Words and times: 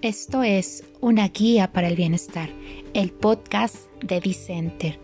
Esto 0.00 0.44
es 0.44 0.84
Una 1.00 1.26
Guía 1.26 1.72
para 1.72 1.88
el 1.88 1.96
Bienestar, 1.96 2.48
el 2.94 3.10
podcast 3.10 3.90
de 4.00 4.20
Dicenter. 4.20 4.96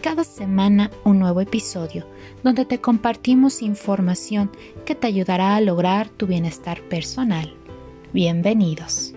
Cada 0.00 0.22
semana 0.22 0.92
un 1.02 1.18
nuevo 1.18 1.40
episodio 1.40 2.06
donde 2.44 2.64
te 2.64 2.80
compartimos 2.80 3.62
información 3.62 4.52
que 4.86 4.94
te 4.94 5.08
ayudará 5.08 5.56
a 5.56 5.60
lograr 5.60 6.08
tu 6.08 6.28
bienestar 6.28 6.80
personal. 6.82 7.52
Bienvenidos. 8.12 9.12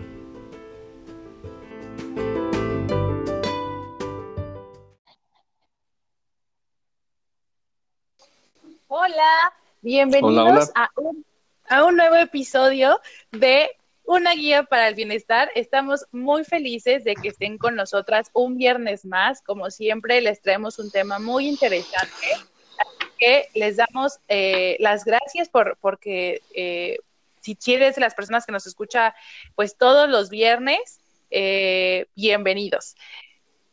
Hola, 8.87 9.53
bienvenidos 9.83 10.71
A, 10.73 10.89
un, 10.95 11.23
a 11.69 11.85
un 11.85 11.95
nuevo 11.95 12.15
episodio 12.15 12.99
de 13.31 13.69
una 14.05 14.33
guía 14.33 14.63
para 14.63 14.87
el 14.87 14.95
bienestar. 14.95 15.49
Estamos 15.55 16.05
muy 16.11 16.43
felices 16.43 17.03
de 17.03 17.15
que 17.15 17.29
estén 17.29 17.57
con 17.57 17.75
nosotras 17.75 18.29
un 18.33 18.57
viernes 18.57 19.05
más. 19.05 19.41
Como 19.41 19.69
siempre, 19.71 20.21
les 20.21 20.41
traemos 20.41 20.79
un 20.79 20.91
tema 20.91 21.19
muy 21.19 21.47
interesante. 21.47 22.27
Así 22.77 23.11
que 23.19 23.49
les 23.53 23.77
damos 23.77 24.19
eh, 24.27 24.77
las 24.79 25.05
gracias 25.05 25.49
por 25.49 25.77
porque 25.81 26.41
eh, 26.53 26.99
si 27.41 27.55
quieres 27.55 27.97
las 27.97 28.13
personas 28.13 28.45
que 28.45 28.51
nos 28.51 28.67
escuchan 28.67 29.13
pues 29.55 29.77
todos 29.77 30.09
los 30.09 30.29
viernes, 30.29 30.99
eh, 31.31 32.07
bienvenidos. 32.15 32.95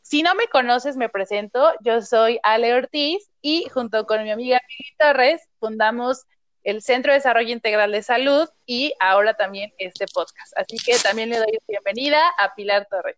Si 0.03 0.23
no 0.23 0.35
me 0.35 0.47
conoces, 0.49 0.97
me 0.97 1.09
presento. 1.09 1.73
Yo 1.81 2.03
soy 2.03 2.39
Ale 2.43 2.75
Ortiz 2.75 3.31
y 3.41 3.69
junto 3.71 4.07
con 4.07 4.23
mi 4.25 4.31
amiga 4.31 4.61
Mili 4.69 4.95
Torres 4.99 5.49
fundamos 5.59 6.27
el 6.65 6.83
Centro 6.83 7.13
de 7.13 7.19
Desarrollo 7.19 7.53
Integral 7.53 7.93
de 7.93 8.03
Salud 8.03 8.49
y 8.67 8.93
ahora 9.01 9.35
también 9.35 9.73
este 9.79 10.07
podcast. 10.13 10.57
Así 10.57 10.77
que 10.79 10.97
también 10.99 11.31
le 11.31 11.39
doy 11.39 11.59
bienvenida 11.67 12.21
a 12.39 12.55
Pilar 12.55 12.87
Torres. 12.91 13.17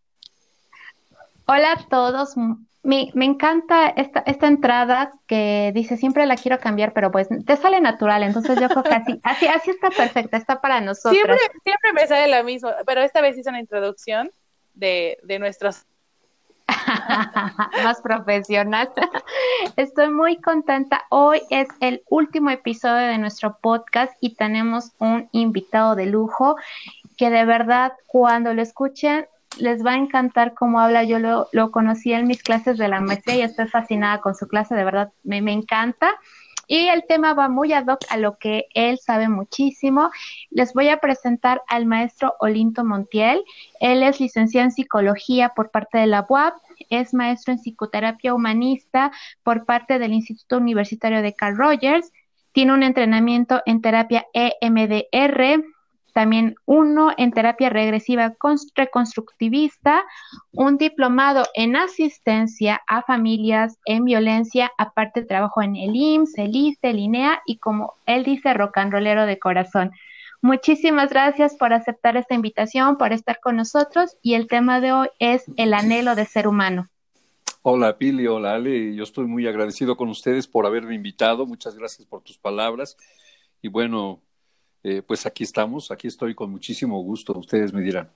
Hola 1.46 1.72
a 1.72 1.88
todos. 1.88 2.34
Me, 2.82 3.10
encanta 3.14 3.88
esta, 3.88 4.20
esta 4.26 4.46
entrada 4.46 5.14
que 5.26 5.72
dice 5.74 5.96
siempre 5.96 6.26
la 6.26 6.36
quiero 6.36 6.58
cambiar, 6.58 6.92
pero 6.92 7.10
pues 7.10 7.28
te 7.46 7.56
sale 7.56 7.80
natural, 7.80 8.22
entonces 8.22 8.60
yo 8.60 8.68
creo 8.68 8.82
que 8.82 8.94
así, 8.94 9.20
así, 9.22 9.46
así 9.46 9.70
está 9.70 9.88
perfecta, 9.90 10.36
está 10.36 10.60
para 10.60 10.82
nosotros. 10.82 11.14
Siempre, 11.14 11.38
siempre 11.62 11.92
me 11.94 12.06
sale 12.06 12.36
lo 12.36 12.44
mismo, 12.44 12.70
pero 12.86 13.00
esta 13.00 13.22
vez 13.22 13.38
hice 13.38 13.48
una 13.48 13.60
introducción 13.60 14.30
de, 14.74 15.18
de 15.22 15.38
nuestros 15.38 15.86
más 17.84 18.00
profesional. 18.00 18.90
Estoy 19.76 20.10
muy 20.10 20.40
contenta. 20.40 21.04
Hoy 21.10 21.42
es 21.50 21.68
el 21.80 22.02
último 22.08 22.50
episodio 22.50 23.08
de 23.08 23.18
nuestro 23.18 23.58
podcast 23.60 24.12
y 24.20 24.34
tenemos 24.34 24.92
un 24.98 25.28
invitado 25.32 25.94
de 25.94 26.06
lujo 26.06 26.56
que 27.16 27.30
de 27.30 27.44
verdad 27.44 27.92
cuando 28.06 28.54
lo 28.54 28.62
escuchen 28.62 29.26
les 29.58 29.84
va 29.84 29.92
a 29.92 29.96
encantar 29.96 30.54
cómo 30.54 30.80
habla. 30.80 31.04
Yo 31.04 31.18
lo, 31.18 31.48
lo 31.52 31.70
conocí 31.70 32.12
en 32.12 32.26
mis 32.26 32.42
clases 32.42 32.78
de 32.78 32.88
la 32.88 33.00
maestría 33.00 33.36
y 33.36 33.42
estoy 33.42 33.68
fascinada 33.68 34.20
con 34.20 34.34
su 34.34 34.48
clase, 34.48 34.74
de 34.74 34.84
verdad 34.84 35.12
me, 35.22 35.42
me 35.42 35.52
encanta. 35.52 36.10
Y 36.66 36.88
el 36.88 37.04
tema 37.06 37.34
va 37.34 37.48
muy 37.48 37.72
ad 37.72 37.86
hoc 37.86 38.00
a 38.10 38.16
lo 38.16 38.38
que 38.38 38.66
él 38.74 38.98
sabe 38.98 39.28
muchísimo. 39.28 40.10
Les 40.50 40.72
voy 40.72 40.88
a 40.88 40.98
presentar 40.98 41.62
al 41.68 41.86
maestro 41.86 42.34
Olinto 42.40 42.84
Montiel. 42.84 43.42
Él 43.80 44.02
es 44.02 44.20
licenciado 44.20 44.64
en 44.64 44.72
psicología 44.72 45.50
por 45.50 45.70
parte 45.70 45.98
de 45.98 46.06
la 46.06 46.24
UAP, 46.28 46.54
es 46.90 47.14
maestro 47.14 47.52
en 47.52 47.58
psicoterapia 47.58 48.34
humanista 48.34 49.12
por 49.42 49.64
parte 49.64 49.98
del 49.98 50.12
Instituto 50.12 50.58
Universitario 50.58 51.22
de 51.22 51.34
Carl 51.34 51.56
Rogers. 51.56 52.12
Tiene 52.52 52.72
un 52.72 52.82
entrenamiento 52.82 53.62
en 53.66 53.80
terapia 53.80 54.26
EMDR, 54.32 55.64
también 56.14 56.54
uno 56.64 57.12
en 57.18 57.32
terapia 57.32 57.68
regresiva 57.68 58.34
reconstructivista, 58.74 60.04
un 60.52 60.78
diplomado 60.78 61.44
en 61.54 61.74
asistencia 61.74 62.80
a 62.86 63.02
familias 63.02 63.78
en 63.84 64.04
violencia, 64.04 64.70
aparte 64.78 65.24
trabajo 65.24 65.60
en 65.60 65.74
el 65.74 65.94
IMSS, 65.94 66.38
el 66.38 66.56
ICE, 66.56 66.90
el 66.90 66.98
INEA 67.00 67.42
y 67.46 67.58
como 67.58 67.94
él 68.06 68.22
dice, 68.22 68.54
rocanrolero 68.54 69.26
de 69.26 69.40
corazón. 69.40 69.90
Muchísimas 70.40 71.10
gracias 71.10 71.56
por 71.56 71.72
aceptar 71.72 72.16
esta 72.16 72.34
invitación, 72.34 72.96
por 72.96 73.12
estar 73.12 73.40
con 73.40 73.56
nosotros 73.56 74.16
y 74.22 74.34
el 74.34 74.46
tema 74.46 74.80
de 74.80 74.92
hoy 74.92 75.08
es 75.18 75.44
el 75.56 75.74
anhelo 75.74 76.14
de 76.14 76.26
ser 76.26 76.46
humano. 76.46 76.88
Hola 77.62 77.98
Pili, 77.98 78.26
hola 78.28 78.54
Ale, 78.54 78.94
yo 78.94 79.02
estoy 79.02 79.26
muy 79.26 79.48
agradecido 79.48 79.96
con 79.96 80.10
ustedes 80.10 80.46
por 80.46 80.64
haberme 80.64 80.94
invitado, 80.94 81.44
muchas 81.44 81.74
gracias 81.74 82.06
por 82.06 82.22
tus 82.22 82.38
palabras 82.38 82.96
y 83.62 83.68
bueno, 83.68 84.20
eh, 84.84 85.02
pues 85.02 85.24
aquí 85.24 85.42
estamos, 85.42 85.90
aquí 85.90 86.08
estoy 86.08 86.34
con 86.34 86.50
muchísimo 86.50 87.02
gusto, 87.02 87.32
ustedes 87.36 87.72
me 87.72 87.80
dirán. 87.80 88.12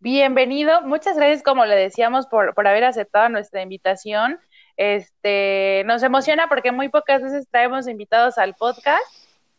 Bienvenido, 0.00 0.82
muchas 0.82 1.16
gracias, 1.16 1.44
como 1.44 1.64
le 1.64 1.76
decíamos, 1.76 2.26
por, 2.26 2.54
por 2.54 2.66
haber 2.66 2.82
aceptado 2.82 3.28
nuestra 3.28 3.62
invitación. 3.62 4.40
Este, 4.76 5.84
nos 5.86 6.02
emociona 6.02 6.48
porque 6.48 6.72
muy 6.72 6.88
pocas 6.88 7.22
veces 7.22 7.46
traemos 7.48 7.86
invitados 7.86 8.36
al 8.38 8.54
podcast 8.54 9.00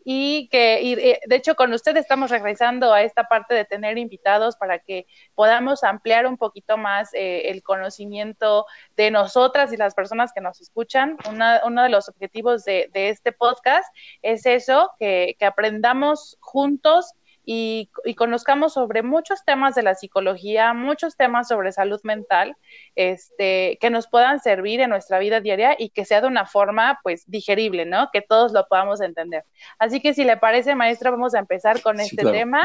y 0.03 0.47
que 0.49 0.81
y 0.81 0.95
de 0.95 1.35
hecho 1.35 1.55
con 1.55 1.73
usted 1.73 1.95
estamos 1.97 2.29
regresando 2.29 2.93
a 2.93 3.03
esta 3.03 3.25
parte 3.25 3.53
de 3.53 3.65
tener 3.65 3.97
invitados 3.97 4.55
para 4.55 4.79
que 4.79 5.07
podamos 5.35 5.83
ampliar 5.83 6.27
un 6.27 6.37
poquito 6.37 6.77
más 6.77 7.13
eh, 7.13 7.49
el 7.49 7.63
conocimiento 7.63 8.65
de 8.95 9.11
nosotras 9.11 9.71
y 9.71 9.77
las 9.77 9.95
personas 9.95 10.31
que 10.33 10.41
nos 10.41 10.61
escuchan. 10.61 11.17
uno 11.25 11.83
de 11.83 11.89
los 11.89 12.09
objetivos 12.09 12.63
de, 12.65 12.89
de 12.93 13.09
este 13.09 13.31
podcast 13.31 13.85
es 14.21 14.45
eso, 14.45 14.91
que, 14.99 15.35
que 15.39 15.45
aprendamos 15.45 16.37
juntos 16.41 17.13
y, 17.45 17.89
conozcamos 18.15 18.73
sobre 18.73 19.03
muchos 19.03 19.43
temas 19.45 19.75
de 19.75 19.83
la 19.83 19.95
psicología, 19.95 20.73
muchos 20.73 21.17
temas 21.17 21.47
sobre 21.47 21.71
salud 21.71 21.99
mental, 22.03 22.55
este, 22.95 23.77
que 23.81 23.89
nos 23.89 24.07
puedan 24.07 24.39
servir 24.39 24.79
en 24.79 24.89
nuestra 24.89 25.19
vida 25.19 25.41
diaria 25.41 25.75
y 25.77 25.89
que 25.89 26.05
sea 26.05 26.21
de 26.21 26.27
una 26.27 26.45
forma, 26.45 26.99
pues, 27.03 27.23
digerible, 27.27 27.85
¿no? 27.85 28.09
Que 28.11 28.21
todos 28.21 28.53
lo 28.53 28.65
podamos 28.67 29.01
entender. 29.01 29.43
Así 29.79 29.99
que 29.99 30.13
si 30.13 30.23
le 30.23 30.37
parece, 30.37 30.75
maestra, 30.75 31.11
vamos 31.11 31.35
a 31.35 31.39
empezar 31.39 31.81
con 31.81 31.99
este 31.99 32.23
tema, 32.23 32.63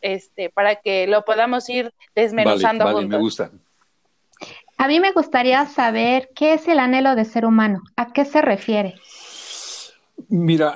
este, 0.00 0.50
para 0.50 0.76
que 0.76 1.06
lo 1.06 1.24
podamos 1.24 1.68
ir 1.68 1.92
desmenuzando 2.14 2.84
vale, 2.84 3.06
Me 3.06 3.18
gusta. 3.18 3.50
A 4.76 4.86
mí 4.86 5.00
me 5.00 5.10
gustaría 5.10 5.66
saber 5.66 6.30
qué 6.36 6.54
es 6.54 6.68
el 6.68 6.78
anhelo 6.78 7.16
de 7.16 7.24
ser 7.24 7.44
humano, 7.44 7.82
a 7.96 8.12
qué 8.12 8.24
se 8.24 8.40
refiere. 8.40 8.94
Mira, 10.30 10.74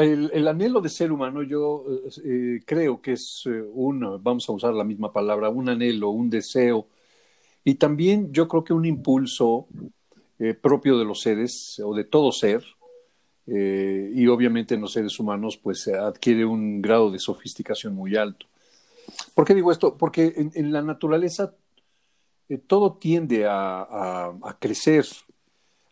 el, 0.00 0.48
anhelo 0.48 0.80
de 0.80 0.88
ser 0.88 1.12
humano 1.12 1.44
yo 1.44 1.84
eh, 2.24 2.60
creo 2.66 3.00
que 3.00 3.12
es 3.12 3.44
eh, 3.46 3.62
un, 3.72 4.20
vamos 4.20 4.48
a 4.48 4.52
usar 4.52 4.74
la 4.74 4.82
misma 4.82 5.12
palabra, 5.12 5.48
un 5.48 5.68
anhelo, 5.68 6.10
un 6.10 6.28
deseo, 6.28 6.88
y 7.62 7.76
también 7.76 8.32
yo 8.32 8.48
creo 8.48 8.64
que 8.64 8.72
un 8.72 8.84
impulso 8.84 9.68
eh, 10.40 10.54
propio 10.54 10.98
de 10.98 11.04
los 11.04 11.20
seres 11.20 11.80
o 11.84 11.94
de 11.94 12.04
todo 12.04 12.32
ser, 12.32 12.64
y 13.46 14.28
obviamente 14.28 14.76
en 14.76 14.80
los 14.80 14.92
seres 14.92 15.18
humanos 15.18 15.56
pues 15.56 15.88
adquiere 15.88 16.44
un 16.44 16.80
grado 16.80 17.10
de 17.10 17.18
sofisticación 17.18 17.96
muy 17.96 18.14
alto. 18.14 18.46
¿Por 19.34 19.44
qué 19.44 19.56
digo 19.56 19.72
esto? 19.72 19.96
Porque 19.96 20.32
en, 20.54 20.72
la 20.72 20.82
naturaleza 20.82 21.52
todo 22.68 22.92
tiende 22.92 23.46
a 23.48 24.56
crecer, 24.60 25.04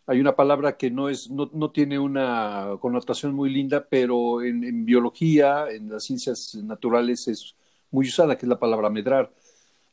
hay 0.09 0.19
una 0.19 0.35
palabra 0.35 0.75
que 0.75 0.89
no, 0.89 1.07
es, 1.07 1.29
no, 1.29 1.51
no 1.53 1.69
tiene 1.69 1.99
una 1.99 2.77
connotación 2.79 3.35
muy 3.35 3.51
linda, 3.51 3.85
pero 3.87 4.41
en, 4.41 4.83
biología, 4.83 5.67
en 5.69 5.87
las 5.87 6.03
ciencias 6.03 6.55
naturales 6.55 7.27
es 7.27 7.55
muy 7.91 8.07
usada, 8.07 8.35
que 8.35 8.47
es 8.47 8.49
la 8.49 8.57
palabra 8.57 8.89
medrar. 8.89 9.31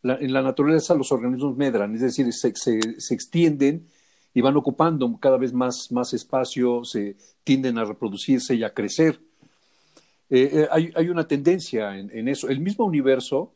en 0.02 0.32
la 0.32 0.40
naturaleza 0.40 0.94
los 0.94 1.12
organismos 1.12 1.54
medran, 1.58 1.94
es 1.94 2.00
decir, 2.00 2.32
se, 2.32 2.54
se, 2.56 3.14
extienden 3.14 3.88
y 4.32 4.40
van 4.40 4.56
ocupando 4.56 5.14
cada 5.20 5.36
vez 5.36 5.52
más, 5.52 5.92
más 5.92 6.14
espacio, 6.14 6.82
se 6.82 7.16
tienden 7.44 7.76
a 7.76 7.84
reproducirse 7.84 8.54
y 8.54 8.64
a 8.64 8.72
crecer. 8.72 9.20
Eh, 10.30 10.50
eh, 10.50 10.68
hay, 10.70 10.92
hay, 10.96 11.10
una 11.10 11.26
tendencia 11.26 11.98
en, 11.98 12.10
en, 12.10 12.28
eso. 12.28 12.48
El 12.48 12.60
mismo 12.60 12.86
universo, 12.86 13.52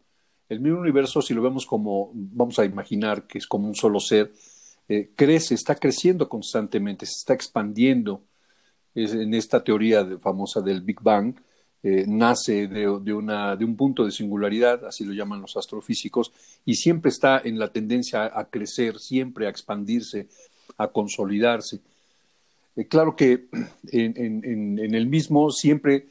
el 0.50 0.60
mismo 0.60 0.80
universo, 0.80 1.22
si 1.22 1.32
lo 1.32 1.40
vemos 1.40 1.64
como, 1.64 2.10
vamos 2.12 2.58
a 2.58 2.66
imaginar 2.66 3.26
que 3.26 3.38
es 3.38 3.46
como 3.46 3.66
un 3.66 3.74
solo 3.74 3.98
ser, 3.98 4.30
eh, 4.90 5.12
crece, 5.14 5.54
está 5.54 5.76
creciendo 5.76 6.28
constantemente, 6.28 7.06
se 7.06 7.12
está 7.20 7.32
expandiendo. 7.32 8.24
en 8.92 9.34
esta 9.34 9.62
teoría 9.62 10.04
famosa 10.18 10.60
del 10.60 10.80
Big 10.80 11.00
Bang, 11.00 11.36
eh, 11.84 12.04
nace 12.08 12.66
de, 12.66 12.88
una, 12.88 13.54
de, 13.54 13.64
un 13.64 13.76
punto 13.76 14.04
de 14.04 14.10
singularidad, 14.10 14.84
así 14.84 15.04
lo 15.04 15.12
llaman 15.12 15.42
los 15.42 15.56
astrofísicos, 15.56 16.32
y 16.64 16.74
siempre 16.74 17.10
está 17.10 17.40
en 17.44 17.60
la 17.60 17.68
tendencia 17.68 18.32
a, 18.36 18.44
crecer, 18.46 18.98
siempre 18.98 19.46
a 19.46 19.50
expandirse, 19.50 20.26
a 20.76 20.88
consolidarse. 20.88 21.78
Eh, 22.74 22.88
claro 22.88 23.14
que 23.14 23.46
en, 23.92 24.94
el 24.94 25.06
mismo 25.06 25.52
siempre 25.52 26.08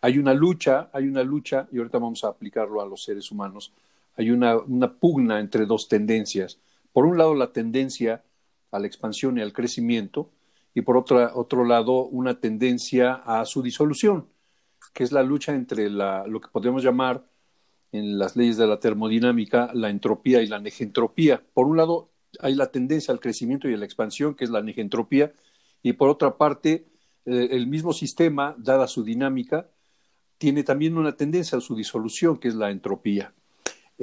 hay 0.00 0.16
una 0.16 0.32
lucha, 0.32 0.88
hay 0.94 1.06
una 1.06 1.22
lucha, 1.22 1.68
y 1.70 1.76
ahorita 1.76 1.98
vamos 1.98 2.24
a 2.24 2.28
aplicarlo 2.28 2.80
a 2.80 2.86
los 2.86 3.04
seres 3.04 3.30
humanos, 3.30 3.72
hay 4.16 4.30
una 4.30 4.94
pugna 4.94 5.38
entre 5.38 5.66
dos 5.66 5.86
tendencias 5.86 6.56
por 6.92 7.06
un 7.06 7.18
lado, 7.18 7.34
la 7.34 7.52
tendencia 7.52 8.24
a 8.70 8.78
la 8.78 8.86
expansión 8.86 9.38
y 9.38 9.42
al 9.42 9.52
crecimiento, 9.52 10.30
y 10.74 10.82
por 10.82 10.96
otro 10.96 11.64
lado, 11.64 12.06
una 12.06 12.40
tendencia 12.40 13.14
a 13.14 13.44
su 13.44 13.62
disolución. 13.62 14.28
que 14.94 15.04
es 15.04 15.12
la 15.12 15.22
lucha 15.22 15.54
entre 15.54 15.88
la, 15.88 16.26
lo 16.26 16.40
que 16.40 16.48
podemos 16.48 16.82
llamar 16.82 17.24
en 17.92 18.18
las 18.18 18.36
leyes 18.36 18.56
de 18.56 18.66
la 18.66 18.80
termodinámica 18.80 19.70
la 19.74 19.90
entropía 19.90 20.42
y 20.42 20.46
la 20.46 20.58
negentropía. 20.58 21.42
Por 21.54 21.66
un 21.66 21.76
lado, 21.76 22.10
hay 22.40 22.54
la 22.54 22.70
tendencia 22.70 23.12
al 23.12 23.20
crecimiento 23.20 23.68
y 23.68 23.74
a 23.74 23.76
la 23.76 23.84
expansión, 23.84 24.34
que 24.34 24.44
es 24.44 24.50
la 24.50 24.62
negentropía, 24.62 25.32
y 25.82 25.92
por 25.94 26.08
otra 26.08 26.36
parte, 26.36 26.86
eh, 27.26 27.48
el 27.52 27.66
mismo 27.66 27.92
sistema, 27.92 28.54
dada 28.58 28.86
su 28.86 29.04
dinámica, 29.04 29.68
tiene 30.38 30.62
también 30.64 30.96
una 30.96 31.16
tendencia 31.16 31.58
a 31.58 31.60
su 31.60 31.76
disolución, 31.76 32.38
que 32.38 32.48
es 32.48 32.54
la 32.54 32.70
entropía. 32.70 33.34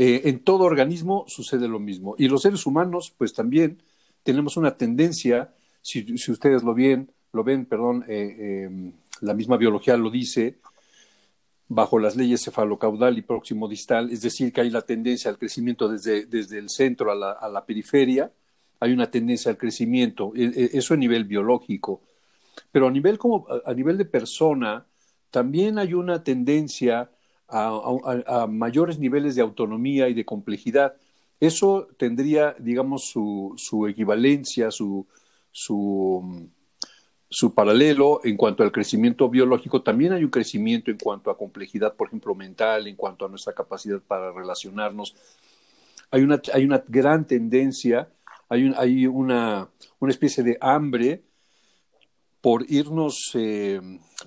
Eh, 0.02 0.30
en 0.30 0.40
todo 0.40 0.64
organismo 0.64 1.26
sucede 1.28 1.68
lo 1.68 1.78
mismo. 1.78 2.16
Y 2.18 2.30
los 2.30 2.44
seres 2.44 2.66
humanos, 2.66 3.14
pues 3.18 3.34
también 3.34 3.84
tenemos 4.24 4.56
una 4.56 4.78
tendencia, 4.78 5.54
si, 5.82 6.06
ustedes 6.32 6.64
lo 6.64 6.74
ven, 6.74 7.12
lo 7.34 7.44
ven, 7.44 7.66
perdón, 7.66 8.06
eh, 8.08 8.64
em, 8.64 8.94
la 9.20 9.34
misma 9.34 9.58
biología 9.58 9.98
lo 9.98 10.10
dice, 10.10 10.60
bajo 11.68 12.00
las 12.00 12.16
leyes 12.16 12.46
cefalocaudal 12.46 13.18
y 13.18 13.24
próximo 13.24 13.68
distal, 13.68 14.10
es 14.10 14.22
decir, 14.22 14.54
que 14.54 14.62
hay 14.62 14.70
la 14.70 14.84
tendencia 14.84 15.30
al 15.30 15.38
crecimiento 15.38 15.90
desde, 15.90 16.28
desde 16.28 16.60
el 16.60 16.70
centro 16.70 17.12
a 17.12 17.16
la, 17.16 17.32
a 17.34 17.50
la, 17.50 17.66
periferia, 17.66 18.32
hay 18.80 18.94
una 18.94 19.12
tendencia 19.12 19.52
al 19.52 19.58
crecimiento, 19.58 20.32
e, 20.34 20.46
e, 20.46 20.70
eso 20.78 20.94
a 20.94 20.98
nivel 20.98 21.26
biológico, 21.26 22.04
pero 22.72 22.88
a 22.88 22.92
nivel, 22.92 23.18
como, 23.18 23.48
a 23.66 23.74
nivel 23.74 23.98
de 23.98 24.06
persona, 24.06 24.86
también 25.30 25.78
hay 25.78 25.94
una 25.94 26.24
tendencia 26.24 27.12
a, 27.50 28.48
mayores 28.48 29.00
niveles 29.00 29.36
de 29.36 29.42
autonomía 29.42 30.10
y 30.10 30.14
de 30.14 30.26
complejidad. 30.26 30.96
Eso 31.40 31.88
tendría, 31.98 32.56
digamos, 32.60 33.06
su, 33.06 33.54
su 33.58 33.88
equivalencia, 33.88 34.72
su, 34.72 35.08
su, 35.52 36.50
su 37.30 37.54
paralelo 37.54 38.22
en 38.24 38.36
cuanto 38.36 38.64
al 38.64 38.72
crecimiento 38.72 39.30
biológico. 39.30 39.82
También 39.82 40.14
hay 40.14 40.24
un 40.24 40.32
crecimiento 40.32 40.92
en 40.92 40.98
cuanto 40.98 41.30
a 41.30 41.38
complejidad, 41.38 41.96
por 41.96 42.08
ejemplo, 42.08 42.36
mental, 42.36 42.88
en 42.88 42.96
cuanto 42.96 43.26
a 43.26 43.30
nuestra 43.30 43.54
capacidad 43.54 44.02
para 44.02 44.32
relacionarnos. 44.32 45.16
Hay 46.12 46.24
una, 46.24 46.42
hay 46.54 46.66
una 46.66 46.84
gran 46.88 47.26
tendencia, 47.26 48.10
hay, 48.50 48.74
hay 48.76 49.06
una, 49.06 49.70
una 50.00 50.12
especie 50.12 50.44
de 50.44 50.58
hambre 50.60 51.24
por 52.42 52.66
irnos, 52.70 53.32
eh, 53.36 53.80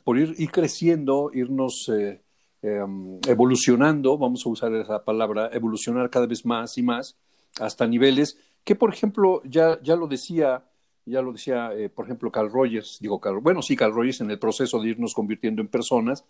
por 0.04 0.18
ir, 0.18 0.34
ir, 0.38 0.50
creciendo, 0.50 1.30
irnos 1.34 1.90
eh, 1.92 2.21
em, 2.62 3.18
evolucionando, 3.26 4.16
vamos 4.16 4.46
a 4.46 4.48
usar 4.48 4.72
esa 4.74 5.04
palabra, 5.04 5.50
evolucionar 5.52 6.08
cada 6.10 6.26
vez 6.26 6.46
más 6.46 6.78
y 6.78 6.82
más 6.82 7.16
hasta 7.60 7.86
niveles 7.86 8.38
que, 8.64 8.76
por 8.76 8.92
ejemplo, 8.92 9.42
ya, 9.44 9.80
ya 9.82 9.96
lo 9.96 10.06
decía, 10.06 10.64
ya 11.04 11.20
lo 11.20 11.32
decía, 11.32 11.72
eh, 11.74 11.88
por 11.88 12.06
ejemplo, 12.06 12.30
Carl 12.30 12.50
Rogers, 12.50 12.98
digo, 13.00 13.20
Carl, 13.20 13.40
bueno, 13.40 13.62
sí, 13.62 13.76
Carl 13.76 13.92
Rogers 13.92 14.20
en 14.20 14.30
el 14.30 14.38
proceso 14.38 14.80
de 14.80 14.90
irnos 14.90 15.14
convirtiendo 15.14 15.60
en 15.60 15.68
personas, 15.68 16.24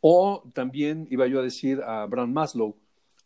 o 0.00 0.42
también 0.54 1.06
iba 1.10 1.26
yo 1.26 1.40
a 1.40 1.42
decir 1.42 1.82
a 1.82 2.02
Abraham 2.02 2.32
Maslow, 2.32 2.76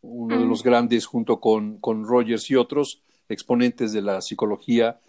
uno 0.03 0.39
de 0.39 0.45
los 0.45 0.63
grandes 0.63 1.07
junto 1.07 1.41
con, 1.41 1.79
con 1.79 2.07
Rogers 2.07 2.51
y 2.51 2.57
otros 2.57 3.03
exponentes 3.29 3.93
de 3.93 4.03
la 4.03 4.21
psicología 4.21 5.01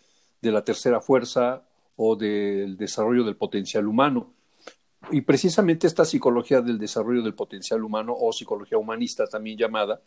de 0.42 0.52
la 0.52 0.64
tercera 0.64 1.02
fuerza 1.02 1.64
o 1.98 2.16
del 2.16 2.78
desarrollo 2.78 3.24
del 3.24 3.36
potencial 3.36 3.88
humano. 3.88 4.34
Y 5.12 5.22
precisamente 5.22 5.88
esta 5.88 6.06
psicología 6.06 6.62
del 6.62 6.80
desarrollo 6.80 7.22
del 7.22 7.36
potencial 7.36 7.84
humano 7.84 8.16
o 8.18 8.34
psicología 8.34 8.78
humanista 8.78 9.28
también 9.28 9.58
llamada, 9.58 10.02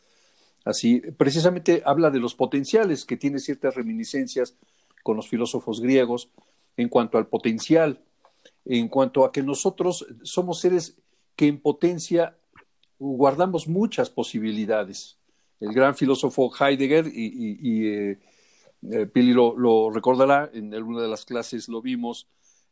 así, 0.65 1.01
precisamente 1.17 1.83
habla 1.85 2.11
de 2.11 2.21
los 2.21 2.35
potenciales 2.35 3.05
que 3.05 3.17
tiene 3.17 3.39
ciertas 3.39 3.75
reminiscencias 3.75 4.55
con 5.03 5.17
los 5.17 5.29
filósofos 5.29 5.81
griegos 5.81 6.31
en 6.77 6.89
cuanto 6.89 7.19
al 7.19 7.27
potencial, 7.27 8.01
en 8.65 8.89
cuanto 8.89 9.25
a 9.25 9.33
que 9.33 9.43
nosotros 9.43 10.07
somos 10.23 10.61
seres 10.61 10.97
que 11.37 11.47
en 11.47 11.61
potencia 11.61 12.37
guardamos 12.99 13.69
muchas 13.69 14.11
posibilidades. 14.11 15.17
El 15.61 15.73
gran 15.73 15.95
filósofo 15.95 16.53
Heidegger 16.59 17.07
y, 17.07 17.87
eh, 17.87 18.19
eh, 18.91 19.07
Pili 19.07 19.33
lo, 19.33 19.91
recordará, 19.91 20.51
en 20.53 20.75
alguna 20.75 21.03
de 21.03 21.09
las 21.09 21.25
clases 21.25 21.69
lo 21.69 21.83
vimos, 21.83 22.29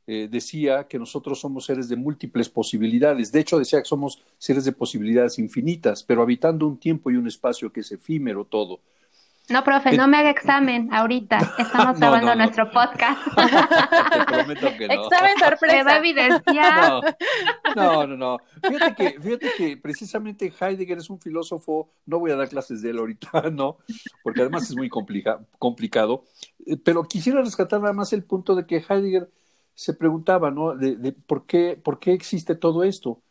eh, 0.06 0.28
decía 0.30 0.86
que 0.86 0.98
nosotros 0.98 1.40
somos 1.40 1.64
seres 1.64 1.88
de 1.88 1.96
múltiples 1.96 2.48
posibilidades. 2.48 3.32
De 3.32 3.40
hecho, 3.40 3.58
decía 3.58 3.80
que 3.80 3.88
somos 3.88 4.22
seres 4.38 4.64
de 4.64 4.72
posibilidades 4.72 5.38
infinitas, 5.38 6.02
pero 6.02 6.22
habitando 6.22 6.66
un 6.66 6.78
tiempo 6.78 7.10
y 7.10 7.16
un 7.16 7.26
espacio 7.26 7.72
que 7.72 7.80
es 7.80 7.92
efímero 7.92 8.44
todo. 8.44 8.80
No, 9.48 9.62
profe, 9.62 9.96
no 9.96 10.08
me 10.08 10.16
haga 10.16 10.30
examen 10.30 10.92
ahorita. 10.92 11.38
Estamos 11.58 12.00
grabando 12.00 12.34
nuestro 12.34 12.68
podcast. 12.70 13.20
Te 13.36 14.24
prometo 14.24 14.76
que 14.76 14.88
no. 14.88 14.94
Examen 14.94 15.38
sorpresa. 15.38 15.84
va 15.84 15.92
a 15.92 15.98
evidenciar. 15.98 17.16
No, 17.76 18.06
no, 18.06 18.16
no. 18.16 18.38
Fíjate 18.60 18.94
que, 18.94 19.20
fíjate 19.20 19.52
que 19.56 19.76
precisamente 19.76 20.52
Heidegger 20.60 20.98
es 20.98 21.10
un 21.10 21.20
filósofo, 21.20 21.90
no 22.06 22.18
voy 22.18 22.32
a 22.32 22.36
dar 22.36 22.48
clases 22.48 22.82
de 22.82 22.90
él 22.90 22.98
ahorita, 22.98 23.50
¿no? 23.52 23.78
Porque 24.24 24.40
además 24.40 24.64
es 24.68 24.76
muy 24.76 24.88
complicado. 24.88 26.24
Eh, 26.66 26.76
pero 26.76 27.04
quisiera 27.04 27.40
rescatar 27.40 27.80
nada 27.80 27.92
más 27.92 28.12
el 28.12 28.24
punto 28.24 28.56
de 28.56 28.66
que 28.66 28.84
Heidegger 28.88 29.30
se 29.76 29.94
preguntaba, 29.94 30.50
¿no? 30.50 30.74
De, 30.74 31.12
por, 31.12 31.46
qué, 31.46 31.80
por 31.80 32.00
qué 32.00 32.12
existe 32.12 32.56
todo 32.56 32.82
esto. 32.82 33.22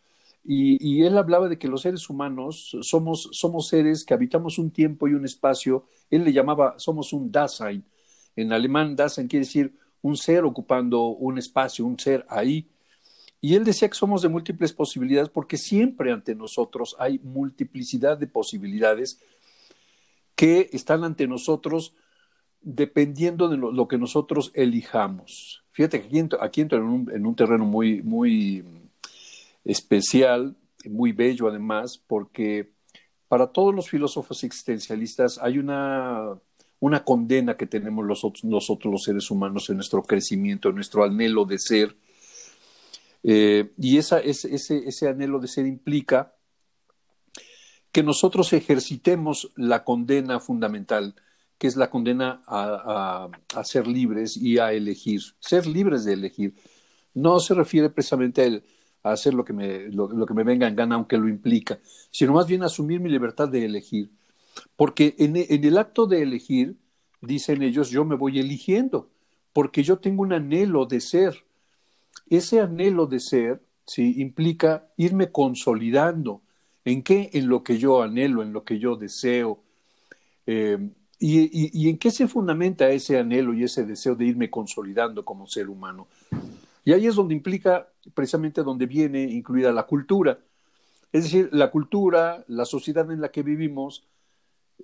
Y, 0.45 0.77
y, 0.79 1.03
él 1.03 1.17
hablaba 1.17 1.49
de 1.49 1.57
que 1.57 1.67
los 1.67 1.81
seres 1.81 2.07
humanos 2.07 2.77
somos, 2.81 3.29
somos 3.33 3.67
seres 3.67 4.05
que 4.05 4.13
habitamos 4.13 4.59
un 4.59 4.71
tiempo 4.71 5.07
y 5.07 5.13
un 5.13 5.25
espacio. 5.25 5.87
Él 6.09 6.23
le 6.23 6.31
llamaba, 6.31 6.75
somos 6.77 7.11
un 7.11 7.31
Dasein. 7.31 7.83
En 8.35 8.53
alemán, 8.53 8.95
Dasein 8.95 9.27
quiere 9.27 9.45
decir 9.45 9.75
un 10.03 10.15
ser 10.15 10.43
ocupando 10.43 11.07
un 11.07 11.39
espacio, 11.39 11.83
un 11.83 11.97
ser 11.97 12.25
ahí. 12.29 12.69
Y 13.41 13.55
él 13.55 13.63
decía 13.63 13.89
que 13.89 13.95
somos 13.95 14.21
de 14.21 14.29
múltiples 14.29 14.71
posibilidades 14.71 15.29
porque 15.29 15.57
siempre 15.57 16.11
ante 16.11 16.35
nosotros 16.35 16.95
hay 16.99 17.19
multiplicidad 17.19 18.15
de 18.17 18.27
posibilidades 18.27 19.19
que 20.35 20.69
están 20.73 21.03
ante 21.03 21.27
nosotros 21.27 21.95
dependiendo 22.61 23.49
de 23.49 23.57
lo, 23.57 23.87
que 23.87 23.97
nosotros 23.97 24.51
elijamos. 24.53 25.64
Fíjate 25.75 26.01
que 26.01 26.29
aquí, 26.39 26.61
entro 26.61 26.77
en 26.77 26.85
un, 26.85 27.11
en 27.13 27.25
un 27.25 27.35
terreno 27.35 27.65
muy, 27.65 28.01
muy 28.01 28.63
especial, 29.65 30.55
muy 30.85 31.11
bello 31.11 31.49
además, 31.49 32.01
porque 32.07 32.71
para 33.27 33.47
todos 33.47 33.75
los 33.75 33.89
filósofos 33.89 34.45
existencialistas 34.45 35.37
hay 35.37 35.57
una, 35.57 36.39
una 36.79 37.03
condena 37.03 37.57
que 37.57 37.67
tenemos 37.67 38.05
nosotros 38.05 38.85
los 38.89 39.03
seres 39.03 39.29
humanos 39.29 39.69
en 39.69 39.75
nuestro 39.75 40.01
crecimiento, 40.01 40.69
en 40.69 40.75
nuestro 40.75 41.03
anhelo 41.03 41.43
de 41.43 41.59
ser. 41.59 41.97
Eh, 43.21 43.73
y 43.77 43.97
esa, 43.97 44.19
ese, 44.19 44.55
ese 44.55 45.09
anhelo 45.09 45.39
de 45.39 45.49
ser 45.49 45.65
implica 45.65 46.35
que 47.91 48.01
nosotros 48.01 48.53
ejercitemos 48.53 49.51
la 49.57 49.83
condena 49.83 50.39
fundamental, 50.39 51.15
que 51.57 51.67
es 51.67 51.75
la 51.75 51.89
condena 51.89 52.43
a, 52.47 53.29
a, 53.55 53.63
ser 53.63 53.87
libres 53.87 54.35
y 54.37 54.57
a 54.57 54.73
elegir, 54.73 55.21
ser 55.39 55.65
libres 55.67 56.03
de 56.03 56.13
elegir. 56.13 56.55
No 57.13 57.39
se 57.39 57.53
refiere 57.53 57.89
precisamente 57.89 58.63
a, 59.03 59.09
a 59.09 59.13
hacer 59.13 59.33
lo 59.33 59.45
que, 59.45 59.53
me, 59.53 59.89
lo, 59.89 60.25
que 60.25 60.33
me 60.33 60.43
venga 60.43 60.67
en 60.67 60.75
gana, 60.75 60.95
aunque 60.95 61.17
lo 61.17 61.29
implica, 61.29 61.79
sino 62.11 62.33
más 62.33 62.47
bien 62.47 62.63
asumir 62.63 62.99
mi 62.99 63.09
libertad 63.09 63.47
de 63.47 63.63
elegir. 63.63 64.09
Porque 64.75 65.15
en, 65.17 65.35
en 65.37 65.63
el 65.63 65.77
acto 65.77 66.07
de 66.07 66.21
elegir, 66.21 66.75
dicen 67.21 67.61
ellos, 67.61 67.89
yo 67.89 68.03
me 68.03 68.15
voy 68.15 68.39
eligiendo, 68.39 69.09
porque 69.53 69.83
yo 69.83 69.97
tengo 69.99 70.23
un 70.23 70.33
anhelo 70.33 70.85
de 70.85 70.99
ser. 70.99 71.45
Ese 72.29 72.59
anhelo 72.59 73.05
de 73.05 73.19
ser 73.19 73.61
¿sí? 73.85 74.15
implica 74.17 74.87
irme 74.97 75.31
consolidando. 75.31 76.41
¿En 76.83 77.01
qué? 77.01 77.29
En 77.33 77.47
lo 77.47 77.63
que 77.63 77.77
yo 77.77 78.01
anhelo, 78.01 78.43
en 78.43 78.51
lo 78.51 78.63
que 78.63 78.79
yo 78.79 78.95
deseo. 78.95 79.63
Eh, 80.45 80.77
y, 81.19 81.41
y, 81.43 81.69
¿Y 81.73 81.89
en 81.89 81.97
qué 81.97 82.11
se 82.11 82.27
fundamenta 82.27 82.89
ese 82.89 83.17
anhelo 83.17 83.53
y 83.53 83.63
ese 83.63 83.85
deseo 83.85 84.15
de 84.15 84.25
irme 84.25 84.49
consolidando 84.49 85.23
como 85.23 85.47
ser 85.47 85.69
humano? 85.69 86.07
Y 86.83 86.93
ahí 86.93 87.07
es 87.07 87.15
donde 87.15 87.33
implica 87.33 87.87
precisamente 88.13 88.63
donde 88.63 88.85
viene 88.85 89.23
incluida 89.23 89.71
la 89.71 89.83
cultura. 89.83 90.37
Es 91.11 91.23
decir, 91.23 91.49
la 91.51 91.71
cultura, 91.71 92.43
la 92.47 92.65
sociedad 92.65 93.09
en 93.11 93.21
la 93.21 93.29
que 93.29 93.43
vivimos, 93.43 94.03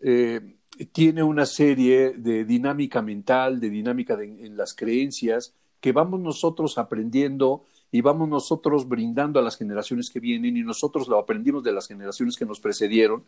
eh, 0.02 0.56
tiene 0.94 1.22
una 1.22 1.46
serie 1.46 2.12
de 2.12 2.46
dinámica 2.46 3.02
mental, 3.02 3.60
de 3.60 3.70
dinámica 3.70 4.18
en 4.22 4.56
las 4.56 4.74
creencias, 4.74 5.54
que 5.80 5.92
vamos 5.92 6.22
nosotros 6.22 6.78
aprendiendo 6.78 7.66
y 7.92 8.02
vamos 8.02 8.30
nosotros 8.30 8.88
brindando 8.88 9.40
a 9.40 9.44
las 9.44 9.58
generaciones 9.58 10.10
que 10.10 10.20
vienen 10.20 10.56
y 10.56 10.64
nosotros 10.64 11.08
lo 11.08 11.20
aprendimos 11.20 11.64
de 11.64 11.74
las 11.74 11.88
generaciones 11.88 12.38
que 12.38 12.46
nos 12.46 12.60
precedieron. 12.60 13.24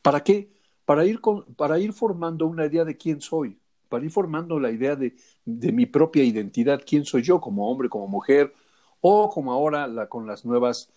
¿Para 0.00 0.22
qué? 0.22 0.48
Para 0.84 1.04
ir, 1.04 1.20
para 1.56 1.78
ir 1.78 1.92
formando 1.92 2.46
una 2.46 2.66
idea 2.66 2.84
de 2.84 2.96
quién 2.96 3.20
soy, 3.20 3.58
para 3.92 4.06
ir 4.06 4.10
formando 4.10 4.58
la 4.58 4.70
idea 4.70 4.96
de, 4.96 5.14
mi 5.44 5.84
propia 5.84 6.24
identidad, 6.24 6.82
quién 6.86 7.04
soy 7.04 7.22
yo 7.22 7.40
como 7.42 7.70
hombre, 7.70 7.90
como 7.90 8.08
mujer, 8.08 8.54
o 9.02 9.28
como 9.28 9.52
ahora 9.52 10.08
con 10.08 10.26
las 10.26 10.46
nuevas 10.46 10.88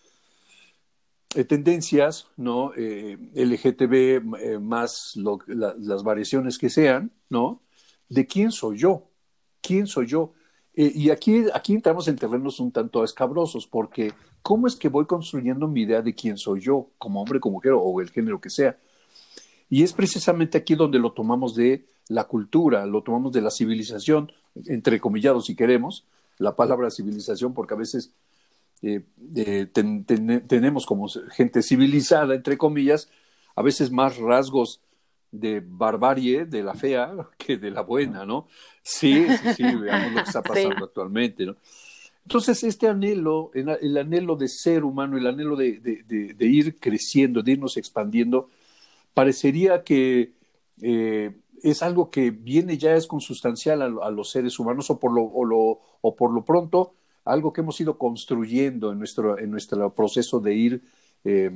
eh, 1.35 1.43
tendencias, 1.43 2.27
¿no? 2.37 2.71
Eh, 2.77 3.17
LGTB 3.35 4.37
eh, 4.39 4.59
más 4.59 5.13
las 5.17 6.03
variaciones 6.03 6.57
que 6.57 6.69
sean, 6.69 7.11
¿no? 7.29 7.61
De 8.07 8.25
quién 8.25 8.53
soy 8.53 8.77
yo, 8.77 9.09
quién 9.61 9.87
soy 9.87 10.07
yo. 10.07 10.31
Y 10.73 11.09
aquí, 11.09 11.45
aquí 11.53 11.73
entramos 11.73 12.07
en 12.09 12.17
terrenos 12.17 12.59
un 12.59 12.71
tanto 12.71 13.03
escabrosos, 13.03 13.65
porque 13.65 14.13
¿cómo 14.41 14.67
es 14.67 14.75
que 14.75 14.89
voy 14.89 15.05
construyendo 15.05 15.67
mi 15.67 15.81
idea 15.83 16.01
de 16.01 16.13
quién 16.13 16.37
soy 16.37 16.59
yo, 16.61 16.91
como 16.97 17.21
hombre, 17.21 17.39
como 17.39 17.53
mujer 17.53 17.73
o 17.75 18.01
el 18.01 18.09
género 18.09 18.39
que 18.39 18.49
sea? 18.49 18.77
Y 19.69 19.83
es 19.83 19.93
precisamente 19.93 20.57
aquí 20.57 20.75
donde 20.75 20.99
lo 20.99 21.11
tomamos 21.11 21.55
de 21.55 21.85
la 22.07 22.25
cultura, 22.25 22.85
lo 22.85 23.01
tomamos 23.01 23.31
de 23.31 23.41
la 23.41 23.51
civilización, 23.51 24.31
entre 24.65 24.99
comillados 24.99 25.45
si 25.45 25.55
queremos, 25.55 26.05
la 26.37 26.55
palabra 26.55 26.91
civilización, 26.91 27.53
porque 27.53 27.73
a 27.73 27.77
veces 27.77 28.11
eh, 28.81 29.01
eh, 29.35 29.67
tenemos 30.47 30.85
como 30.85 31.07
gente 31.07 31.63
civilizada, 31.63 32.35
entre 32.35 32.57
comillas, 32.57 33.09
a 33.55 33.61
veces 33.61 33.91
más 33.91 34.17
rasgos 34.17 34.81
de 35.31 35.61
barbarie, 35.65 36.45
de 36.45 36.63
la 36.63 36.73
fea, 36.73 37.13
que 37.37 37.57
de 37.57 37.71
la 37.71 37.81
buena, 37.81 38.25
¿no? 38.25 38.47
Sí, 38.81 39.25
sí, 39.27 39.53
sí, 39.55 39.63
veamos 39.63 40.11
lo 40.11 40.23
que 40.23 40.29
está 40.29 40.41
pasando 40.43 40.85
actualmente, 40.85 41.45
¿no? 41.45 41.55
Entonces, 42.23 42.63
este 42.63 42.87
anhelo, 42.87 43.51
el 43.53 43.97
anhelo 43.97 44.35
de 44.35 44.47
ser 44.47 44.83
humano, 44.83 45.15
el 45.15 45.27
anhelo 45.27 45.55
de, 45.55 45.79
de, 45.79 46.45
ir 46.47 46.79
creciendo, 46.79 47.43
de 47.43 47.51
irnos 47.51 47.77
expandiendo, 47.77 48.49
parecería 49.15 49.83
que 49.83 50.33
eh, 50.83 51.35
es 51.63 51.81
algo 51.81 52.11
que 52.11 52.29
viene 52.29 52.77
ya 52.77 52.93
es 52.93 53.07
consustancial 53.07 53.81
a, 53.81 54.11
los 54.11 54.29
seres 54.29 54.59
humanos 54.59 54.91
o 54.91 54.99
por 54.99 55.11
lo, 55.11 55.23
o, 55.23 56.15
por 56.15 56.31
lo 56.31 56.45
pronto 56.45 56.93
algo 57.23 57.51
que 57.51 57.61
hemos 57.61 57.81
ido 57.81 57.97
construyendo 57.97 58.91
en 58.91 58.99
nuestro, 58.99 59.39
en 59.39 59.49
nuestro 59.49 59.91
proceso 59.95 60.39
de 60.39 60.53
ir 60.53 60.83
eh, 61.23 61.49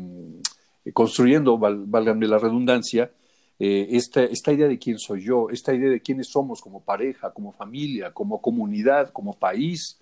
construyendo, 0.94 1.60
val, 1.60 1.86
la 1.92 2.40
redundancia, 2.40 3.12
eh, 3.60 3.88
esta, 3.92 4.24
esta 4.24 4.52
idea 4.52 4.68
de 4.68 4.80
quién 4.80 4.98
soy 4.98 5.22
yo, 5.22 5.50
esta 5.52 5.74
idea 5.74 5.90
de 5.90 6.02
quiénes 6.02 6.30
somos 6.30 6.62
como 6.62 6.82
pareja, 6.84 7.32
como 7.32 7.52
familia, 7.52 8.12
como 8.12 8.42
comunidad, 8.42 9.12
como 9.12 9.34
país 9.34 10.00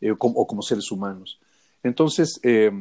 eh, 0.00 0.10
o 0.10 0.46
como 0.46 0.62
seres 0.62 0.90
humanos. 0.90 1.38
Entonces, 1.82 2.40
eh, 2.42 2.72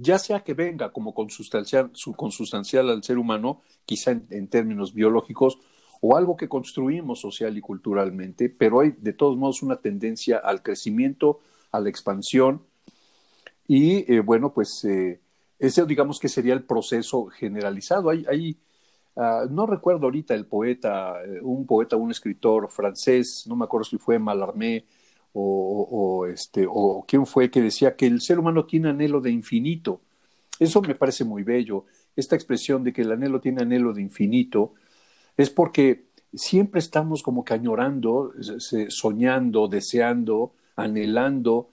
ya 0.00 0.18
sea 0.18 0.40
que 0.40 0.54
venga 0.54 0.92
como 0.92 1.14
consustancial, 1.14 1.90
consustancial 2.16 2.88
al 2.90 3.02
ser 3.02 3.18
humano, 3.18 3.62
quizá 3.84 4.12
en, 4.12 4.48
términos 4.48 4.94
biológicos, 4.94 5.58
o 6.00 6.16
algo 6.16 6.36
que 6.36 6.48
construimos 6.48 7.20
social 7.20 7.56
y 7.58 7.60
culturalmente, 7.60 8.48
pero 8.48 8.80
hay 8.80 8.94
de 8.98 9.12
todos 9.12 9.36
modos 9.36 9.62
una 9.62 9.76
tendencia 9.76 10.38
al 10.38 10.62
crecimiento, 10.62 11.40
a 11.72 11.80
la 11.80 11.88
expansión, 11.88 12.62
y 13.66 14.18
bueno, 14.20 14.54
pues 14.54 14.86
ese 15.58 15.84
digamos 15.86 16.18
que 16.18 16.28
sería 16.28 16.54
el 16.54 16.62
proceso 16.62 17.26
generalizado. 17.26 18.08
Hay, 18.08 18.24
hay 18.26 18.56
Ah, 19.20 19.46
no 19.50 19.66
recuerdo 19.66 20.04
ahorita 20.04 20.32
el 20.34 20.46
poeta, 20.46 21.20
eh, 21.24 21.40
un 21.42 21.66
poeta, 21.66 21.96
un 21.96 22.12
escritor 22.12 22.70
francés, 22.70 23.44
no 23.48 23.56
me 23.56 23.64
acuerdo 23.64 23.84
si 23.84 23.98
fue 23.98 24.16
Mallarmé 24.16 24.84
o, 25.32 26.26
este, 26.26 26.66
o 26.68 27.04
quién 27.06 27.26
fue, 27.26 27.50
que 27.50 27.62
decía 27.62 27.96
que 27.96 28.06
el 28.06 28.20
ser 28.20 28.38
humano 28.38 28.64
tiene 28.64 28.90
anhelo 28.90 29.20
de 29.20 29.30
infinito. 29.30 30.00
Eso 30.58 30.82
me 30.82 30.94
parece 30.94 31.24
muy 31.24 31.42
bello. 31.42 31.84
Esta 32.16 32.34
expresión 32.34 32.82
de 32.82 32.92
que 32.92 33.02
el 33.02 33.12
anhelo 33.12 33.40
tiene 33.40 33.62
anhelo 33.62 33.92
de 33.92 34.02
infinito 34.02 34.74
es 35.36 35.50
porque 35.50 36.06
siempre 36.34 36.80
estamos 36.80 37.22
como 37.22 37.44
que 37.44 37.54
añorando, 37.54 38.32
soñando, 38.88 39.68
deseando, 39.68 40.52
anhelando 40.76 41.70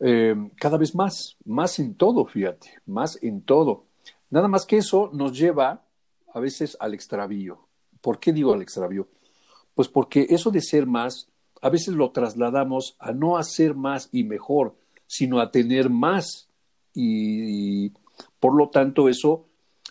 eh, 0.00 0.34
cada 0.56 0.76
vez 0.76 0.94
más, 0.94 1.36
más 1.44 1.78
en 1.78 1.94
todo, 1.94 2.26
fíjate, 2.26 2.74
más 2.86 3.18
en 3.22 3.42
todo. 3.42 3.84
Nada 4.30 4.48
más 4.48 4.66
que 4.66 4.78
eso 4.78 5.10
nos 5.12 5.36
lleva 5.36 5.82
a 6.32 6.40
veces 6.40 6.76
al 6.80 6.94
extravío. 6.94 7.66
¿Por 8.00 8.18
qué 8.18 8.32
digo 8.32 8.52
al 8.52 8.62
extravío? 8.62 9.08
Pues 9.74 9.88
porque 9.88 10.26
eso 10.28 10.50
de 10.50 10.60
ser 10.60 10.86
más, 10.86 11.28
a 11.62 11.70
veces 11.70 11.94
lo 11.94 12.10
trasladamos 12.10 12.96
a 12.98 13.12
no 13.12 13.38
hacer 13.38 13.74
más 13.74 14.08
y 14.12 14.24
mejor, 14.24 14.76
sino 15.06 15.40
a 15.40 15.50
tener 15.50 15.90
más. 15.90 16.48
Y, 16.94 17.92
por 18.40 18.56
lo 18.56 18.70
tanto 18.70 19.08
eso 19.08 19.46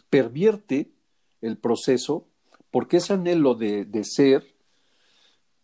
pervierte 0.09 0.91
el 1.41 1.57
proceso, 1.57 2.27
porque 2.71 2.97
ese 2.97 3.13
anhelo 3.13 3.53
de, 3.53 3.85
de 3.85 4.03
ser, 4.03 4.55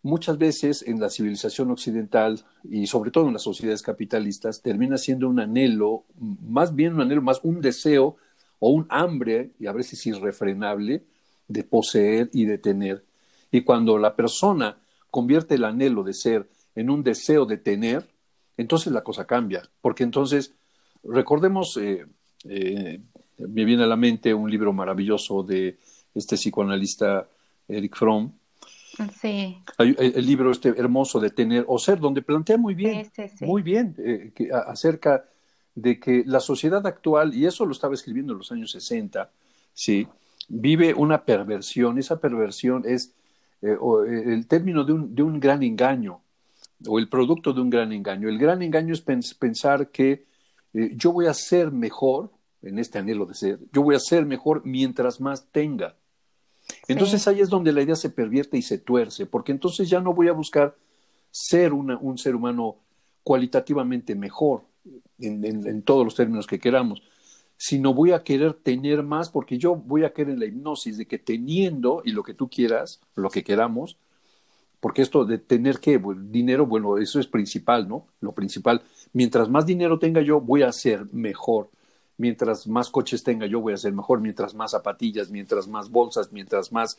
muchas 0.02 0.38
veces 0.38 0.82
en 0.82 1.00
la 1.00 1.10
civilización 1.10 1.70
occidental 1.70 2.44
y 2.64 2.86
sobre 2.86 3.10
todo 3.10 3.26
en 3.26 3.34
las 3.34 3.42
sociedades 3.42 3.82
capitalistas, 3.82 4.62
termina 4.62 4.98
siendo 4.98 5.28
un 5.28 5.40
anhelo, 5.40 6.04
más 6.16 6.74
bien 6.74 6.94
un 6.94 7.02
anhelo, 7.02 7.22
más 7.22 7.40
un 7.42 7.60
deseo 7.60 8.16
o 8.58 8.70
un 8.70 8.86
hambre, 8.90 9.52
y 9.58 9.66
a 9.66 9.72
veces 9.72 10.06
irrefrenable, 10.06 11.04
de 11.48 11.64
poseer 11.64 12.30
y 12.32 12.44
de 12.44 12.58
tener. 12.58 13.04
Y 13.50 13.62
cuando 13.62 13.98
la 13.98 14.14
persona 14.14 14.81
convierte 15.12 15.56
el 15.56 15.64
anhelo 15.64 16.02
de 16.02 16.14
ser 16.14 16.48
en 16.74 16.88
un 16.88 17.04
deseo 17.04 17.44
de 17.44 17.58
tener, 17.58 18.08
entonces 18.56 18.92
la 18.92 19.04
cosa 19.04 19.26
cambia. 19.26 19.62
Porque 19.82 20.04
entonces, 20.04 20.54
recordemos, 21.04 21.76
eh, 21.76 22.06
eh, 22.48 22.98
me 23.36 23.64
viene 23.66 23.84
a 23.84 23.86
la 23.86 23.96
mente 23.96 24.32
un 24.32 24.50
libro 24.50 24.72
maravilloso 24.72 25.42
de 25.42 25.76
este 26.14 26.36
psicoanalista 26.36 27.28
Eric 27.68 27.94
Fromm. 27.94 28.32
Sí. 29.20 29.58
El, 29.78 30.26
libro 30.26 30.50
este 30.50 30.70
hermoso 30.70 31.20
de 31.20 31.30
tener 31.30 31.66
o 31.68 31.78
ser, 31.78 32.00
donde 32.00 32.22
plantea 32.22 32.56
muy 32.56 32.74
bien, 32.74 33.10
muy 33.42 33.62
bien 33.62 33.94
eh, 33.98 34.32
que, 34.34 34.50
acerca 34.50 35.26
de 35.74 36.00
que 36.00 36.24
la 36.26 36.40
sociedad 36.40 36.86
actual, 36.86 37.34
y 37.34 37.44
eso 37.44 37.66
lo 37.66 37.72
estaba 37.72 37.94
escribiendo 37.94 38.32
en 38.32 38.38
los 38.38 38.50
años 38.50 38.70
60, 38.72 39.30
¿sí? 39.74 40.08
vive 40.48 40.94
una 40.94 41.22
perversión. 41.22 41.98
Esa 41.98 42.18
perversión 42.18 42.84
es 42.86 43.12
eh, 43.62 43.76
eh, 44.08 44.22
el 44.26 44.46
término 44.46 44.84
de 44.84 44.92
un, 44.92 45.14
de 45.14 45.22
un, 45.22 45.38
gran 45.38 45.62
engaño 45.62 46.20
o 46.86 46.98
el 46.98 47.08
producto 47.08 47.52
de 47.52 47.60
un 47.60 47.70
gran 47.70 47.92
engaño. 47.92 48.28
El 48.28 48.38
gran 48.38 48.60
engaño 48.60 48.92
es 48.92 49.02
pensar 49.34 49.90
que 49.90 50.26
eh, 50.74 50.90
yo 50.96 51.12
voy 51.12 51.26
a 51.26 51.34
ser 51.34 51.70
mejor, 51.70 52.32
en 52.62 52.78
este 52.78 52.98
anhelo 52.98 53.26
de 53.26 53.34
ser, 53.34 53.58
yo 53.72 53.82
voy 53.82 53.94
a 53.94 54.00
ser 54.00 54.26
mejor 54.26 54.62
mientras 54.64 55.20
más 55.20 55.46
tenga. 55.52 55.96
Entonces 56.88 57.26
ahí 57.28 57.40
es 57.40 57.48
donde 57.48 57.72
la 57.72 57.82
idea 57.82 57.96
se 57.96 58.10
pervierte 58.10 58.56
y 58.56 58.62
se 58.62 58.78
tuerce, 58.78 59.26
porque 59.26 59.52
entonces 59.52 59.88
ya 59.88 60.00
no 60.00 60.12
voy 60.12 60.28
a 60.28 60.32
buscar 60.32 60.76
ser 61.30 61.72
un 61.72 62.18
ser 62.18 62.36
humano 62.36 62.76
cualitativamente 63.22 64.14
mejor, 64.14 64.62
en, 65.18 65.82
todos 65.82 66.04
los 66.04 66.14
términos 66.14 66.46
que 66.46 66.58
queramos, 66.58 67.02
sino 67.62 67.94
voy 67.94 68.10
a 68.10 68.24
querer 68.24 68.54
tener 68.54 69.04
más 69.04 69.28
porque 69.28 69.56
yo 69.56 69.76
voy 69.76 70.02
a 70.02 70.12
querer 70.12 70.34
en 70.34 70.40
la 70.40 70.46
hipnosis 70.46 70.98
de 70.98 71.06
que 71.06 71.20
teniendo 71.20 72.02
y 72.04 72.10
lo 72.10 72.24
que 72.24 72.34
tú 72.34 72.50
quieras, 72.50 73.00
lo 73.14 73.30
que 73.30 73.44
queramos, 73.44 73.96
porque 74.80 75.00
esto 75.00 75.24
de 75.24 75.38
tener 75.38 75.78
que 75.78 76.02
dinero, 76.22 76.66
bueno, 76.66 76.98
eso 76.98 77.20
es 77.20 77.28
principal, 77.28 77.88
¿no? 77.88 78.08
Lo 78.20 78.32
principal, 78.32 78.82
mientras 79.12 79.48
más 79.48 79.64
dinero 79.64 80.00
tenga 80.00 80.22
yo, 80.22 80.40
voy 80.40 80.64
a 80.64 80.72
ser 80.72 81.06
mejor. 81.14 81.70
Mientras 82.16 82.66
más 82.66 82.90
coches 82.90 83.22
tenga 83.22 83.46
yo, 83.46 83.60
voy 83.60 83.74
a 83.74 83.76
ser 83.76 83.92
mejor. 83.92 84.20
Mientras 84.20 84.56
más 84.56 84.72
zapatillas, 84.72 85.30
mientras 85.30 85.68
más 85.68 85.88
bolsas, 85.88 86.32
mientras 86.32 86.72
más 86.72 86.96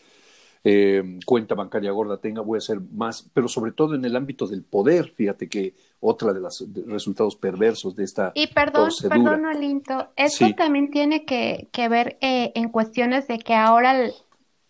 eh, 0.65 1.20
cuenta 1.25 1.55
bancaria 1.55 1.91
gorda 1.91 2.17
tenga, 2.17 2.41
voy 2.41 2.58
a 2.58 2.62
ser 2.62 2.79
más, 2.79 3.29
pero 3.34 3.48
sobre 3.50 3.74
todo 3.74 3.96
en 3.96 4.05
el 4.05 4.15
ámbito 4.15 4.48
del 4.48 4.63
poder, 4.63 5.10
fíjate 5.10 5.50
que 5.50 5.75
otra 6.00 6.32
de 6.32 6.39
los 6.39 6.65
resultados 6.88 7.36
perversos 7.36 7.96
de 7.96 8.05
esta 8.05 8.32
Y 8.34 8.48
perdón, 8.48 8.89
perdón, 9.10 9.46
Olinto, 9.46 10.10
esto 10.15 10.46
también 10.55 10.89
tiene 10.89 11.25
que, 11.25 11.67
que 11.72 11.89
ver 11.89 12.17
eh, 12.22 12.53
en 12.55 12.70
cuestiones 12.70 13.27
de 13.27 13.39
que 13.39 13.55
ahora 13.55 14.10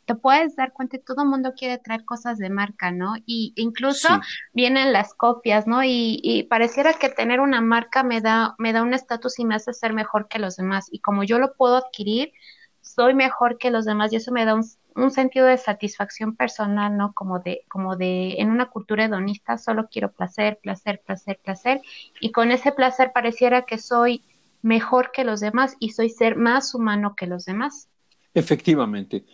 te 0.05 0.15
puedes 0.15 0.55
dar 0.55 0.73
cuenta 0.73 0.97
todo 0.97 1.21
el 1.21 1.29
mundo 1.29 1.53
quiere 1.55 1.77
traer 1.77 2.03
cosas 2.05 2.37
de 2.37 2.49
marca, 2.49 2.91
¿no? 2.91 3.13
Y 3.25 3.53
incluso 3.55 4.09
vienen 4.51 4.93
las 4.93 5.13
copias, 5.13 5.67
¿no? 5.67 5.83
Y, 5.83 6.19
y, 6.23 6.43
pareciera 6.43 6.93
que 6.93 7.09
tener 7.09 7.39
una 7.39 7.61
marca 7.61 8.03
me 8.03 8.19
da, 8.19 8.55
me 8.57 8.73
da 8.73 8.81
un 8.81 8.93
estatus 8.93 9.39
y 9.39 9.45
me 9.45 9.55
hace 9.55 9.73
ser 9.73 9.93
mejor 9.93 10.27
que 10.27 10.39
los 10.39 10.57
demás. 10.57 10.87
Y 10.91 10.99
como 10.99 11.23
yo 11.23 11.39
lo 11.39 11.53
puedo 11.53 11.77
adquirir, 11.77 12.33
soy 12.81 13.13
mejor 13.13 13.57
que 13.57 13.71
los 13.71 13.85
demás 13.85 14.11
y 14.11 14.17
eso 14.17 14.31
me 14.31 14.45
da 14.45 14.55
un, 14.55 14.63
un 14.95 15.11
sentido 15.11 15.47
de 15.47 15.57
satisfacción 15.57 16.35
personal, 16.35 16.95
¿no? 16.97 17.13
Como 17.13 17.39
de, 17.39 17.63
como 17.67 17.95
de, 17.95 18.35
en 18.39 18.49
una 18.49 18.69
cultura 18.69 19.05
hedonista 19.05 19.57
solo 19.57 19.87
quiero 19.91 20.11
placer, 20.11 20.59
placer, 20.61 21.01
placer, 21.05 21.39
placer, 21.43 21.81
y 22.19 22.31
con 22.31 22.51
ese 22.51 22.71
placer 22.71 23.11
pareciera 23.13 23.63
que 23.63 23.77
soy 23.77 24.23
mejor 24.61 25.11
que 25.11 25.23
los 25.23 25.39
demás 25.39 25.75
y 25.79 25.89
soy 25.89 26.09
ser 26.09 26.35
más 26.37 26.73
humano 26.73 27.15
que 27.15 27.27
los 27.27 27.45
demás. 27.45 27.89
Efectivamente. 28.33 29.25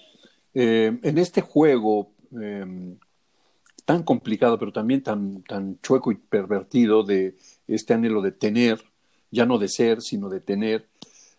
Eh, 0.54 1.00
en 1.04 1.18
este 1.18 1.42
juego 1.42 2.12
em, 2.32 2.98
tan 3.86 4.04
complicado, 4.04 4.58
pero 4.58 4.74
también 4.74 5.04
tan, 5.04 5.44
tan 5.44 5.80
chueco 5.82 6.12
y 6.12 6.16
pervertido 6.16 7.04
de 7.04 7.38
este 7.68 7.94
anhelo 7.94 8.22
de 8.22 8.32
tener, 8.32 8.84
ya 9.32 9.46
no 9.46 9.58
de 9.58 9.68
ser, 9.68 10.02
sino 10.02 10.30
de 10.30 10.42
tener, 10.42 10.90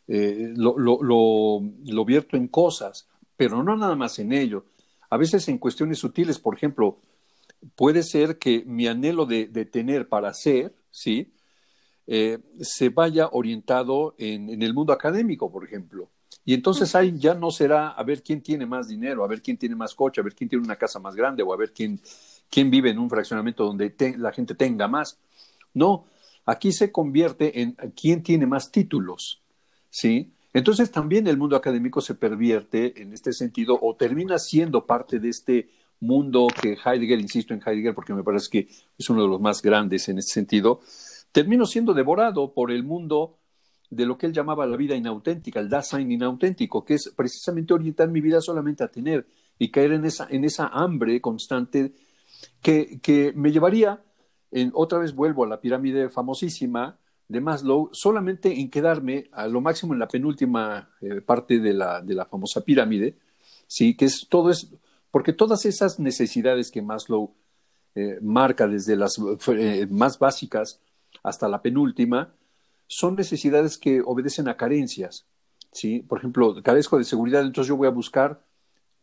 eh, 0.06 0.52
lo, 0.56 0.78
lo, 0.78 1.02
lo, 1.02 1.60
lo 1.84 2.04
vierto 2.04 2.36
en 2.36 2.48
cosas 2.48 3.09
pero 3.40 3.62
no 3.62 3.74
nada 3.74 3.96
más 3.96 4.18
en 4.18 4.34
ello. 4.34 4.66
A 5.08 5.16
veces 5.16 5.48
en 5.48 5.56
cuestiones 5.56 5.98
sutiles, 5.98 6.38
por 6.38 6.54
ejemplo, 6.54 6.98
puede 7.74 8.02
ser 8.02 8.38
que 8.38 8.64
mi 8.66 8.86
anhelo 8.86 9.24
de, 9.24 9.46
tener 9.64 10.10
para 10.10 10.34
ser, 10.34 10.74
¿sí? 10.90 11.32
Eh, 12.06 12.38
se 12.60 12.90
vaya 12.90 13.30
orientado 13.32 14.14
en, 14.18 14.62
el 14.62 14.74
mundo 14.74 14.92
académico, 14.92 15.50
por 15.50 15.64
ejemplo. 15.64 16.10
Y 16.44 16.52
entonces 16.52 16.94
ahí 16.94 17.14
ya 17.16 17.32
no 17.32 17.50
será 17.50 17.88
a 17.88 18.02
ver 18.02 18.22
quién 18.22 18.42
tiene 18.42 18.66
más 18.66 18.88
dinero, 18.88 19.24
a 19.24 19.26
ver 19.26 19.40
quién 19.40 19.56
tiene 19.56 19.74
más 19.74 19.94
coche, 19.94 20.20
a 20.20 20.24
ver 20.24 20.34
quién 20.34 20.50
tiene 20.50 20.62
una 20.62 20.76
casa 20.76 20.98
más 20.98 21.14
grande 21.14 21.42
o 21.42 21.54
a 21.54 21.56
ver 21.56 21.72
quién, 21.72 21.98
quién 22.50 22.70
vive 22.70 22.90
en 22.90 22.98
un 22.98 23.08
fraccionamiento 23.08 23.64
donde 23.64 23.94
la 24.18 24.32
gente 24.32 24.54
tenga 24.54 24.86
más. 24.86 25.18
No, 25.72 26.04
aquí 26.44 26.72
se 26.72 26.92
convierte 26.92 27.62
en 27.62 27.72
quién 27.98 28.22
tiene 28.22 28.44
más 28.44 28.70
títulos, 28.70 29.40
¿sí? 29.88 30.30
Entonces 30.52 30.90
también 30.90 31.26
el 31.26 31.36
mundo 31.36 31.56
académico 31.56 32.00
se 32.00 32.14
pervierte 32.14 33.00
en 33.00 33.12
este 33.12 33.32
sentido 33.32 33.78
o 33.80 33.94
termina 33.94 34.38
siendo 34.38 34.84
parte 34.84 35.20
de 35.20 35.28
este 35.28 35.70
mundo 36.00 36.48
que 36.60 36.76
Heidegger, 36.84 37.20
insisto 37.20 37.54
en 37.54 37.62
Heidegger 37.64 37.94
porque 37.94 38.14
me 38.14 38.24
parece 38.24 38.48
que 38.50 38.68
es 38.98 39.10
uno 39.10 39.22
de 39.22 39.28
los 39.28 39.40
más 39.40 39.62
grandes 39.62 40.08
en 40.08 40.18
este 40.18 40.32
sentido, 40.32 40.80
termino 41.30 41.66
siendo 41.66 41.94
devorado 41.94 42.52
por 42.52 42.72
el 42.72 42.82
mundo 42.82 43.36
de 43.90 44.06
lo 44.06 44.16
que 44.16 44.26
él 44.26 44.32
llamaba 44.32 44.66
la 44.66 44.76
vida 44.76 44.94
inauténtica, 44.94 45.60
el 45.60 45.68
Dasein 45.68 46.10
inauténtico, 46.10 46.84
que 46.84 46.94
es 46.94 47.12
precisamente 47.14 47.74
orientar 47.74 48.08
mi 48.08 48.20
vida 48.20 48.40
solamente 48.40 48.84
a 48.84 48.88
tener 48.88 49.26
y 49.58 49.70
caer 49.70 49.92
en 49.92 50.04
esa, 50.04 50.26
en 50.30 50.44
esa 50.44 50.68
hambre 50.68 51.20
constante 51.20 51.92
que, 52.62 53.00
que 53.02 53.32
me 53.34 53.52
llevaría, 53.52 54.02
en, 54.52 54.70
otra 54.74 54.98
vez 54.98 55.14
vuelvo 55.14 55.44
a 55.44 55.48
la 55.48 55.60
pirámide 55.60 56.08
famosísima 56.08 56.98
de 57.30 57.40
Maslow, 57.40 57.90
solamente 57.92 58.60
en 58.60 58.68
quedarme 58.68 59.28
a 59.30 59.46
lo 59.46 59.60
máximo 59.60 59.92
en 59.92 60.00
la 60.00 60.08
penúltima 60.08 60.90
eh, 61.00 61.20
parte 61.20 61.60
de 61.60 61.72
la, 61.72 62.00
de 62.02 62.14
la 62.14 62.26
famosa 62.26 62.60
pirámide, 62.62 63.14
¿sí? 63.68 63.96
que 63.96 64.06
es 64.06 64.26
todo 64.28 64.50
es, 64.50 64.66
porque 65.12 65.32
todas 65.32 65.64
esas 65.64 66.00
necesidades 66.00 66.72
que 66.72 66.82
Maslow 66.82 67.32
eh, 67.94 68.18
marca 68.20 68.66
desde 68.66 68.96
las 68.96 69.14
eh, 69.46 69.86
más 69.88 70.18
básicas 70.18 70.80
hasta 71.22 71.48
la 71.48 71.62
penúltima, 71.62 72.34
son 72.88 73.14
necesidades 73.14 73.78
que 73.78 74.02
obedecen 74.04 74.48
a 74.48 74.56
carencias. 74.56 75.24
¿sí? 75.70 76.00
Por 76.00 76.18
ejemplo, 76.18 76.60
carezco 76.64 76.98
de 76.98 77.04
seguridad, 77.04 77.42
entonces 77.42 77.68
yo 77.68 77.76
voy 77.76 77.86
a 77.86 77.92
buscar 77.92 78.42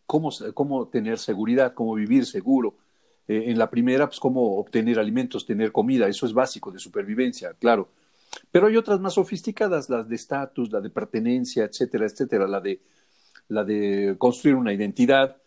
cómo, 0.05 0.31
cómo 0.53 0.89
tener 0.89 1.17
seguridad, 1.17 1.73
cómo 1.73 1.93
vivir 1.93 2.25
seguro. 2.25 2.75
En 3.29 3.57
la 3.57 3.69
primera, 3.69 4.07
pues 4.07 4.19
cómo 4.21 4.57
obtener 4.57 4.99
alimentos, 4.99 5.45
tener 5.45 5.73
comida, 5.73 6.07
eso 6.07 6.25
es 6.25 6.33
básico 6.33 6.71
de 6.71 6.79
supervivencia, 6.79 7.53
claro. 7.59 7.89
Pero 8.51 8.67
hay 8.67 8.77
otras 8.77 8.99
más 8.99 9.13
sofisticadas, 9.13 9.89
las 9.89 10.07
de 10.07 10.15
estatus, 10.15 10.71
la 10.71 10.81
de 10.81 10.89
pertenencia, 10.89 11.65
etcétera, 11.65 12.05
etcétera, 12.05 12.47
la 12.47 12.61
de, 12.61 12.81
la 13.49 13.63
de 13.63 14.15
construir 14.17 14.55
una 14.55 14.73
identidad. 14.73 15.37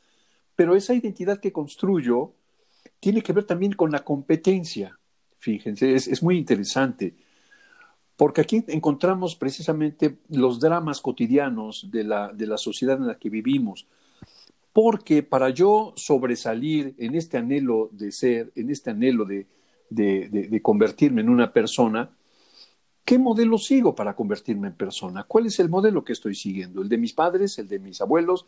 Pero 0.57 0.77
esa 0.77 0.95
identidad 0.95 1.41
que 1.41 1.53
construyo 1.53 2.33
tiene 2.99 3.23
que 3.23 3.33
ver 3.33 3.45
también 3.45 3.73
con 3.73 3.91
la 3.91 4.05
competencia. 4.05 4.99
Fíjense, 5.39 5.95
es, 5.95 6.07
es 6.09 6.23
muy 6.23 6.37
interesante 6.37 7.15
porque 8.21 8.43
aquí 8.43 8.63
encontramos 8.69 9.35
precisamente 9.35 10.19
los 10.29 10.61
dramas 10.61 11.01
cotidianos 11.01 11.91
de 11.91 12.05
la, 12.05 12.31
de 12.31 12.47
la 12.47 12.59
sociedad 12.59 12.99
en 12.99 13.07
la 13.07 13.19
que 13.19 13.31
vivimos. 13.31 13.87
Porque 14.75 15.23
para 15.23 15.49
yo 15.49 15.95
sobresalir 15.97 16.95
en 16.99 17.15
este 17.15 17.39
anhelo 17.39 17.89
de 17.93 18.13
ser, 18.13 18.53
en 18.57 18.69
este 18.69 18.91
anhelo 18.91 19.25
de, 19.25 19.47
de, 19.89 20.29
de, 20.29 20.61
convertirme 20.61 21.23
en 21.23 21.31
una 21.31 21.51
persona, 21.51 22.11
¿qué 23.05 23.19
modelo 23.19 23.59
sigo 23.59 23.95
para 23.95 24.15
convertirme 24.15 24.69
en 24.69 24.75
persona? 24.75 25.25
¿Cuál 25.25 25.47
es 25.47 25.59
el 25.61 25.69
modelo 25.69 26.05
que 26.05 26.13
estoy 26.13 26.35
siguiendo? 26.35 26.83
¿El 26.83 26.89
de 26.89 26.99
mis 26.99 27.13
padres? 27.13 27.59
¿El 27.59 27.69
de 27.69 27.79
mis 27.79 28.01
abuelos? 28.01 28.47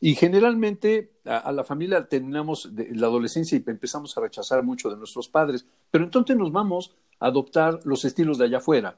Y 0.00 0.14
generalmente 0.14 1.10
a, 1.24 1.50
la 1.50 1.64
familia 1.64 2.06
terminamos 2.08 2.70
la 2.72 3.08
adolescencia 3.08 3.58
y 3.58 3.64
empezamos 3.66 4.16
a 4.16 4.20
rechazar 4.20 4.62
mucho 4.62 4.90
de 4.90 4.96
nuestros 4.96 5.28
padres, 5.28 5.66
pero 5.90 6.04
entonces 6.04 6.36
nos 6.36 6.52
vamos 6.52 6.94
adoptar 7.18 7.80
los 7.84 8.04
estilos 8.04 8.38
de 8.38 8.44
allá 8.44 8.58
afuera, 8.58 8.96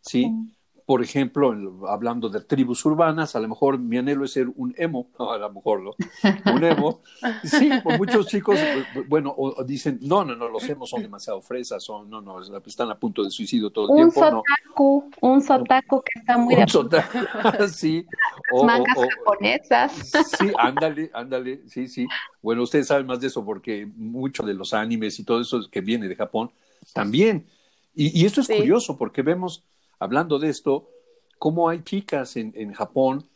¿sí? 0.00 0.32
Por 0.88 1.02
ejemplo, 1.02 1.54
hablando 1.86 2.30
de 2.30 2.40
tribus 2.40 2.82
urbanas, 2.86 3.36
a 3.36 3.40
lo 3.40 3.48
mejor 3.48 3.78
mi 3.78 3.98
anhelo 3.98 4.24
es 4.24 4.32
ser 4.32 4.48
un 4.56 4.74
emo, 4.78 5.10
a 5.18 5.36
lo 5.36 5.52
mejor, 5.52 5.82
¿no? 5.82 5.90
Un 6.50 6.64
emo. 6.64 7.02
Sí, 7.44 7.68
por 7.84 7.98
muchos 7.98 8.26
chicos, 8.26 8.58
bueno, 9.06 9.34
o, 9.36 9.62
dicen, 9.64 9.98
no, 10.00 10.24
no, 10.24 10.34
no, 10.34 10.48
los 10.48 10.66
emos 10.66 10.88
son 10.88 11.02
demasiado 11.02 11.42
fresas, 11.42 11.84
son, 11.84 12.08
no, 12.08 12.22
no, 12.22 12.40
están 12.40 12.90
a 12.90 12.98
punto 12.98 13.22
de 13.22 13.28
suicidio 13.28 13.68
todo 13.68 13.84
el 13.84 13.90
un 13.90 13.96
tiempo. 14.10 14.42
Sotaku, 14.48 15.10
Un 15.20 15.42
sotaku 15.42 16.00
que 16.00 16.20
está 16.20 16.38
muy... 16.38 16.54
Un 16.54 16.66
sotaku, 16.66 17.18
sí. 17.70 18.06
O, 18.50 18.64
mangas 18.64 18.96
japonesas. 18.96 19.92
Sí, 20.38 20.50
ándale, 20.56 21.10
ándale, 21.12 21.68
sí, 21.68 21.86
sí. 21.86 22.06
Bueno, 22.40 22.62
ustedes 22.62 22.86
saben 22.86 23.06
más 23.06 23.20
de 23.20 23.26
eso 23.26 23.44
porque 23.44 23.86
mucho 23.94 24.42
de 24.42 24.54
los 24.54 24.72
animes 24.72 25.20
y 25.20 25.24
todo 25.24 25.42
eso 25.42 25.60
que 25.70 25.82
viene 25.82 26.08
de 26.08 26.16
Japón, 26.16 26.50
también. 26.94 27.46
Y, 27.94 28.24
esto 28.24 28.40
es 28.40 28.46
curioso 28.46 28.96
porque 28.96 29.20
vemos, 29.20 29.64
hablando 29.98 30.38
de 30.38 30.48
esto, 30.48 30.88
cómo 31.38 31.68
hay 31.68 31.82
chicas 31.82 32.36
en, 32.36 32.52
en, 32.54 32.72
Japón 32.72 33.28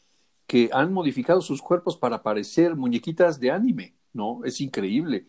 que 0.47 0.71
han 0.73 0.93
modificado 0.93 1.41
sus 1.41 1.63
cuerpos 1.63 1.97
para 1.97 2.23
parecer 2.23 2.77
muñequitas 2.77 3.41
de 3.41 3.51
anime, 3.51 3.95
¿no? 4.13 4.45
Es 4.45 4.61
increíble. 4.61 5.27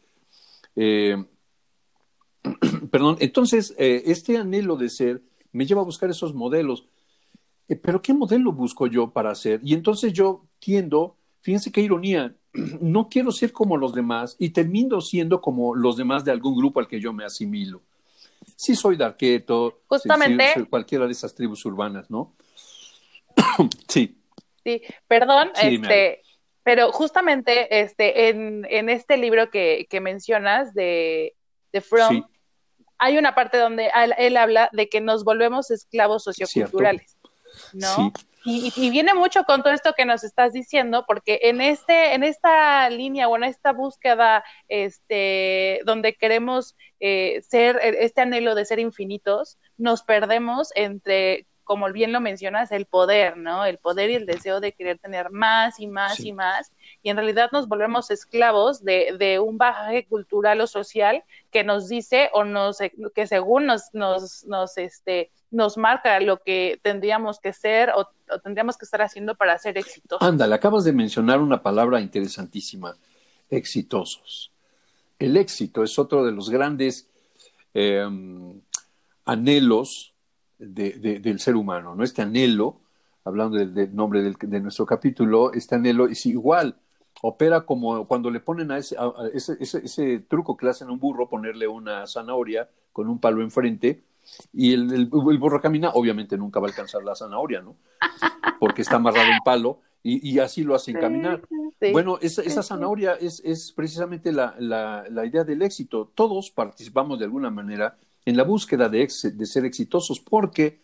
Eh, 0.76 1.24
perdón, 2.92 3.18
entonces, 3.20 3.74
eh, 3.78 4.04
este 4.06 4.38
anhelo 4.38 4.76
de 4.76 4.90
ser 4.90 5.22
me 5.52 5.66
lleva 5.66 5.82
a 5.82 5.86
buscar 5.86 6.10
esos 6.10 6.34
modelos. 6.34 6.88
Eh, 7.68 7.76
pero 7.76 8.02
¿qué 8.02 8.14
modelo 8.14 8.52
busco 8.52 8.88
yo 8.88 9.12
para 9.12 9.32
hacer? 9.32 9.62
Y 9.64 9.74
entonces 9.74 10.12
yo 10.14 10.46
tiendo, 10.60 11.16
fíjense 11.42 11.72
qué 11.72 11.82
ironía, 11.82 12.36
no 12.82 13.08
quiero 13.08 13.32
ser 13.32 13.54
como 13.54 13.78
los 13.78 13.94
demás 13.94 14.36
y 14.40 14.50
termino 14.50 15.00
siendo 15.00 15.42
como 15.42 15.76
los 15.76 15.96
demás 15.96 16.26
de 16.26 16.32
algún 16.32 16.58
grupo 16.58 16.80
al 16.80 16.88
que 16.88 17.00
yo 17.00 17.14
me 17.14 17.24
asimilo 17.24 17.82
sí 18.56 18.76
soy 18.76 18.96
de 18.98 19.06
Arqueto, 19.06 19.82
justamente 19.88 20.66
cualquiera 20.70 21.06
de 21.06 21.12
esas 21.12 21.34
tribus 21.36 21.66
urbanas, 21.66 22.10
¿no? 22.10 22.36
sí. 23.88 24.20
Sí, 24.64 24.82
perdón, 25.08 25.52
este, 25.62 26.22
pero 26.64 26.92
justamente 26.94 27.82
este, 27.82 28.30
en, 28.30 28.66
en 28.70 28.90
este 28.90 29.18
libro 29.18 29.50
que, 29.50 29.88
que 29.90 30.00
mencionas 30.00 30.74
de, 30.74 31.36
de 31.74 31.82
From, 31.82 32.26
hay 32.98 33.18
una 33.18 33.36
parte 33.36 33.58
donde 33.58 33.92
él, 34.18 34.38
habla 34.38 34.70
de 34.72 34.88
que 34.88 35.02
nos 35.02 35.26
volvemos 35.26 35.70
esclavos 35.72 36.24
socioculturales, 36.24 37.18
¿no? 37.74 38.14
Y, 38.46 38.90
viene 38.90 39.14
mucho 39.14 39.44
con 39.46 39.64
todo 39.64 39.74
esto 39.74 39.94
que 39.94 40.06
nos 40.06 40.24
estás 40.24 40.52
diciendo, 40.52 41.06
porque 41.08 41.40
en 41.44 41.62
este, 41.62 42.14
en 42.14 42.24
esta 42.24 42.90
línea 42.90 43.28
o 43.30 43.38
en 43.38 43.46
esta 43.46 43.72
búsqueda, 43.72 44.44
este, 44.68 45.80
donde 45.86 46.16
queremos 46.16 46.76
eh, 47.00 47.42
ser, 47.42 47.80
este 47.82 48.22
anhelo 48.22 48.56
de 48.56 48.66
ser 48.66 48.80
infinitos, 48.80 49.58
nos 49.78 50.04
perdemos 50.04 50.70
entre 50.76 51.48
como 51.64 51.92
bien 51.92 52.12
lo 52.12 52.20
mencionas, 52.20 52.72
el 52.72 52.86
poder, 52.86 53.38
¿no? 53.38 53.66
El 53.66 53.78
poder 53.78 54.10
y 54.10 54.16
el 54.16 54.26
deseo 54.26 54.60
de 54.60 54.74
querer 54.74 55.00
tener 55.00 55.32
más 55.32 55.80
y 55.80 55.88
más 55.88 56.20
y 56.20 56.34
más. 56.34 56.72
Y 57.02 57.10
en 57.10 57.18
realidad 57.18 57.50
nos 57.52 57.68
volvemos 57.68 58.12
esclavos 58.12 58.84
de, 58.84 59.16
de, 59.18 59.40
un 59.40 59.58
bagaje 59.58 60.06
cultural 60.06 60.62
o 60.62 60.68
social 60.68 61.24
que 61.52 61.64
nos 61.64 61.88
dice 61.88 62.30
o 62.34 62.44
nos, 62.44 62.80
que 63.16 63.28
según 63.28 63.66
nos, 63.66 63.94
nos, 63.94 64.46
nos, 64.46 64.78
este, 64.78 65.32
nos 65.52 65.78
marca 65.78 66.20
lo 66.20 66.42
que 66.42 66.80
tendríamos 66.82 67.40
que 67.40 67.54
ser 67.54 67.92
o, 67.96 68.10
tendríamos 68.42 68.78
que 68.78 68.86
estar 68.86 69.02
haciendo 69.02 69.36
para 69.36 69.58
ser 69.58 69.78
exitosos. 69.78 70.28
Ándale, 70.28 70.56
acabas 70.56 70.84
de 70.84 70.92
mencionar 70.92 71.40
una 71.40 71.62
palabra 71.62 72.02
interesantísima, 72.02 72.98
exitosos. 73.50 74.52
El 75.20 75.38
éxito 75.38 75.84
es 75.84 75.98
otro 76.00 76.26
de 76.26 76.32
los 76.32 76.50
grandes 76.50 77.08
em, 77.74 78.60
anhelos 79.26 80.13
del 80.66 81.40
ser 81.40 81.56
humano, 81.56 81.96
¿no? 81.96 82.04
Este 82.04 82.22
anhelo, 82.22 82.80
hablando 83.24 83.58
del, 83.58 83.96
nombre 83.96 84.22
de 84.22 84.60
nuestro 84.60 84.86
capítulo, 84.86 85.54
este 85.54 85.76
anhelo 85.76 86.08
es 86.08 86.26
igual, 86.26 86.76
opera 87.22 87.62
como 87.62 88.06
cuando 88.06 88.30
le 88.30 88.40
ponen 88.40 88.72
a 88.72 88.78
ese, 88.78 88.98
ese, 89.34 89.58
ese 89.62 90.20
truco 90.20 90.58
que 90.58 90.66
le 90.66 90.72
hacen 90.72 90.90
a 90.90 90.92
un 90.92 91.00
burro, 91.00 91.30
ponerle 91.30 91.68
una 91.68 92.06
zanahoria 92.06 92.70
con 92.92 93.08
un 93.08 93.20
palo 93.20 93.42
enfrente, 93.42 94.04
y 94.54 94.74
el, 94.74 94.94
el, 94.94 95.06
burro 95.08 95.62
camina, 95.62 95.92
obviamente 95.94 96.38
nunca 96.38 96.60
va 96.60 96.68
a 96.68 96.70
alcanzar 96.70 97.04
la 97.04 97.16
zanahoria, 97.16 97.62
¿no? 97.62 97.76
Porque 98.60 98.82
está 98.82 98.96
amarrado 98.96 99.32
en 99.32 99.40
palo 99.44 99.80
y, 100.02 100.32
y 100.32 100.40
así 100.40 100.64
lo 100.64 100.76
hacen 100.76 100.96
caminar. 100.96 101.42
bueno, 101.92 102.18
esa, 102.22 102.42
esa 102.42 102.64
zanahoria 102.64 103.14
es, 103.14 103.42
es 103.44 103.72
precisamente 103.72 104.32
la, 104.32 104.56
la, 104.60 105.06
la, 105.10 105.26
idea 105.26 105.44
del 105.44 105.62
éxito. 105.62 106.12
Todos 106.14 106.52
participamos 106.52 107.20
de 107.20 107.26
alguna 107.26 107.50
manera 107.50 107.98
en 108.26 108.38
la 108.38 108.44
búsqueda 108.44 108.90
de, 108.90 109.08
de 109.34 109.46
ser 109.46 109.66
exitosos 109.66 110.20
porque 110.20 110.82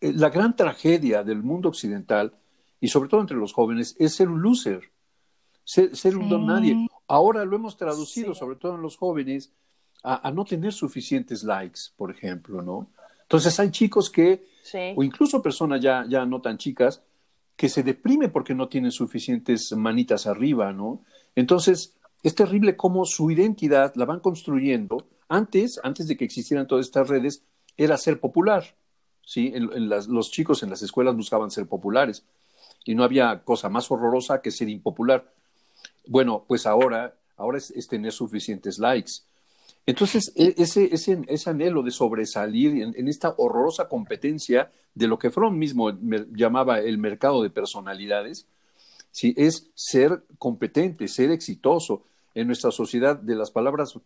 eh, 0.00 0.12
la 0.14 0.30
gran 0.30 0.56
tragedia 0.56 1.22
del 1.22 1.42
mundo 1.42 1.68
occidental 1.68 2.34
y 2.80 2.88
sobre 2.88 3.08
todo 3.08 3.20
entre 3.20 3.36
los 3.36 3.52
jóvenes 3.52 3.94
es 3.98 4.14
ser 4.14 4.28
un 4.28 4.40
loser, 4.40 4.90
ser, 5.64 5.94
ser 5.94 6.16
un 6.16 6.28
don 6.28 6.46
nadie. 6.46 6.88
Ahora 7.06 7.44
lo 7.44 7.56
hemos 7.56 7.76
traducido, 7.76 8.34
sobre 8.34 8.56
todo 8.56 8.76
en 8.76 8.82
los 8.82 8.96
jóvenes, 8.96 9.52
a, 10.02 10.30
no 10.30 10.44
tener 10.44 10.72
suficientes 10.72 11.42
likes, 11.42 11.80
por 11.96 12.10
ejemplo, 12.10 12.62
¿no? 12.62 12.90
Entonces 13.22 13.60
hay 13.60 13.70
chicos 13.70 14.08
que, 14.08 14.46
o 14.96 15.02
incluso 15.02 15.42
personas 15.42 15.80
ya, 15.80 16.06
ya 16.08 16.24
no 16.24 16.40
tan 16.40 16.56
chicas, 16.56 17.02
que 17.54 17.68
se 17.68 17.82
deprimen 17.82 18.32
porque 18.32 18.54
no 18.54 18.68
tienen 18.68 18.90
suficientes 18.90 19.72
manitas 19.72 20.26
arriba, 20.26 20.72
¿no? 20.72 21.02
Entonces, 21.36 21.94
es 22.22 22.34
terrible 22.34 22.76
cómo 22.76 23.04
su 23.04 23.30
identidad 23.30 23.92
la 23.96 24.06
van 24.06 24.20
construyendo. 24.20 25.06
Antes, 25.30 25.80
antes 25.84 26.08
de 26.08 26.16
que 26.16 26.24
existieran 26.24 26.66
todas 26.66 26.86
estas 26.86 27.08
redes, 27.08 27.44
era 27.76 27.96
ser 27.96 28.18
popular, 28.18 28.64
¿sí? 29.24 29.52
En, 29.54 29.88
los 29.88 30.30
chicos 30.32 30.64
en 30.64 30.70
las 30.70 30.82
escuelas 30.82 31.14
buscaban 31.14 31.52
ser 31.52 31.66
populares 31.66 32.24
y 32.84 32.96
no 32.96 33.04
había 33.04 33.42
cosa 33.44 33.68
más 33.68 33.88
horrorosa 33.92 34.42
que 34.42 34.50
ser 34.50 34.68
impopular. 34.68 35.32
Bueno, 36.06 36.44
pues 36.48 36.66
ahora 36.66 37.14
ahora 37.36 37.58
es, 37.58 37.88
tener 37.88 38.12
suficientes 38.12 38.78
likes. 38.80 39.12
Entonces, 39.86 40.32
e, 40.34 40.54
ese, 40.58 40.92
ese, 40.92 41.22
ese 41.26 41.50
anhelo 41.50 41.82
de 41.82 41.92
sobresalir 41.92 42.82
en, 42.82 43.08
esta 43.08 43.34
horrorosa 43.38 43.88
competencia 43.88 44.70
de 44.94 45.06
lo 45.06 45.16
que 45.16 45.30
Fromm 45.30 45.56
mismo 45.56 45.90
llamaba 46.32 46.80
el 46.80 46.98
mercado 46.98 47.40
de 47.42 47.50
personalidades, 47.50 48.46
¿sí? 49.12 49.32
es 49.36 49.70
ser 49.74 50.24
competente, 50.38 51.08
ser 51.08 51.30
exitoso. 51.30 52.02
En 52.34 52.46
nuestra 52.46 52.70
sociedad, 52.70 53.16
de 53.16 53.34
las 53.34 53.50
palabras 53.50 53.98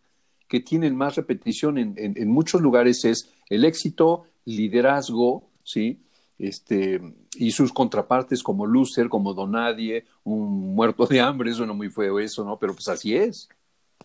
que 0.47 0.59
tienen 0.59 0.95
más 0.95 1.15
repetición 1.15 1.77
en, 1.77 1.95
en, 1.97 2.29
muchos 2.29 2.61
lugares 2.61 3.03
es 3.05 3.31
el 3.49 3.65
éxito, 3.65 4.25
liderazgo, 4.45 5.49
¿sí? 5.63 5.99
Este, 6.37 7.01
y 7.37 7.51
sus 7.51 7.71
contrapartes 7.71 8.43
como 8.43 8.65
loser, 8.65 9.09
como 9.09 9.33
donadie, 9.33 10.05
un 10.23 10.75
muerto 10.75 11.05
de 11.07 11.21
hambre, 11.21 11.51
eso 11.51 11.65
no 11.65 11.73
muy 11.73 11.89
feo 11.89 12.19
eso, 12.19 12.43
¿no? 12.43 12.57
Pero 12.59 12.73
pues 12.73 12.87
así 12.87 13.15
es. 13.15 13.49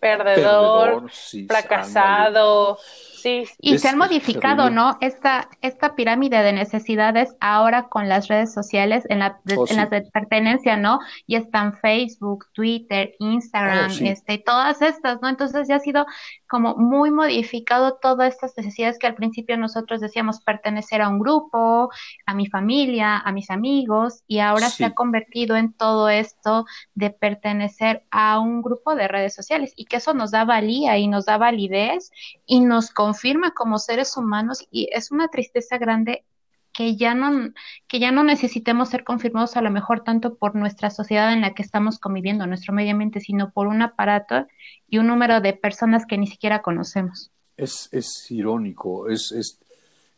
Perdedor, 0.01 1.09
fracasado, 1.47 2.77
y 3.23 3.77
se 3.77 3.87
han 3.87 3.97
modificado, 3.97 4.69
¿no? 4.69 4.97
Esta, 5.01 5.49
esta 5.61 5.95
pirámide 5.95 6.41
de 6.41 6.53
necesidades 6.53 7.35
ahora 7.39 7.87
con 7.87 8.09
las 8.09 8.27
redes 8.27 8.53
sociales 8.53 9.03
en, 9.09 9.19
la, 9.19 9.39
oh, 9.55 9.65
en 9.67 9.77
las 9.77 9.89
de 9.89 10.01
pertenencia, 10.01 10.77
¿no? 10.77 10.99
Y 11.27 11.35
están 11.35 11.77
Facebook, 11.77 12.47
Twitter, 12.53 13.13
Instagram, 13.19 13.91
oh, 13.91 14.05
este, 14.05 14.37
todas 14.39 14.81
estas, 14.81 15.21
¿no? 15.21 15.29
Entonces 15.29 15.67
ya 15.67 15.75
ha 15.75 15.79
sido 15.79 16.05
como 16.49 16.75
muy 16.75 17.11
modificado 17.11 17.97
todas 18.01 18.33
estas 18.33 18.53
necesidades 18.57 18.99
que 18.99 19.07
al 19.07 19.15
principio 19.15 19.57
nosotros 19.57 20.01
decíamos 20.01 20.41
pertenecer 20.41 21.01
a 21.01 21.09
un 21.09 21.19
grupo, 21.19 21.89
a 22.25 22.33
mi 22.33 22.47
familia, 22.47 23.17
a 23.17 23.31
mis 23.31 23.49
amigos, 23.49 24.23
y 24.27 24.39
ahora 24.39 24.69
se 24.69 24.85
ha 24.85 24.93
convertido 24.93 25.55
en 25.55 25.73
todo 25.73 26.09
esto 26.09 26.65
de 26.93 27.09
pertenecer 27.09 28.03
a 28.11 28.39
un 28.39 28.61
grupo 28.61 28.95
de 28.95 29.07
redes 29.07 29.33
sociales. 29.33 29.73
Y 29.75 29.85
que 29.91 29.97
eso 29.97 30.13
nos 30.13 30.31
da 30.31 30.45
valía 30.45 30.97
y 30.97 31.09
nos 31.09 31.25
da 31.25 31.37
validez 31.37 32.11
y 32.45 32.61
nos 32.61 32.91
confirma 32.91 33.51
como 33.51 33.77
seres 33.77 34.15
humanos 34.15 34.65
y 34.71 34.87
es 34.93 35.11
una 35.11 35.27
tristeza 35.27 35.77
grande 35.77 36.23
que 36.71 36.95
ya 36.95 37.13
no 37.13 37.51
que 37.89 37.99
ya 37.99 38.13
no 38.13 38.23
necesitemos 38.23 38.87
ser 38.87 39.03
confirmados 39.03 39.57
a 39.57 39.61
lo 39.61 39.69
mejor 39.69 40.05
tanto 40.05 40.35
por 40.35 40.55
nuestra 40.55 40.91
sociedad 40.91 41.33
en 41.33 41.41
la 41.41 41.53
que 41.53 41.61
estamos 41.61 41.99
conviviendo, 41.99 42.47
nuestro 42.47 42.73
medio 42.73 42.93
ambiente, 42.93 43.19
sino 43.19 43.51
por 43.51 43.67
un 43.67 43.81
aparato 43.81 44.47
y 44.87 44.97
un 44.97 45.07
número 45.07 45.41
de 45.41 45.51
personas 45.51 46.05
que 46.05 46.17
ni 46.17 46.27
siquiera 46.27 46.61
conocemos. 46.61 47.29
Es, 47.57 47.89
es 47.91 48.31
irónico, 48.31 49.09
es, 49.09 49.33
es, 49.33 49.59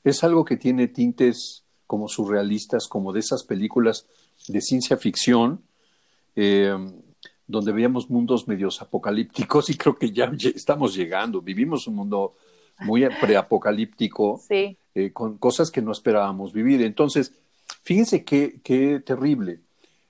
es 0.04 0.24
algo 0.24 0.46
que 0.46 0.56
tiene 0.56 0.88
tintes 0.88 1.64
como 1.88 2.08
surrealistas, 2.08 2.88
como 2.88 3.12
de 3.12 3.22
esas 3.22 3.44
películas 3.44 4.06
de 4.48 4.62
ciencia 4.62 4.98
ficción, 4.98 5.64
eh, 6.36 6.78
donde 7.54 7.72
veíamos 7.72 8.10
mundos 8.10 8.48
medios 8.48 8.82
apocalípticos 8.82 9.70
y 9.70 9.78
creo 9.78 9.96
que 9.96 10.12
ya 10.12 10.32
estamos 10.56 10.96
llegando, 10.96 11.40
vivimos 11.40 11.86
un 11.88 11.96
mundo 11.96 12.34
muy 12.80 13.08
preapocalíptico, 13.22 14.42
sí. 14.50 14.76
Eh, 14.96 15.12
con 15.14 15.38
cosas 15.38 15.70
que 15.70 15.82
no 15.82 15.92
esperábamos 15.92 16.52
vivir. 16.52 16.82
Entonces, 16.82 17.32
fíjense 17.84 18.26
qué, 18.26 18.60
qué 18.64 19.02
terrible. 19.06 19.60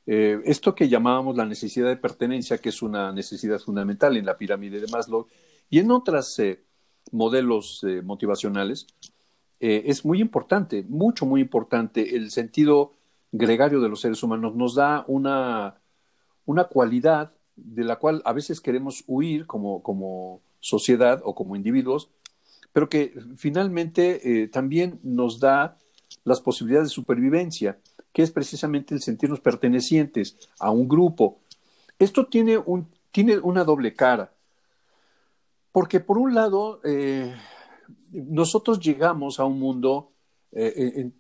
Eh, 0.08 0.40
esto 0.46 0.74
que 0.74 0.88
llamábamos 0.88 1.36
la 1.36 1.46
necesidad 1.46 1.90
de 1.90 1.98
pertenencia, 1.98 2.60
que 2.60 2.70
es 2.70 2.82
una 2.82 3.12
necesidad 3.12 3.60
fundamental 3.60 4.16
en 4.16 4.26
la 4.26 4.38
pirámide 4.38 4.80
de 4.80 4.88
Maslow 4.88 5.28
y 5.70 5.80
en 5.80 5.92
otros 5.92 6.40
eh, 6.40 6.64
modelos 7.12 7.86
motivacionales, 8.04 8.88
es 9.60 10.04
muy 10.04 10.20
importante, 10.20 10.84
mucho, 10.90 11.26
muy 11.26 11.40
importante. 11.40 12.18
El 12.18 12.32
sentido 12.32 12.92
gregario 13.32 13.80
de 13.80 13.88
los 13.88 14.02
seres 14.02 14.22
humanos 14.22 14.56
nos 14.56 14.76
da 14.76 15.06
una, 15.08 15.78
una 16.46 16.66
cualidad 16.66 17.34
de 17.56 17.84
la 17.84 17.98
cual 17.98 18.22
a 18.26 18.34
veces 18.34 18.62
queremos 18.62 19.04
huir 19.08 19.46
como, 19.46 19.84
como 19.84 20.42
sociedad 20.60 21.22
o 21.24 21.36
como 21.36 21.56
individuos, 21.56 22.10
pero 22.72 22.90
que 22.90 23.14
finalmente 23.38 24.44
eh, 24.44 24.48
también 24.48 25.00
nos 25.04 25.40
da 25.40 25.78
las 26.24 26.42
posibilidades 26.42 26.90
de 26.90 26.96
supervivencia, 26.96 27.80
que 28.12 28.24
es 28.24 28.32
precisamente 28.32 28.96
el 28.96 29.02
sentirnos 29.02 29.40
pertenecientes 29.40 30.38
a 30.60 30.72
un 30.72 30.88
grupo. 30.88 31.40
Esto 32.00 32.26
tiene, 32.26 32.58
un, 32.58 32.88
tiene 33.12 33.38
una 33.38 33.64
doble 33.64 33.94
cara, 33.94 34.34
porque 35.72 36.00
por 36.00 36.18
un 36.18 36.34
lado, 36.34 36.80
eh, 36.84 37.34
nosotros 38.12 38.80
llegamos 38.80 39.40
a 39.40 39.46
un 39.46 39.60
mundo 39.60 40.12
eh, 40.52 41.12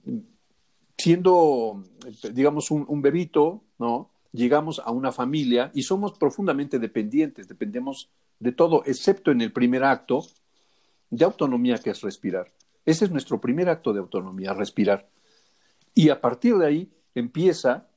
siendo, 0.97 1.83
digamos, 2.31 2.69
un, 2.71 2.85
un, 2.87 3.01
bebito, 3.01 3.63
¿no? 3.79 4.12
Llegamos 4.33 4.81
a 4.83 4.91
una 4.91 5.13
familia 5.13 5.71
y 5.73 5.83
somos 5.83 6.17
profundamente 6.17 6.79
dependientes, 6.79 7.47
dependemos 7.47 8.09
de 8.39 8.51
todo, 8.51 8.83
excepto 8.85 9.31
en 9.31 9.39
el 9.39 9.53
primer 9.53 9.83
acto, 9.85 10.25
de 11.09 11.23
autonomía 11.23 11.77
que 11.77 11.91
es 11.91 12.01
respirar. 12.01 12.51
Ese 12.85 13.05
es 13.05 13.11
nuestro 13.11 13.39
primer 13.39 13.69
acto 13.69 13.93
de 13.93 13.99
autonomía, 13.99 14.53
respirar. 14.53 15.07
Y 15.93 16.09
a 16.09 16.19
partir 16.19 16.57
de 16.57 16.65
ahí 16.65 16.91
empieza 17.13 17.87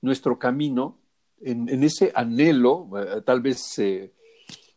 nuestro 0.00 0.38
camino 0.38 0.98
en, 1.40 1.82
ese 1.82 2.12
anhelo, 2.14 2.88
eh, 2.98 3.22
tal 3.22 3.40
vez, 3.40 3.78
eh, 3.78 4.12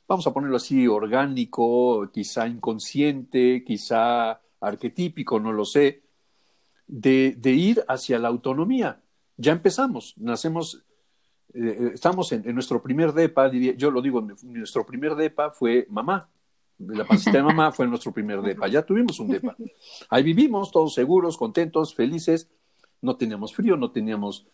vamos 0.07 0.25
a 0.25 0.33
ponerlo 0.33 0.57
así, 0.57 0.87
orgánico, 0.87 2.09
quizá 2.11 2.47
inconsciente, 2.47 3.63
quizá 3.65 4.41
arquetípico, 4.61 5.39
no 5.39 5.51
lo 5.51 5.65
sé, 5.65 6.03
de, 6.87 7.37
ir 7.43 7.83
hacia 7.87 8.19
la 8.19 8.29
autonomía. 8.29 9.01
Ya 9.37 9.51
empezamos, 9.51 10.13
nacemos, 10.17 10.83
eh, 11.53 11.91
estamos 11.93 12.31
en, 12.31 12.53
nuestro 12.53 12.81
primer 12.81 13.13
DEPA, 13.13 13.51
yo 13.51 13.91
lo 13.91 14.01
digo, 14.01 14.21
nuestro 14.43 14.85
primer 14.85 15.15
DEPA 15.15 15.51
fue 15.51 15.85
mamá, 15.89 16.29
la 16.87 17.05
pancita 17.05 17.37
de 17.37 17.43
mamá 17.43 17.71
fue 17.71 17.87
nuestro 17.87 18.11
primer 18.11 18.41
depa. 18.41 18.67
Ya 18.67 18.83
tuvimos 18.83 19.19
un 19.19 19.29
depa. 19.29 19.55
Ahí 20.09 20.23
vivimos 20.23 20.71
todos 20.71 20.93
seguros, 20.93 21.37
contentos, 21.37 21.95
felices. 21.95 22.49
No 23.01 23.15
teníamos 23.15 23.53
frío, 23.53 23.77
no 23.77 23.91
teníamos 23.91 24.47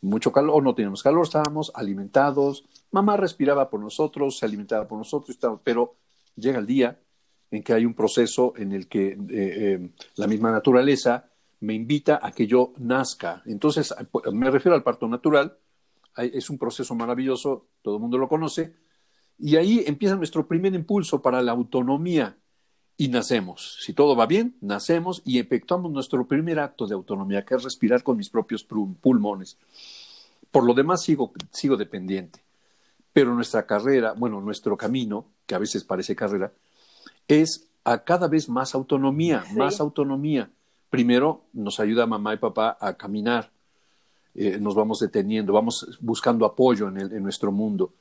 mucho 0.00 0.32
calor, 0.32 0.62
no 0.62 0.74
teníamos 0.74 1.02
calor, 1.02 1.24
estábamos 1.24 1.72
alimentados. 1.74 2.64
Mamá 2.90 3.16
respiraba 3.16 3.68
por 3.70 3.80
nosotros, 3.80 4.38
se 4.38 4.46
alimentaba 4.46 4.86
por 4.86 4.98
nosotros, 4.98 5.38
pero 5.64 5.96
llega 6.36 6.58
el 6.58 6.66
día 6.66 6.98
en 7.50 7.62
que 7.62 7.72
hay 7.72 7.84
un 7.84 7.94
proceso 7.94 8.54
en 8.56 8.72
el 8.72 8.88
que 8.88 9.08
eh, 9.08 9.16
eh, 9.30 9.90
la 10.16 10.26
misma 10.26 10.50
naturaleza 10.50 11.30
me 11.60 11.74
invita 11.74 12.20
a 12.22 12.32
que 12.32 12.46
yo 12.46 12.72
nazca. 12.78 13.42
Entonces, 13.46 13.94
me 14.32 14.50
refiero 14.50 14.74
al 14.74 14.82
parto 14.82 15.08
natural. 15.08 15.56
Es 16.16 16.50
un 16.50 16.58
proceso 16.58 16.94
maravilloso, 16.94 17.66
todo 17.82 17.96
el 17.96 18.00
mundo 18.00 18.18
lo 18.18 18.28
conoce, 18.28 18.74
y 19.38 19.56
ahí 19.56 19.84
empieza 19.86 20.16
nuestro 20.16 20.46
primer 20.46 20.74
impulso 20.74 21.20
para 21.20 21.42
la 21.42 21.52
autonomía 21.52 22.36
y 22.96 23.08
nacemos. 23.08 23.78
Si 23.82 23.92
todo 23.92 24.16
va 24.16 24.26
bien, 24.26 24.56
nacemos 24.60 25.20
y 25.24 25.38
efectuamos 25.38 25.92
nuestro 25.92 26.26
primer 26.26 26.58
acto 26.58 26.86
de 26.86 26.94
autonomía, 26.94 27.44
que 27.44 27.54
es 27.54 27.62
respirar 27.62 28.02
con 28.02 28.16
mis 28.16 28.30
propios 28.30 28.64
pulmones. 28.64 29.58
Por 30.50 30.64
lo 30.64 30.72
demás, 30.72 31.02
sigo, 31.02 31.32
sigo 31.50 31.76
dependiente. 31.76 32.40
Pero 33.12 33.34
nuestra 33.34 33.66
carrera, 33.66 34.14
bueno, 34.16 34.40
nuestro 34.40 34.76
camino, 34.76 35.26
que 35.46 35.54
a 35.54 35.58
veces 35.58 35.84
parece 35.84 36.16
carrera, 36.16 36.52
es 37.28 37.68
a 37.84 38.02
cada 38.02 38.28
vez 38.28 38.48
más 38.48 38.74
autonomía, 38.74 39.44
más 39.54 39.80
autonomía. 39.80 40.50
Primero 40.90 41.42
nos 41.52 41.78
ayuda 41.80 42.06
mamá 42.06 42.34
y 42.34 42.38
papá 42.38 42.76
a 42.80 42.94
caminar, 42.94 43.50
eh, 44.38 44.58
nos 44.60 44.74
vamos 44.74 45.00
deteniendo, 45.00 45.54
vamos 45.54 45.98
buscando 46.00 46.44
apoyo 46.44 46.88
en, 46.88 46.98
en 46.98 47.22
nuestro 47.22 47.50
mundo. 47.50 47.94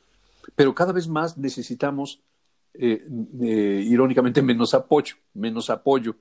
Pero 0.54 0.76
cada 0.76 0.91
vez 0.91 1.08
más 1.08 1.38
necesitamos, 1.38 2.19
eh, 2.74 3.08
eh, 3.41 3.84
irónicamente, 3.88 4.41
menos 4.41 4.74
apoyo, 4.74 5.15
menos 5.34 5.69
apoyo, 5.69 6.15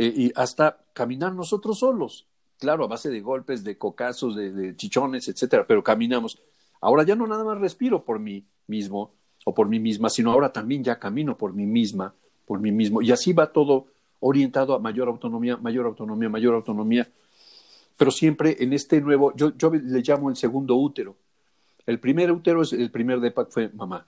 y 0.00 0.30
hasta 0.36 0.78
caminar 0.92 1.34
nosotros 1.34 1.80
solos, 1.80 2.28
claro, 2.56 2.84
a 2.84 2.86
base 2.86 3.10
de 3.10 3.20
golpes, 3.20 3.64
de 3.64 3.76
cocazos, 3.76 4.36
de, 4.36 4.76
chichones, 4.76 5.26
etcétera, 5.26 5.66
pero 5.66 5.82
caminamos. 5.82 6.38
Ahora 6.80 7.02
ya 7.02 7.16
no 7.16 7.26
nada 7.26 7.42
más 7.42 7.58
respiro 7.58 8.04
por 8.04 8.20
mí 8.20 8.44
mismo 8.68 9.10
o 9.44 9.52
por 9.52 9.68
mí 9.68 9.80
misma, 9.80 10.08
sino 10.08 10.30
ahora 10.30 10.52
también 10.52 10.84
ya 10.84 11.00
camino 11.00 11.36
por 11.36 11.52
mí 11.52 11.66
misma, 11.66 12.14
por 12.46 12.60
mí 12.60 12.70
mismo, 12.70 13.02
y 13.02 13.10
así 13.10 13.32
va 13.32 13.50
todo 13.50 13.86
orientado 14.20 14.72
a 14.74 14.78
mayor 14.78 15.08
autonomía, 15.08 15.56
mayor 15.56 15.86
autonomía, 15.86 16.28
mayor 16.28 16.54
autonomía, 16.54 17.08
pero 17.98 18.10
siempre 18.10 18.56
en 18.60 18.72
este 18.72 19.02
nuevo, 19.02 19.34
yo, 19.36 19.54
yo 19.58 19.70
le 19.70 20.00
llamo 20.00 20.30
el 20.30 20.36
segundo 20.36 20.76
útero, 20.76 21.16
el 21.88 22.00
primer 22.00 22.30
útero 22.30 22.60
es 22.60 22.74
el 22.74 22.90
primer 22.90 23.18
DEPA 23.18 23.46
fue 23.46 23.70
mamá. 23.70 24.06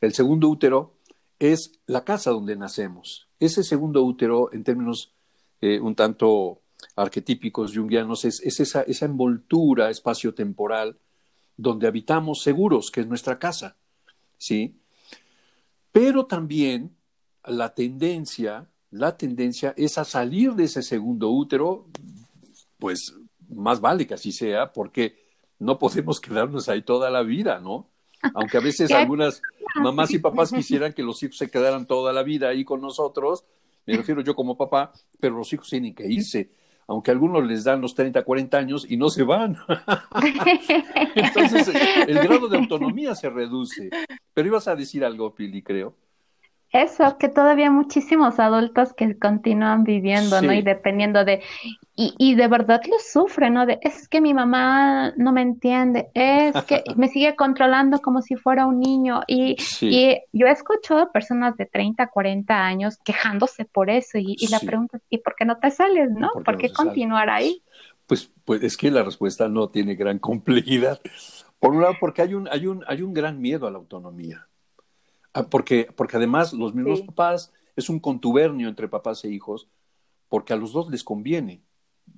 El 0.00 0.14
segundo 0.14 0.48
útero 0.48 0.94
es 1.40 1.72
la 1.86 2.04
casa 2.04 2.30
donde 2.30 2.54
nacemos. 2.54 3.26
Ese 3.40 3.64
segundo 3.64 4.04
útero, 4.04 4.52
en 4.52 4.62
términos 4.62 5.12
eh, 5.60 5.80
un 5.80 5.96
tanto 5.96 6.60
arquetípicos 6.94 7.74
jungianos, 7.74 8.24
es, 8.24 8.40
esa, 8.44 8.82
esa 8.82 9.06
envoltura 9.06 9.90
espacio-temporal 9.90 10.96
donde 11.56 11.88
habitamos 11.88 12.42
seguros, 12.42 12.92
que 12.92 13.00
es 13.00 13.08
nuestra 13.08 13.40
casa. 13.40 13.76
¿Sí? 14.38 14.76
Pero 15.90 16.26
también 16.26 16.94
la 17.44 17.74
tendencia, 17.74 18.70
la 18.92 19.16
tendencia 19.16 19.74
es 19.76 19.98
a 19.98 20.04
salir 20.04 20.52
de 20.52 20.64
ese 20.64 20.82
segundo 20.82 21.30
útero, 21.30 21.88
pues 22.78 23.14
más 23.48 23.80
vale 23.80 24.06
que 24.06 24.14
así 24.14 24.32
sea, 24.32 24.72
porque 24.72 25.16
no 25.58 25.78
podemos 25.78 26.20
quedarnos 26.20 26.68
ahí 26.68 26.82
toda 26.82 27.10
la 27.10 27.22
vida, 27.22 27.60
¿no? 27.60 27.90
Aunque 28.34 28.56
a 28.56 28.60
veces 28.60 28.90
algunas, 28.90 29.42
mamás 29.76 30.10
y 30.12 30.18
papás 30.18 30.50
quisieran 30.50 30.92
que 30.92 31.02
los 31.02 31.22
hijos 31.22 31.36
se 31.36 31.50
quedaran 31.50 31.86
toda 31.86 32.12
la 32.12 32.22
vida 32.22 32.48
ahí 32.48 32.64
con 32.64 32.80
nosotros, 32.80 33.44
me 33.86 33.96
refiero 33.96 34.20
yo 34.20 34.34
como 34.34 34.56
papá, 34.56 34.92
pero 35.20 35.36
los 35.36 35.52
hijos 35.52 35.68
tienen 35.68 35.94
que 35.94 36.06
irse, 36.08 36.50
aunque 36.88 37.10
algunos 37.10 37.46
les 37.46 37.64
dan 37.64 37.80
los 37.80 37.94
30, 37.94 38.24
40 38.24 38.58
años 38.58 38.86
y 38.88 38.96
no 38.96 39.10
se 39.10 39.22
van. 39.22 39.56
Entonces, 41.14 41.70
el 42.08 42.18
grado 42.18 42.48
de 42.48 42.58
autonomía 42.58 43.14
se 43.14 43.28
reduce. 43.28 43.90
Pero 44.32 44.48
ibas 44.48 44.66
a 44.68 44.76
decir 44.76 45.04
algo, 45.04 45.34
Pili, 45.34 45.62
creo. 45.62 45.94
Eso, 46.72 47.16
que 47.18 47.28
todavía 47.28 47.70
muchísimos 47.70 48.38
adultos 48.40 48.92
que 48.92 49.16
continúan 49.18 49.84
viviendo, 49.84 50.42
¿no? 50.42 50.52
Y 50.52 50.62
dependiendo 50.62 51.24
de, 51.24 51.40
y, 51.94 52.12
y 52.18 52.34
de 52.34 52.48
verdad 52.48 52.82
lo 52.90 52.96
sufren, 52.98 53.54
¿no? 53.54 53.66
De, 53.66 53.78
es 53.82 54.08
que 54.08 54.20
mi 54.20 54.34
mamá 54.34 55.12
no 55.16 55.32
me 55.32 55.42
entiende, 55.42 56.08
es 56.12 56.54
que 56.64 56.82
me 56.96 57.08
sigue 57.08 57.36
controlando 57.36 58.00
como 58.00 58.20
si 58.20 58.34
fuera 58.34 58.66
un 58.66 58.80
niño. 58.80 59.22
Y, 59.28 59.56
y 59.80 60.18
yo 60.32 60.46
he 60.46 60.50
escuchado 60.50 61.00
a 61.00 61.12
personas 61.12 61.56
de 61.56 61.66
30, 61.66 62.08
40 62.08 62.54
años 62.54 62.98
quejándose 63.04 63.64
por 63.64 63.88
eso 63.88 64.18
y, 64.18 64.36
y 64.38 64.48
la 64.48 64.58
pregunta 64.58 64.96
es, 64.96 65.04
¿y 65.08 65.18
por 65.18 65.36
qué 65.36 65.44
no 65.44 65.58
te 65.58 65.70
sales, 65.70 66.10
no? 66.10 66.30
¿Por 66.44 66.58
qué, 66.58 66.72
continuar 66.72 67.30
ahí? 67.30 67.62
Pues, 68.06 68.30
pues 68.44 68.62
es 68.62 68.76
que 68.76 68.90
la 68.90 69.02
respuesta 69.02 69.48
no 69.48 69.68
tiene 69.68 69.94
gran 69.94 70.18
complejidad. 70.18 71.00
Por 71.60 71.74
un 71.74 71.82
lado, 71.82 71.94
porque 72.00 72.22
hay 72.22 72.34
un, 72.34 72.48
hay 72.48 72.66
un, 72.66 72.84
hay 72.86 73.02
un 73.02 73.14
gran 73.14 73.40
miedo 73.40 73.66
a 73.66 73.70
la 73.70 73.78
autonomía. 73.78 74.48
Ah, 75.36 75.46
porque, 75.50 75.86
porque 75.94 76.16
además 76.16 76.54
los 76.54 76.74
mismos 76.74 77.02
papás 77.02 77.52
es 77.76 77.90
un 77.90 78.00
contubernio 78.00 78.70
entre 78.70 78.88
papás 78.88 79.22
e 79.22 79.28
hijos, 79.28 79.68
porque 80.30 80.54
a 80.54 80.56
los 80.56 80.72
dos 80.72 80.88
les 80.88 81.04
conviene 81.04 81.60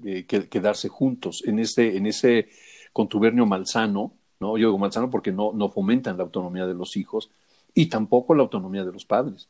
eh, 0.04 0.24
quedarse 0.24 0.88
juntos 0.88 1.42
en 1.44 1.58
ese, 1.58 1.96
en 1.96 2.06
ese 2.06 2.48
contubernio 2.92 3.44
malsano, 3.44 4.14
¿no? 4.38 4.56
Yo 4.56 4.68
digo 4.68 4.78
malsano 4.78 5.10
porque 5.10 5.32
no, 5.32 5.52
no 5.52 5.68
fomentan 5.68 6.16
la 6.16 6.22
autonomía 6.22 6.64
de 6.64 6.74
los 6.74 6.96
hijos 6.96 7.32
y 7.74 7.86
tampoco 7.86 8.36
la 8.36 8.44
autonomía 8.44 8.84
de 8.84 8.92
los 8.92 9.04
padres. 9.04 9.48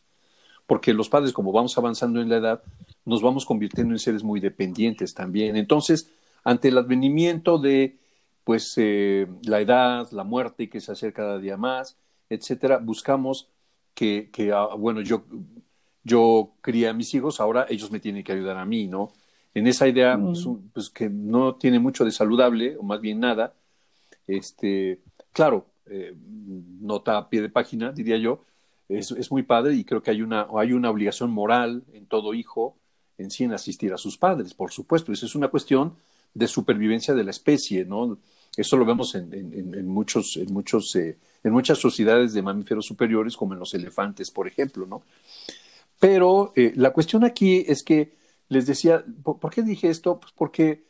Porque 0.66 0.94
los 0.94 1.10
padres, 1.10 1.34
como 1.34 1.52
vamos 1.52 1.76
avanzando 1.76 2.22
en 2.22 2.30
la 2.30 2.38
edad, 2.38 2.62
nos 3.04 3.20
vamos 3.20 3.44
convirtiendo 3.44 3.92
en 3.92 3.98
seres 3.98 4.22
muy 4.22 4.40
dependientes 4.40 5.12
también. 5.12 5.56
Entonces, 5.56 6.10
ante 6.42 6.68
el 6.68 6.78
advenimiento 6.78 7.58
de 7.58 7.98
pues 8.44 8.72
eh, 8.78 9.26
la 9.42 9.60
edad, 9.60 10.10
la 10.12 10.24
muerte 10.24 10.70
que 10.70 10.80
se 10.80 10.92
acerca 10.92 11.20
cada 11.20 11.38
día 11.38 11.58
más, 11.58 11.98
etcétera, 12.30 12.78
buscamos 12.78 13.50
que, 13.98 14.30
que 14.30 14.52
ah, 14.52 14.76
bueno, 14.78 15.00
yo, 15.00 15.24
yo 16.04 16.52
crié 16.60 16.86
a 16.86 16.92
mis 16.92 17.12
hijos, 17.14 17.40
ahora 17.40 17.66
ellos 17.68 17.90
me 17.90 17.98
tienen 17.98 18.22
que 18.22 18.30
ayudar 18.30 18.56
a 18.56 18.64
mí, 18.64 18.86
¿no? 18.86 19.12
En 19.54 19.66
esa 19.66 19.88
idea, 19.88 20.16
pues, 20.16 20.46
pues, 20.72 20.88
que 20.88 21.10
no 21.10 21.56
tiene 21.56 21.80
mucho 21.80 22.04
de 22.04 22.12
saludable, 22.12 22.76
o 22.76 22.84
más 22.84 23.00
bien 23.00 23.18
nada, 23.18 23.54
este, 24.28 25.00
claro, 25.32 25.66
eh, 25.86 26.14
nota 26.80 27.18
a 27.18 27.28
pie 27.28 27.42
de 27.42 27.48
página, 27.48 27.90
diría 27.90 28.18
yo, 28.18 28.44
es, 28.88 29.10
es, 29.10 29.32
muy 29.32 29.42
padre 29.42 29.74
y 29.74 29.82
creo 29.82 30.00
que 30.00 30.12
hay 30.12 30.22
una, 30.22 30.46
hay 30.56 30.72
una 30.72 30.90
obligación 30.90 31.32
moral 31.32 31.82
en 31.92 32.06
todo 32.06 32.34
hijo 32.34 32.76
en 33.18 33.32
sí 33.32 33.42
en 33.42 33.52
asistir 33.52 33.92
a 33.92 33.98
sus 33.98 34.16
padres, 34.16 34.54
por 34.54 34.70
supuesto. 34.70 35.12
Esa 35.12 35.26
es 35.26 35.34
una 35.34 35.48
cuestión 35.48 35.96
de 36.34 36.46
supervivencia 36.46 37.14
de 37.14 37.24
la 37.24 37.32
especie, 37.32 37.84
¿no? 37.84 38.16
Eso 38.56 38.76
lo 38.76 38.84
vemos 38.84 39.16
en, 39.16 39.34
en, 39.34 39.74
en 39.74 39.88
muchos, 39.88 40.36
en 40.36 40.52
muchos 40.52 40.94
eh, 40.94 41.18
en 41.44 41.52
muchas 41.52 41.78
sociedades 41.78 42.32
de 42.32 42.42
mamíferos 42.42 42.86
superiores, 42.86 43.36
como 43.36 43.54
en 43.54 43.60
los 43.60 43.74
elefantes, 43.74 44.30
por 44.30 44.48
ejemplo, 44.48 44.86
¿no? 44.86 45.02
Pero 45.98 46.52
eh, 46.54 46.72
la 46.76 46.92
cuestión 46.92 47.24
aquí 47.24 47.64
es 47.66 47.82
que 47.82 48.16
les 48.48 48.66
decía, 48.66 49.04
¿por, 49.22 49.52
qué 49.52 49.62
dije 49.62 49.90
esto? 49.90 50.20
Pues 50.20 50.32
porque 50.36 50.84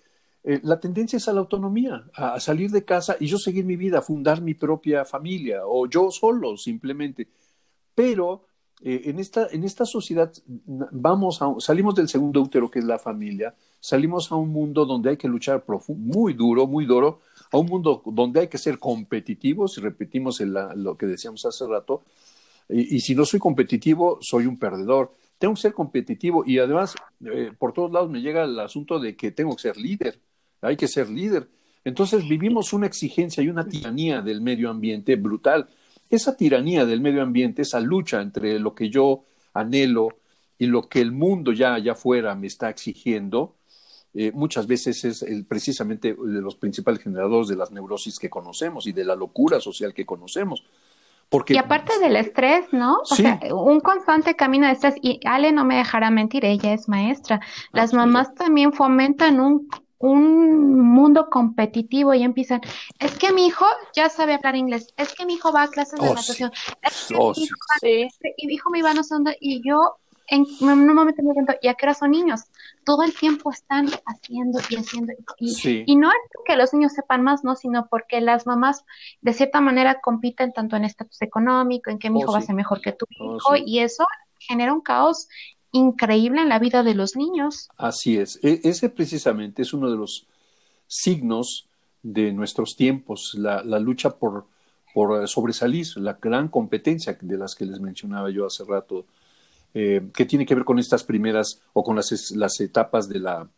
eh, 0.44 0.60
la 0.62 0.78
tendencia 0.78 1.16
es 1.16 1.28
a 1.28 1.32
la 1.32 1.40
autonomía, 1.40 2.04
a, 2.14 2.38
salir 2.40 2.70
de 2.70 2.84
casa 2.84 3.16
y 3.18 3.26
yo 3.26 3.38
seguir 3.38 3.64
mi 3.64 3.76
vida, 3.76 4.02
fundar 4.02 4.42
mi 4.42 4.54
propia 4.54 5.04
familia, 5.04 5.62
o 5.66 5.86
yo 5.88 6.10
solo, 6.10 6.56
simplemente. 6.56 7.28
Pero 7.94 8.44
eh, 8.82 9.02
en, 9.06 9.18
esta, 9.18 9.48
en 9.50 9.64
esta 9.64 9.84
sociedad 9.84 10.32
vamos 10.46 11.42
a, 11.42 11.54
salimos 11.58 11.94
del 11.94 12.08
segundo 12.08 12.40
útero, 12.42 12.70
que 12.70 12.78
es 12.78 12.84
la 12.84 12.98
familia, 12.98 13.54
salimos 13.80 14.30
a 14.30 14.36
un 14.36 14.50
mundo 14.50 14.84
donde 14.84 15.10
hay 15.10 15.16
que 15.16 15.28
luchar 15.28 15.64
muy 15.88 16.34
duro, 16.34 16.66
muy 16.66 16.86
duro, 16.86 17.20
a 17.50 17.58
un 17.58 17.66
mundo 17.66 18.02
donde 18.06 18.40
hay 18.40 18.48
que 18.48 18.58
ser 18.58 18.78
competitivos, 18.78 19.78
y 19.78 19.80
repetimos 19.80 20.40
lo 20.40 20.96
que 20.96 21.06
decíamos 21.06 21.44
hace 21.46 21.66
rato, 21.66 22.02
y, 22.68 23.00
si 23.00 23.14
no 23.14 23.24
soy 23.24 23.40
competitivo, 23.40 24.18
soy 24.20 24.46
un 24.46 24.58
perdedor. 24.58 25.14
Tengo 25.38 25.54
que 25.54 25.60
ser 25.60 25.72
competitivo 25.72 26.44
y 26.44 26.58
además 26.58 26.94
eh, 27.24 27.52
por 27.58 27.72
todos 27.72 27.90
lados 27.90 28.10
me 28.10 28.20
llega 28.20 28.44
el 28.44 28.58
asunto 28.58 28.98
de 28.98 29.16
que 29.16 29.30
tengo 29.30 29.54
que 29.56 29.62
ser 29.62 29.76
líder, 29.76 30.20
hay 30.60 30.76
que 30.76 30.88
ser 30.88 31.08
líder. 31.08 31.48
Entonces 31.84 32.28
vivimos 32.28 32.72
una 32.72 32.86
exigencia 32.86 33.42
y 33.42 33.48
una 33.48 33.66
tiranía 33.66 34.20
del 34.20 34.40
medio 34.40 34.68
ambiente 34.68 35.16
brutal. 35.16 35.68
Esa 36.10 36.36
tiranía 36.36 36.84
del 36.84 37.00
medio 37.00 37.22
ambiente, 37.22 37.62
esa 37.62 37.80
lucha 37.80 38.20
entre 38.20 38.58
lo 38.58 38.74
que 38.74 38.90
yo 38.90 39.22
anhelo 39.54 40.08
y 40.58 40.66
lo 40.66 40.88
que 40.88 41.00
el 41.00 41.12
mundo 41.12 41.52
ya 41.52 41.74
allá 41.74 41.92
afuera 41.92 42.34
me 42.34 42.48
está 42.48 42.68
exigiendo, 42.68 43.54
eh, 44.14 44.32
muchas 44.32 44.66
veces 44.66 45.04
es 45.04 45.22
el, 45.22 45.44
precisamente 45.44 46.14
de 46.14 46.40
los 46.40 46.56
principales 46.56 47.02
generadores 47.02 47.48
de 47.48 47.56
las 47.56 47.70
neurosis 47.70 48.18
que 48.18 48.30
conocemos 48.30 48.86
y 48.86 48.92
de 48.92 49.04
la 49.04 49.14
locura 49.14 49.60
social 49.60 49.94
que 49.94 50.06
conocemos. 50.06 50.64
Porque, 51.28 51.52
y 51.52 51.58
aparte 51.58 51.98
del 51.98 52.16
estrés, 52.16 52.72
¿no? 52.72 53.00
O 53.02 53.14
sea, 53.14 53.38
un 53.52 53.80
constante 53.80 54.34
camino 54.34 54.66
de 54.66 54.72
estrés. 54.72 54.94
Y 55.02 55.20
Ale 55.26 55.52
no 55.52 55.64
me 55.66 55.76
dejará 55.76 56.10
mentir, 56.10 56.46
ella 56.46 56.72
es 56.72 56.88
maestra. 56.88 57.40
Las 57.72 57.92
mamás 57.92 58.34
también 58.34 58.72
fomentan 58.72 59.38
un, 59.38 59.68
un 59.98 60.80
mundo 60.80 61.28
competitivo 61.28 62.14
y 62.14 62.22
empiezan, 62.22 62.60
es 62.98 63.18
que 63.18 63.32
mi 63.32 63.46
hijo 63.46 63.66
ya 63.94 64.08
sabe 64.08 64.34
hablar 64.34 64.56
inglés, 64.56 64.94
es 64.96 65.12
que 65.14 65.26
mi 65.26 65.34
hijo 65.34 65.52
va 65.52 65.64
a 65.64 65.68
clases 65.68 66.00
de 66.00 66.08
oh, 66.08 66.14
natación, 66.14 66.52
es 66.82 67.06
que 67.08 67.14
mi, 67.14 67.20
oh, 67.20 67.32
hijo, 67.36 67.56
y 68.36 68.46
mi 68.46 68.54
hijo 68.54 68.70
me 68.70 68.78
iba 68.78 68.90
a 68.90 68.94
no 68.94 69.02
y 69.40 69.60
yo 69.68 69.96
en, 70.28 70.46
un 70.60 70.94
momento 70.94 71.22
me 71.22 71.32
pregunto, 71.32 71.54
¿y 71.62 71.68
a 71.68 71.74
qué 71.74 71.86
hora 71.86 71.94
son 71.94 72.10
niños? 72.12 72.42
Todo 72.84 73.02
el 73.02 73.14
tiempo 73.14 73.50
están 73.50 73.86
haciendo 74.06 74.60
y 74.70 74.76
haciendo. 74.76 75.12
Y, 75.38 75.96
no 75.96 76.10
es 76.10 76.16
que 76.46 76.56
los 76.56 76.72
niños 76.72 76.92
sepan 76.92 77.22
más, 77.22 77.44
no, 77.44 77.54
sino 77.54 77.86
porque 77.88 78.20
las 78.20 78.46
mamás 78.46 78.84
de 79.20 79.32
cierta 79.32 79.60
manera 79.60 80.00
compiten 80.00 80.52
tanto 80.52 80.76
en 80.76 80.84
estatus 80.84 81.20
económico, 81.22 81.90
en 81.90 81.98
que 81.98 82.10
mi 82.10 82.18
oh, 82.18 82.22
hijo 82.22 82.32
va 82.32 82.38
a 82.38 82.42
ser 82.42 82.54
mejor 82.54 82.80
que 82.80 82.92
tu 82.92 83.06
oh, 83.20 83.36
hijo, 83.36 83.56
y 83.56 83.80
eso 83.80 84.04
genera 84.38 84.72
un 84.72 84.80
caos 84.80 85.28
increíble 85.72 86.40
en 86.40 86.48
la 86.48 86.58
vida 86.58 86.82
de 86.82 86.94
los 86.94 87.16
niños. 87.16 87.68
Así 87.76 88.16
es. 88.16 88.38
E, 88.42 88.60
ese 88.64 88.88
precisamente 88.88 89.62
es 89.62 89.72
uno 89.72 89.90
de 89.90 89.96
los 89.96 90.26
signos 90.86 91.68
de 92.02 92.32
nuestros 92.32 92.74
tiempos, 92.76 93.34
la, 93.36 93.62
la 93.62 93.78
lucha 93.78 94.16
por, 94.16 94.46
por 94.94 95.28
sobresalir, 95.28 95.86
la 95.96 96.14
gran 96.14 96.48
competencia 96.48 97.16
de 97.20 97.36
las 97.36 97.54
que 97.54 97.66
les 97.66 97.80
mencionaba 97.80 98.30
yo 98.30 98.46
hace 98.46 98.64
rato 98.64 99.06
eh, 99.74 100.08
que 100.14 100.24
tiene 100.24 100.46
que 100.46 100.54
ver 100.54 100.64
con 100.64 100.78
estas 100.78 101.04
primeras 101.04 101.62
o 101.72 101.82
con 101.82 101.96
las, 101.96 102.30
las 102.34 102.60
etapas 102.60 103.08
de 103.08 103.20
la, 103.20 103.48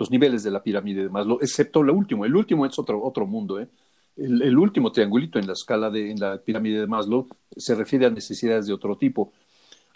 los 0.00 0.10
niveles 0.10 0.42
de 0.42 0.50
la 0.50 0.62
pirámide 0.62 1.02
de 1.02 1.08
Maslow, 1.10 1.38
excepto 1.42 1.82
lo 1.82 1.94
último. 1.94 2.24
El 2.24 2.34
último 2.34 2.64
es 2.64 2.78
otro, 2.78 3.02
otro 3.04 3.26
mundo, 3.26 3.60
¿eh? 3.60 3.68
El, 4.16 4.58
último 4.58 4.92
triangulito 4.92 5.38
en 5.38 5.46
la 5.46 5.52
escala 5.54 5.88
de 5.88 6.14
la 6.18 6.38
pirámide 6.38 6.80
de 6.80 6.86
Maslow 6.86 7.28
se 7.56 7.74
refiere 7.74 8.06
a 8.06 8.10
necesidades 8.10 8.66
de 8.66 8.72
otro 8.72 8.96
tipo. 8.96 9.32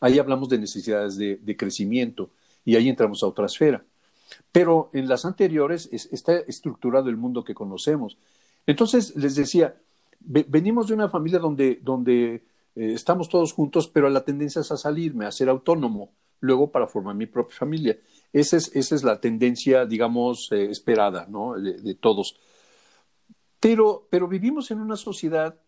Ahí 0.01 0.19
hablamos 0.19 0.49
de 0.49 0.59
necesidades 0.59 1.17
de, 1.17 1.57
crecimiento 1.57 2.31
y 2.65 2.77
ahí 2.77 2.89
entramos 2.89 3.23
a 3.23 3.27
otra 3.27 3.47
esfera. 3.47 3.85
Pero 4.51 4.89
en 4.93 5.09
las 5.09 5.25
anteriores 5.25 5.89
está 5.93 6.37
estructurado 6.39 7.09
el 7.11 7.17
mundo 7.17 7.45
que 7.45 7.55
conocemos. 7.55 8.17
Entonces, 8.67 9.15
les 9.17 9.35
decía, 9.35 9.75
venimos 10.21 10.89
de 10.89 10.95
una 10.95 11.09
familia 11.09 11.39
donde, 11.39 11.81
donde 11.83 12.43
eh, 12.77 12.93
estamos 12.95 13.29
todos 13.29 13.53
juntos, 13.53 13.89
pero 13.89 14.11
la 14.11 14.25
tendencia 14.25 14.61
es 14.61 14.71
a 14.73 14.77
salirme, 14.77 15.27
a 15.27 15.33
ser 15.33 15.49
autónomo, 15.49 16.13
luego 16.41 16.71
para 16.71 16.87
formar 16.87 17.15
mi 17.15 17.27
propia 17.27 17.57
familia. 17.57 17.99
Esa 18.33 18.57
es, 18.57 18.75
esa 18.75 18.95
es 18.95 19.05
la 19.05 19.21
tendencia, 19.21 19.87
digamos, 19.87 20.51
eh, 20.53 20.71
esperada. 20.71 21.27
De, 21.57 21.95
todos. 21.95 22.37
Pero, 23.61 24.07
pero 24.11 24.29
vivimos 24.29 24.71
en 24.71 24.81
una 24.81 24.97
sociedad 24.97 25.59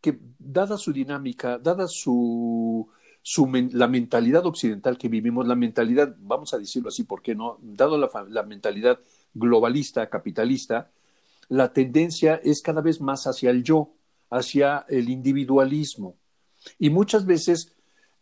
que, 0.00 0.18
dada 0.38 0.76
su 0.78 0.92
dinámica, 0.92 1.58
dada 1.58 1.86
su, 1.86 2.88
su 3.22 3.46
la 3.72 3.88
mentalidad 3.88 4.46
occidental 4.46 4.96
que 4.98 5.08
vivimos, 5.08 5.46
la 5.46 5.54
mentalidad, 5.54 6.16
vamos 6.18 6.54
a 6.54 6.58
decirlo 6.58 6.88
así, 6.88 7.04
¿por 7.04 7.22
qué 7.22 7.34
no? 7.34 7.58
Dado 7.60 7.98
la, 7.98 8.10
la 8.28 8.42
mentalidad 8.42 9.00
globalista, 9.34 10.08
capitalista, 10.08 10.90
la 11.48 11.72
tendencia 11.72 12.40
es 12.42 12.62
cada 12.62 12.80
vez 12.80 13.00
más 13.00 13.26
hacia 13.26 13.50
el 13.50 13.62
yo, 13.62 13.94
hacia 14.30 14.84
el 14.88 15.08
individualismo. 15.08 16.16
Y 16.78 16.90
muchas 16.90 17.26
veces 17.26 17.72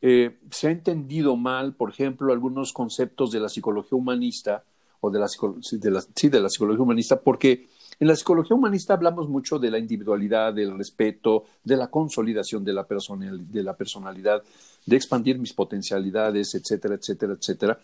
eh, 0.01 0.39
se 0.51 0.69
ha 0.69 0.71
entendido 0.71 1.37
mal, 1.37 1.75
por 1.75 1.91
ejemplo, 1.91 2.33
algunos 2.33 2.73
conceptos 2.73 3.31
de 3.31 3.41
la 3.41 3.49
psicología 3.49 3.97
humanista 3.97 4.63
o 5.01 5.11
de 5.11 5.19
la, 5.19 5.27
de 5.73 5.91
la, 5.91 6.05
sí, 6.15 6.29
de 6.29 6.41
la 6.41 6.49
psicología 6.49 6.83
humanista, 6.83 7.21
porque 7.21 7.69
en 7.99 8.09
la 8.09 8.17
psicología 8.17 8.57
humanista 8.57 8.95
hablamos 8.95 9.29
mucho 9.29 9.59
de 9.59 9.71
la 9.71 9.79
individualidad, 9.79 10.53
del 10.53 10.77
respeto, 10.77 11.45
de 11.65 11.77
la 11.77 11.89
consolidación 11.89 12.63
de 12.65 12.73
la, 12.73 12.87
de 12.87 13.63
la 13.63 13.77
personalidad, 13.77 14.43
de 14.85 14.97
expandir 14.97 15.39
mis 15.39 15.53
potencialidades, 15.53 16.55
etcétera, 16.55 16.97
etcétera, 16.97 17.33
etcétera. 17.33 17.79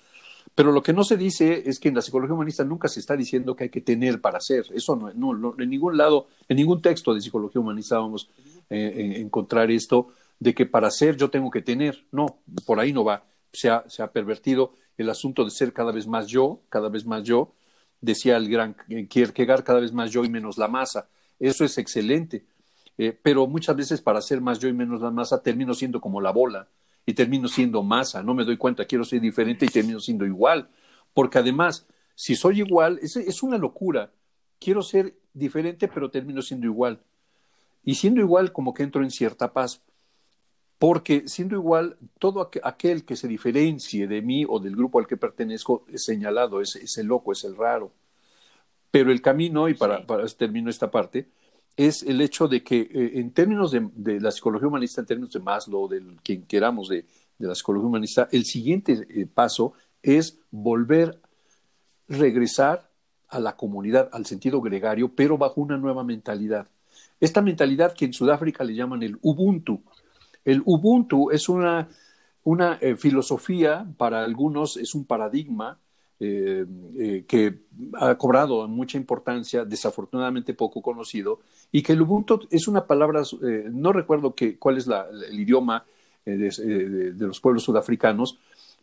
Pero 0.54 0.70
lo 0.70 0.82
que 0.82 0.92
no 0.92 1.02
se 1.02 1.16
dice 1.16 1.62
es 1.64 1.78
que 1.78 1.88
en 1.88 1.94
la 1.94 2.02
psicología 2.02 2.34
humanista 2.34 2.62
nunca 2.62 2.88
se 2.88 3.00
está 3.00 3.16
diciendo 3.16 3.56
que 3.56 3.64
hay 3.64 3.70
que 3.70 3.80
tener 3.80 4.20
para 4.20 4.38
ser. 4.40 4.66
Eso 4.74 4.96
no, 4.96 5.32
no, 5.32 5.54
en 5.58 5.70
ningún 5.70 5.96
lado, 5.96 6.26
en 6.48 6.58
ningún 6.58 6.82
texto 6.82 7.14
de 7.14 7.22
psicología 7.22 7.60
humanista 7.60 7.98
vamos 7.98 8.28
a 8.70 8.74
eh, 8.74 9.20
encontrar 9.20 9.70
esto 9.70 10.08
de 10.42 10.54
que 10.56 10.66
para 10.66 10.90
ser 10.90 11.16
yo 11.16 11.30
tengo 11.30 11.50
que 11.50 11.62
tener. 11.62 12.04
No, 12.10 12.40
por 12.66 12.80
ahí 12.80 12.92
no 12.92 13.04
va. 13.04 13.24
Se 13.52 13.70
ha, 13.70 13.84
se 13.88 14.02
ha 14.02 14.10
pervertido 14.10 14.74
el 14.96 15.08
asunto 15.08 15.44
de 15.44 15.50
ser 15.50 15.72
cada 15.72 15.92
vez 15.92 16.08
más 16.08 16.26
yo, 16.26 16.62
cada 16.68 16.88
vez 16.88 17.06
más 17.06 17.22
yo. 17.22 17.54
Decía 18.00 18.36
el 18.36 18.48
gran 18.48 18.74
Kierkegaard, 19.08 19.62
cada 19.62 19.78
vez 19.78 19.92
más 19.92 20.10
yo 20.10 20.24
y 20.24 20.28
menos 20.28 20.58
la 20.58 20.66
masa. 20.66 21.08
Eso 21.38 21.64
es 21.64 21.78
excelente. 21.78 22.44
Eh, 22.98 23.16
pero 23.22 23.46
muchas 23.46 23.76
veces 23.76 24.00
para 24.00 24.20
ser 24.20 24.40
más 24.40 24.58
yo 24.58 24.68
y 24.68 24.72
menos 24.72 25.00
la 25.00 25.12
masa 25.12 25.40
termino 25.40 25.74
siendo 25.74 26.00
como 26.00 26.20
la 26.20 26.32
bola 26.32 26.68
y 27.06 27.14
termino 27.14 27.46
siendo 27.46 27.84
masa. 27.84 28.20
No 28.24 28.34
me 28.34 28.44
doy 28.44 28.56
cuenta, 28.56 28.84
quiero 28.84 29.04
ser 29.04 29.20
diferente 29.20 29.64
y 29.66 29.68
termino 29.68 30.00
siendo 30.00 30.26
igual. 30.26 30.68
Porque 31.14 31.38
además, 31.38 31.86
si 32.16 32.34
soy 32.34 32.62
igual, 32.62 32.98
es, 33.00 33.14
es 33.14 33.44
una 33.44 33.58
locura. 33.58 34.10
Quiero 34.58 34.82
ser 34.82 35.14
diferente, 35.32 35.86
pero 35.86 36.10
termino 36.10 36.42
siendo 36.42 36.66
igual. 36.66 37.00
Y 37.84 37.94
siendo 37.94 38.20
igual, 38.20 38.50
como 38.50 38.74
que 38.74 38.82
entro 38.82 39.04
en 39.04 39.10
cierta 39.12 39.52
paz. 39.52 39.82
Porque 40.82 41.28
siendo 41.28 41.54
igual, 41.54 41.96
todo 42.18 42.50
aquel 42.64 43.04
que 43.04 43.14
se 43.14 43.28
diferencie 43.28 44.08
de 44.08 44.20
mí 44.20 44.44
o 44.48 44.58
del 44.58 44.74
grupo 44.74 44.98
al 44.98 45.06
que 45.06 45.16
pertenezco 45.16 45.84
es 45.86 46.04
señalado, 46.04 46.60
es, 46.60 46.98
el 46.98 47.06
loco, 47.06 47.30
es 47.30 47.44
el 47.44 47.56
raro. 47.56 47.92
Pero 48.90 49.12
el 49.12 49.22
camino, 49.22 49.68
y 49.68 49.74
para, 49.74 50.04
para 50.04 50.26
termino 50.26 50.70
esta 50.70 50.90
parte, 50.90 51.28
es 51.76 52.02
el 52.02 52.20
hecho 52.20 52.48
de 52.48 52.64
que 52.64 52.80
eh, 52.80 53.12
en 53.20 53.30
términos 53.30 53.70
de, 53.70 54.20
la 54.20 54.32
psicología 54.32 54.66
humanista, 54.66 55.00
en 55.00 55.06
términos 55.06 55.32
de 55.32 55.38
Maslow, 55.38 55.86
de 55.86 56.02
quien 56.20 56.42
queramos 56.46 56.88
de, 56.88 57.06
la 57.38 57.54
psicología 57.54 57.86
humanista, 57.86 58.28
el 58.32 58.44
siguiente 58.44 59.06
eh, 59.08 59.26
paso 59.32 59.74
es 60.02 60.40
volver, 60.50 61.20
regresar 62.08 62.90
a 63.28 63.38
la 63.38 63.54
comunidad, 63.54 64.10
al 64.12 64.26
sentido 64.26 64.60
gregario, 64.60 65.14
pero 65.14 65.38
bajo 65.38 65.60
una 65.60 65.76
nueva 65.76 66.02
mentalidad. 66.02 66.66
Esta 67.20 67.40
mentalidad 67.40 67.94
que 67.94 68.04
en 68.04 68.12
Sudáfrica 68.12 68.64
le 68.64 68.74
llaman 68.74 69.04
el 69.04 69.16
Ubuntu. 69.22 69.80
El 70.44 70.62
Ubuntu 70.64 71.30
es 71.30 71.48
una, 71.48 71.88
una 72.44 72.78
eh, 72.80 72.96
filosofía, 72.96 73.86
para 73.96 74.24
algunos 74.24 74.76
es 74.76 74.94
un 74.94 75.04
paradigma 75.04 75.78
eh, 76.18 76.64
eh, 76.98 77.24
que 77.26 77.62
ha 77.94 78.16
cobrado 78.16 78.66
mucha 78.68 78.96
importancia, 78.96 79.64
desafortunadamente 79.64 80.54
poco 80.54 80.82
conocido, 80.82 81.40
y 81.70 81.82
que 81.82 81.92
el 81.92 82.02
Ubuntu 82.02 82.40
es 82.50 82.68
una 82.68 82.86
palabra, 82.86 83.22
no 83.70 83.92
recuerdo 83.92 84.34
que, 84.34 84.58
cuál 84.58 84.78
es 84.78 84.86
el 84.86 85.40
idioma 85.40 85.84
de, 86.24 87.14
los 87.16 87.40
pueblos 87.40 87.64
sudafricanos, 87.64 88.38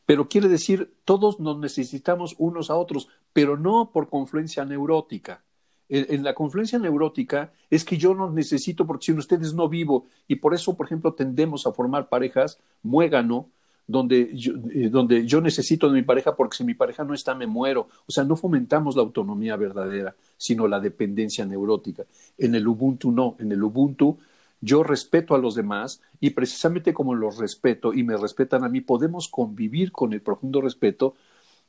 pero 0.05 0.27
quiere 0.27 0.47
decir 0.47 0.91
todos 1.05 1.39
nos 1.39 1.59
necesitamos 1.59 2.35
unos 2.39 2.69
a 2.69 2.75
otros, 2.75 3.09
pero 3.31 3.57
no 3.57 3.91
por 3.93 4.09
confluencia 4.09 4.65
neurótica. 4.65 5.43
En, 5.89 6.23
la 6.23 6.35
confluencia 6.35 6.77
neurótica 6.77 7.51
es 7.69 7.83
que 7.83 7.97
yo 7.97 8.13
no 8.13 8.29
necesito 8.29 8.85
porque 8.85 9.07
sin 9.07 9.17
ustedes 9.17 9.53
no 9.53 9.67
vivo 9.67 10.05
y 10.27 10.35
por 10.35 10.53
eso, 10.53 10.77
por 10.77 10.85
ejemplo, 10.85 11.13
tendemos 11.13 11.65
a 11.65 11.71
formar 11.71 12.09
parejas 12.09 12.59
muégano, 12.83 13.49
donde 13.87 14.29
yo, 14.37 14.53
eh, 14.71 14.89
donde 14.89 15.25
yo 15.25 15.41
necesito 15.41 15.87
de 15.87 15.95
mi 15.95 16.03
pareja 16.03 16.35
porque 16.35 16.57
si 16.57 16.63
mi 16.63 16.75
pareja 16.75 17.03
no 17.03 17.15
está 17.15 17.33
me 17.33 17.47
muero. 17.47 17.87
O 18.05 18.11
sea, 18.11 18.23
no 18.23 18.35
fomentamos 18.35 18.95
la 18.95 19.01
autonomía 19.01 19.55
verdadera, 19.55 20.15
sino 20.37 20.67
la 20.67 20.79
dependencia 20.79 21.43
neurótica. 21.43 22.05
En 22.37 22.53
el 22.53 22.67
Ubuntu 22.67 23.11
no, 23.11 23.35
en 23.39 23.51
el 23.51 23.63
Ubuntu 23.63 24.19
yo 24.61 24.83
respeto 24.83 25.35
a 25.35 25.39
los 25.39 25.55
demás 25.55 26.01
y 26.19 26.31
precisamente 26.31 26.93
como 26.93 27.15
los 27.15 27.37
respeto 27.37 27.93
y 27.93 28.03
me 28.03 28.17
respetan 28.17 28.63
a 28.63 28.69
mí, 28.69 28.81
podemos 28.81 29.27
convivir 29.27 29.91
con 29.91 30.13
el 30.13 30.21
profundo 30.21 30.61
respeto 30.61 31.15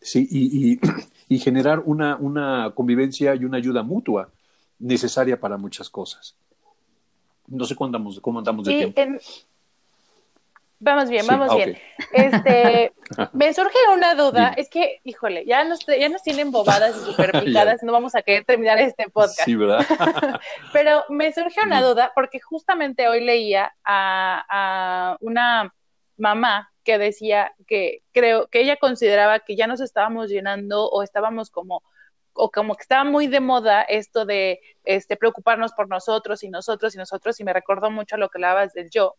¿sí? 0.00 0.26
y, 0.30 0.80
y, 1.28 1.38
generar 1.38 1.80
una, 1.84 2.16
una, 2.16 2.72
convivencia 2.74 3.34
y 3.34 3.44
una 3.44 3.58
ayuda 3.58 3.82
mutua 3.82 4.30
necesaria 4.78 5.38
para 5.38 5.56
muchas 5.56 5.88
cosas. 5.90 6.34
No 7.46 7.64
sé 7.64 7.74
cómo 7.74 7.86
andamos, 7.86 8.20
cómo 8.20 8.38
andamos 8.38 8.64
de 8.64 8.92
tiempo. 8.92 9.20
Vamos 10.82 11.10
bien, 11.10 11.26
vamos 11.26 11.54
bien. 11.54 11.78
Este, 12.10 12.92
me 13.34 13.52
surge 13.52 13.76
una 13.94 14.14
duda, 14.14 14.54
es 14.56 14.70
que, 14.70 15.00
híjole, 15.04 15.44
ya 15.44 15.62
nos, 15.64 15.84
ya 15.84 16.08
nos 16.08 16.22
tienen 16.22 16.50
bobadas 16.50 16.96
y 16.96 17.00
super 17.10 17.32
picadas, 17.44 17.82
no 17.82 17.92
vamos 17.92 18.14
a 18.14 18.22
querer 18.22 18.46
terminar 18.46 18.78
este 18.78 19.10
podcast. 19.10 19.44
Sí, 19.44 19.54
¿verdad? 19.56 19.86
Pero 20.72 21.04
me 21.10 21.34
surge 21.34 21.60
una 21.62 21.82
duda 21.82 22.12
porque 22.14 22.40
justamente 22.40 23.08
hoy 23.08 23.22
leía 23.22 23.74
a, 23.84 24.42
a, 24.48 25.16
una 25.20 25.70
mamá 26.16 26.72
que 26.90 26.98
decía 26.98 27.54
que 27.68 28.02
creo 28.10 28.48
que 28.48 28.62
ella 28.62 28.76
consideraba 28.76 29.38
que 29.38 29.54
ya 29.54 29.68
nos 29.68 29.80
estábamos 29.80 30.28
llenando 30.28 30.88
o 30.88 31.04
estábamos 31.04 31.48
como 31.48 31.84
o 32.32 32.50
como 32.50 32.74
que 32.74 32.82
estaba 32.82 33.04
muy 33.04 33.28
de 33.28 33.38
moda 33.38 33.82
esto 33.82 34.24
de 34.24 34.60
este 34.82 35.16
preocuparnos 35.16 35.72
por 35.72 35.88
nosotros 35.88 36.42
y 36.42 36.50
nosotros 36.50 36.96
y 36.96 36.98
nosotros 36.98 37.38
y 37.38 37.44
me 37.44 37.52
recordó 37.52 37.92
mucho 37.92 38.16
a 38.16 38.18
lo 38.18 38.28
que 38.28 38.38
hablabas 38.38 38.72
del 38.72 38.90
yo 38.90 39.14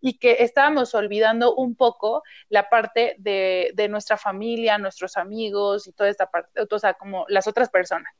y 0.00 0.18
que 0.18 0.36
estábamos 0.38 0.94
olvidando 0.94 1.52
un 1.56 1.74
poco 1.74 2.22
la 2.48 2.68
parte 2.68 3.16
de, 3.18 3.72
de 3.74 3.88
nuestra 3.88 4.16
familia, 4.16 4.78
nuestros 4.78 5.16
amigos 5.16 5.88
y 5.88 5.92
toda 5.92 6.08
esta 6.08 6.26
parte, 6.26 6.60
o 6.70 6.78
sea, 6.78 6.94
como 6.94 7.24
las 7.28 7.48
otras 7.48 7.70
personas. 7.70 8.14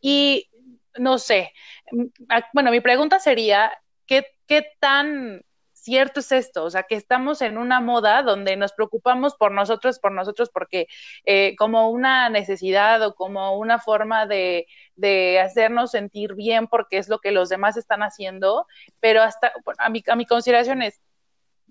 Y 0.00 0.50
no 0.98 1.18
sé, 1.18 1.52
bueno, 2.52 2.72
mi 2.72 2.80
pregunta 2.80 3.20
sería, 3.20 3.72
¿qué, 4.04 4.26
qué 4.48 4.66
tan 4.80 5.44
cierto 5.86 6.18
es 6.18 6.32
esto, 6.32 6.64
o 6.64 6.70
sea, 6.70 6.82
que 6.82 6.96
estamos 6.96 7.40
en 7.42 7.58
una 7.58 7.80
moda 7.80 8.24
donde 8.24 8.56
nos 8.56 8.72
preocupamos 8.72 9.36
por 9.36 9.52
nosotros, 9.52 10.00
por 10.00 10.10
nosotros, 10.10 10.50
porque 10.52 10.88
eh, 11.24 11.54
como 11.56 11.90
una 11.90 12.28
necesidad 12.28 13.00
o 13.06 13.14
como 13.14 13.56
una 13.56 13.78
forma 13.78 14.26
de, 14.26 14.66
hacernos 15.40 15.92
sentir 15.92 16.34
bien 16.34 16.66
porque 16.66 16.98
es 16.98 17.08
lo 17.08 17.20
que 17.20 17.30
los 17.30 17.48
demás 17.48 17.76
están 17.76 18.02
haciendo, 18.02 18.66
pero 18.98 19.22
hasta 19.22 19.52
a, 19.78 19.88
mi, 19.88 20.02
a 20.08 20.16
mi 20.16 20.26
consideración 20.26 20.82
es, 20.82 21.00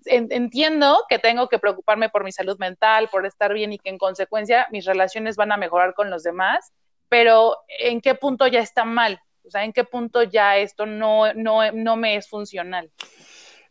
entiendo 0.06 1.04
que 1.10 1.18
tengo 1.18 1.48
que 1.50 1.58
preocuparme 1.58 2.08
por 2.08 2.24
mi 2.24 2.32
salud 2.32 2.58
mental, 2.58 3.08
por 3.10 3.26
estar 3.26 3.52
bien 3.52 3.74
y 3.74 3.78
que 3.78 3.90
en 3.90 3.98
consecuencia 3.98 4.66
mis 4.70 4.86
relaciones 4.86 5.36
van 5.36 5.52
a 5.52 5.58
mejorar 5.58 5.92
con 5.92 6.08
los 6.08 6.22
demás, 6.22 6.72
pero 7.10 7.58
¿en 7.68 8.00
qué 8.00 8.14
punto 8.14 8.46
ya 8.46 8.60
está 8.60 8.86
mal? 8.86 9.20
O 9.44 9.50
sea, 9.50 9.62
¿en 9.64 9.74
qué 9.74 9.84
punto 9.84 10.22
ya 10.22 10.56
esto 10.56 10.86
no, 10.86 11.34
no, 11.34 11.70
no 11.70 11.96
me 11.96 12.16
es 12.16 12.28
funcional? 12.30 12.90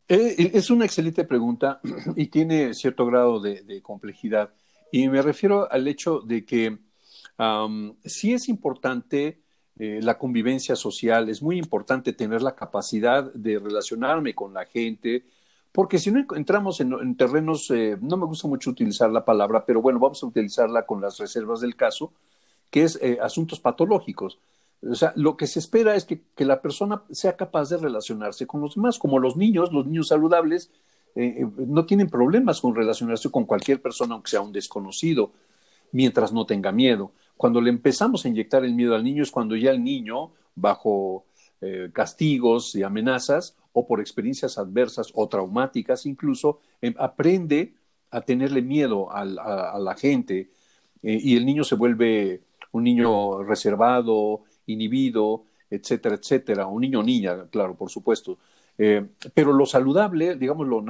Eh, 0.07 0.35
eh, 0.37 0.51
es 0.53 0.69
una 0.69 0.85
excelente 0.85 1.23
pregunta 1.23 1.81
y 2.15 2.27
tiene 2.27 2.73
cierto 2.73 3.05
grado 3.05 3.39
de, 3.39 3.81
complejidad. 3.81 4.51
Y 4.91 5.07
me 5.09 5.21
refiero 5.21 5.71
al 5.71 5.87
hecho 5.87 6.19
de 6.19 6.45
que 6.45 6.77
sí 8.05 8.33
es 8.33 8.47
importante 8.47 9.41
eh, 9.77 9.99
la 10.01 10.17
convivencia 10.17 10.75
social, 10.75 11.27
es 11.27 11.41
muy 11.41 11.57
importante 11.57 12.13
tener 12.13 12.41
la 12.41 12.55
capacidad 12.55 13.33
de 13.33 13.59
relacionarme 13.59 14.33
con 14.33 14.53
la 14.53 14.65
gente, 14.65 15.25
porque 15.73 15.99
si 15.99 16.11
no 16.11 16.25
entramos 16.33 16.79
en, 16.79 17.17
terrenos, 17.17 17.69
no 17.99 18.15
me 18.15 18.25
gusta 18.25 18.47
mucho 18.47 18.69
utilizar 18.69 19.11
la 19.11 19.25
palabra, 19.25 19.65
pero 19.65 19.81
bueno, 19.81 19.99
vamos 19.99 20.23
a 20.23 20.27
utilizarla 20.27 20.85
con 20.85 21.01
las 21.01 21.17
reservas 21.17 21.59
del 21.59 21.75
caso, 21.75 22.13
que 22.71 22.83
es 22.83 22.97
asuntos 23.21 23.59
patológicos. 23.59 24.39
O 24.81 24.95
sea, 24.95 25.13
lo 25.15 25.35
que 25.38 25.47
se 25.47 25.59
espera 25.59 25.95
es 25.95 26.05
que, 26.05 26.23
la 26.38 26.61
persona 26.61 27.03
sea 27.09 27.35
capaz 27.35 27.69
de 27.69 27.77
relacionarse 27.77 28.45
con 28.45 28.61
los 28.61 28.75
demás, 28.75 28.99
como 28.99 29.19
los 29.19 29.35
niños, 29.35 29.71
los 29.71 29.85
niños 29.85 30.09
saludables 30.09 30.71
eh, 31.15 31.41
eh, 31.41 31.47
no 31.67 31.85
tienen 31.85 32.09
problemas 32.09 32.61
con 32.61 32.75
relacionarse 32.75 33.31
con 33.31 33.45
cualquier 33.45 33.81
persona, 33.81 34.13
aunque 34.13 34.31
sea 34.31 34.41
un 34.41 34.51
desconocido, 34.51 35.31
mientras 35.91 36.33
no 36.33 36.45
tenga 36.45 36.71
miedo. 36.71 37.11
Cuando 37.38 37.61
le 37.61 37.69
empezamos 37.69 38.25
a 38.25 38.27
inyectar 38.27 38.63
el 38.63 38.73
miedo 38.73 38.95
al 38.95 39.03
niño 39.03 39.23
es 39.23 39.31
cuando 39.31 39.55
ya 39.55 39.71
el 39.71 39.83
niño, 39.83 40.31
bajo 40.55 41.25
eh, 41.61 41.89
castigos 41.93 42.75
y 42.75 42.83
amenazas, 42.83 43.57
o 43.73 43.88
por 43.88 43.99
experiencias 43.99 44.57
adversas 44.57 45.11
o 45.15 45.27
traumáticas 45.27 46.05
incluso, 46.05 46.59
em, 46.81 46.93
aprende 46.97 47.73
a 48.11 48.21
tenerle 48.21 48.61
miedo 48.61 49.11
a, 49.11 49.25
la 49.25 49.95
gente 49.95 50.49
y 51.01 51.35
el 51.35 51.45
niño 51.45 51.63
se 51.63 51.75
vuelve 51.75 52.41
un 52.71 52.83
niño 52.83 53.43
reservado, 53.43 54.43
inhibido, 54.67 55.45
etcétera, 55.69 56.15
etcétera, 56.15 56.67
un 56.67 56.82
niño 56.82 57.00
o 57.00 57.04
niña, 57.04 57.48
claro, 57.50 57.75
por 57.75 57.89
supuesto. 57.89 58.37
Eh, 58.77 59.06
pero 59.33 59.54
lo 59.54 59.65
saludable, 59.65 60.35
digamos, 60.35 60.67
lo, 60.67 60.83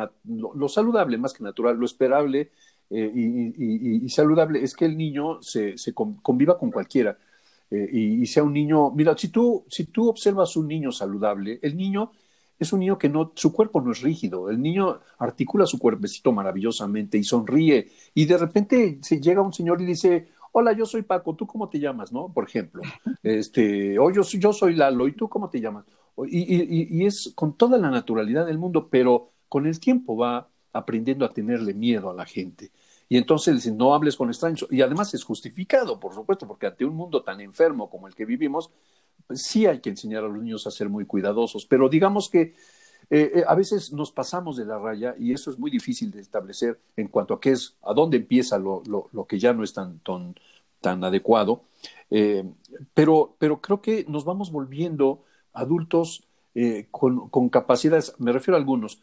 lo, 0.55 0.69
saludable 0.69 1.17
más 1.17 1.33
que 1.33 1.43
natural, 1.43 1.77
lo 1.77 1.85
esperable 1.85 2.51
eh, 2.89 3.11
y, 3.15 4.09
saludable 4.09 4.63
es 4.63 4.75
que 4.75 4.85
el 4.85 4.97
niño 4.97 5.41
se, 5.41 5.77
se 5.77 5.93
conviva 5.93 6.57
con 6.57 6.71
cualquiera 6.71 7.17
eh, 7.71 7.89
y, 7.91 8.25
sea 8.27 8.43
un 8.43 8.53
niño, 8.53 8.91
mira, 8.91 9.17
si 9.17 9.29
tú, 9.29 9.65
si 9.67 9.85
tú 9.85 10.09
observas 10.09 10.55
un 10.55 10.67
niño 10.67 10.91
saludable, 10.91 11.59
el 11.61 11.75
niño 11.75 12.11
es 12.57 12.71
un 12.71 12.79
niño 12.79 12.97
que 12.97 13.09
no, 13.09 13.33
su 13.35 13.51
cuerpo 13.51 13.81
no 13.81 13.91
es 13.91 14.01
rígido, 14.01 14.49
el 14.49 14.61
niño 14.61 14.99
articula 15.17 15.65
su 15.65 15.77
cuerpecito 15.77 16.31
maravillosamente 16.31 17.17
y 17.17 17.23
sonríe 17.23 17.91
y 18.13 18.25
de 18.25 18.37
repente 18.37 18.99
se 19.01 19.19
llega 19.19 19.41
un 19.41 19.51
señor 19.51 19.81
y 19.81 19.85
dice, 19.85 20.29
hola, 20.57 20.71
yo 20.71 20.85
soy 20.85 21.01
Paco, 21.01 21.35
¿tú 21.35 21.45
cómo 21.45 21.67
te 21.67 21.79
llamas? 21.79 22.13
¿No? 22.13 22.31
Por 22.31 22.45
ejemplo, 22.45 22.81
este, 23.23 23.99
o 23.99 24.09
yo, 24.09 24.21
yo 24.23 24.53
soy 24.53 24.73
Lalo, 24.73 25.05
¿y 25.07 25.11
tú 25.11 25.27
cómo 25.27 25.49
te 25.49 25.59
llamas? 25.59 25.83
Y, 26.27 26.97
y, 26.97 27.05
es 27.05 27.33
con 27.35 27.57
toda 27.57 27.77
la 27.77 27.89
naturalidad 27.89 28.45
del 28.45 28.57
mundo, 28.57 28.87
pero 28.89 29.33
con 29.49 29.67
el 29.67 29.81
tiempo 29.81 30.15
va 30.15 30.47
aprendiendo 30.71 31.25
a 31.25 31.33
tenerle 31.33 31.73
miedo 31.73 32.09
a 32.09 32.13
la 32.13 32.25
gente. 32.25 32.71
Y 33.09 33.17
entonces 33.17 33.55
dicen, 33.55 33.75
no 33.75 33.93
hables 33.93 34.15
con 34.15 34.29
extraños. 34.29 34.65
Y 34.71 34.81
además 34.81 35.13
es 35.13 35.25
justificado, 35.25 35.99
por 35.99 36.13
supuesto, 36.13 36.47
porque 36.47 36.67
ante 36.67 36.85
un 36.85 36.95
mundo 36.95 37.21
tan 37.21 37.41
enfermo 37.41 37.89
como 37.89 38.07
el 38.07 38.15
que 38.15 38.23
vivimos, 38.23 38.71
pues 39.27 39.41
sí 39.41 39.65
hay 39.65 39.81
que 39.81 39.89
enseñar 39.89 40.23
a 40.23 40.29
los 40.29 40.41
niños 40.41 40.65
a 40.65 40.71
ser 40.71 40.87
muy 40.87 41.05
cuidadosos. 41.05 41.65
Pero 41.65 41.89
digamos 41.89 42.29
que 42.29 42.55
eh, 43.09 43.31
eh, 43.35 43.43
a 43.47 43.55
veces 43.55 43.93
nos 43.93 44.11
pasamos 44.11 44.57
de 44.57 44.65
la 44.65 44.79
raya 44.79 45.15
y 45.17 45.33
eso 45.33 45.51
es 45.51 45.59
muy 45.59 45.69
difícil 45.69 46.11
de 46.11 46.21
establecer 46.21 46.79
en 46.95 47.07
cuanto 47.07 47.33
a 47.33 47.39
qué 47.39 47.51
es, 47.51 47.75
a 47.83 47.93
dónde 47.93 48.17
empieza 48.17 48.57
lo, 48.57 48.81
lo, 48.85 49.25
que 49.25 49.39
ya 49.39 49.53
no 49.53 49.63
es 49.63 49.73
tan, 49.73 49.99
tan, 49.99 50.35
tan 50.81 51.03
adecuado. 51.03 51.63
Eh, 52.09 52.43
pero, 52.93 53.35
pero 53.37 53.61
creo 53.61 53.81
que 53.81 54.05
nos 54.07 54.25
vamos 54.25 54.51
volviendo 54.51 55.23
adultos 55.53 56.23
con, 56.89 57.27
con, 57.27 57.49
capacidades, 57.49 58.15
me 58.17 58.31
refiero 58.31 58.55
a 58.55 58.59
algunos, 58.59 59.01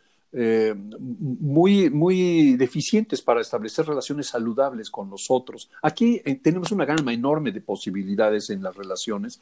muy, 0.98 1.90
muy 1.90 2.56
deficientes 2.56 3.20
para 3.20 3.42
establecer 3.42 3.84
relaciones 3.84 4.28
saludables 4.28 4.88
con 4.90 5.10
los 5.10 5.30
otros. 5.30 5.70
Aquí 5.82 6.22
tenemos 6.42 6.72
una 6.72 6.86
gama 6.86 7.12
enorme 7.12 7.52
de 7.52 7.60
posibilidades 7.60 8.48
en 8.48 8.62
las 8.62 8.74
relaciones, 8.74 9.38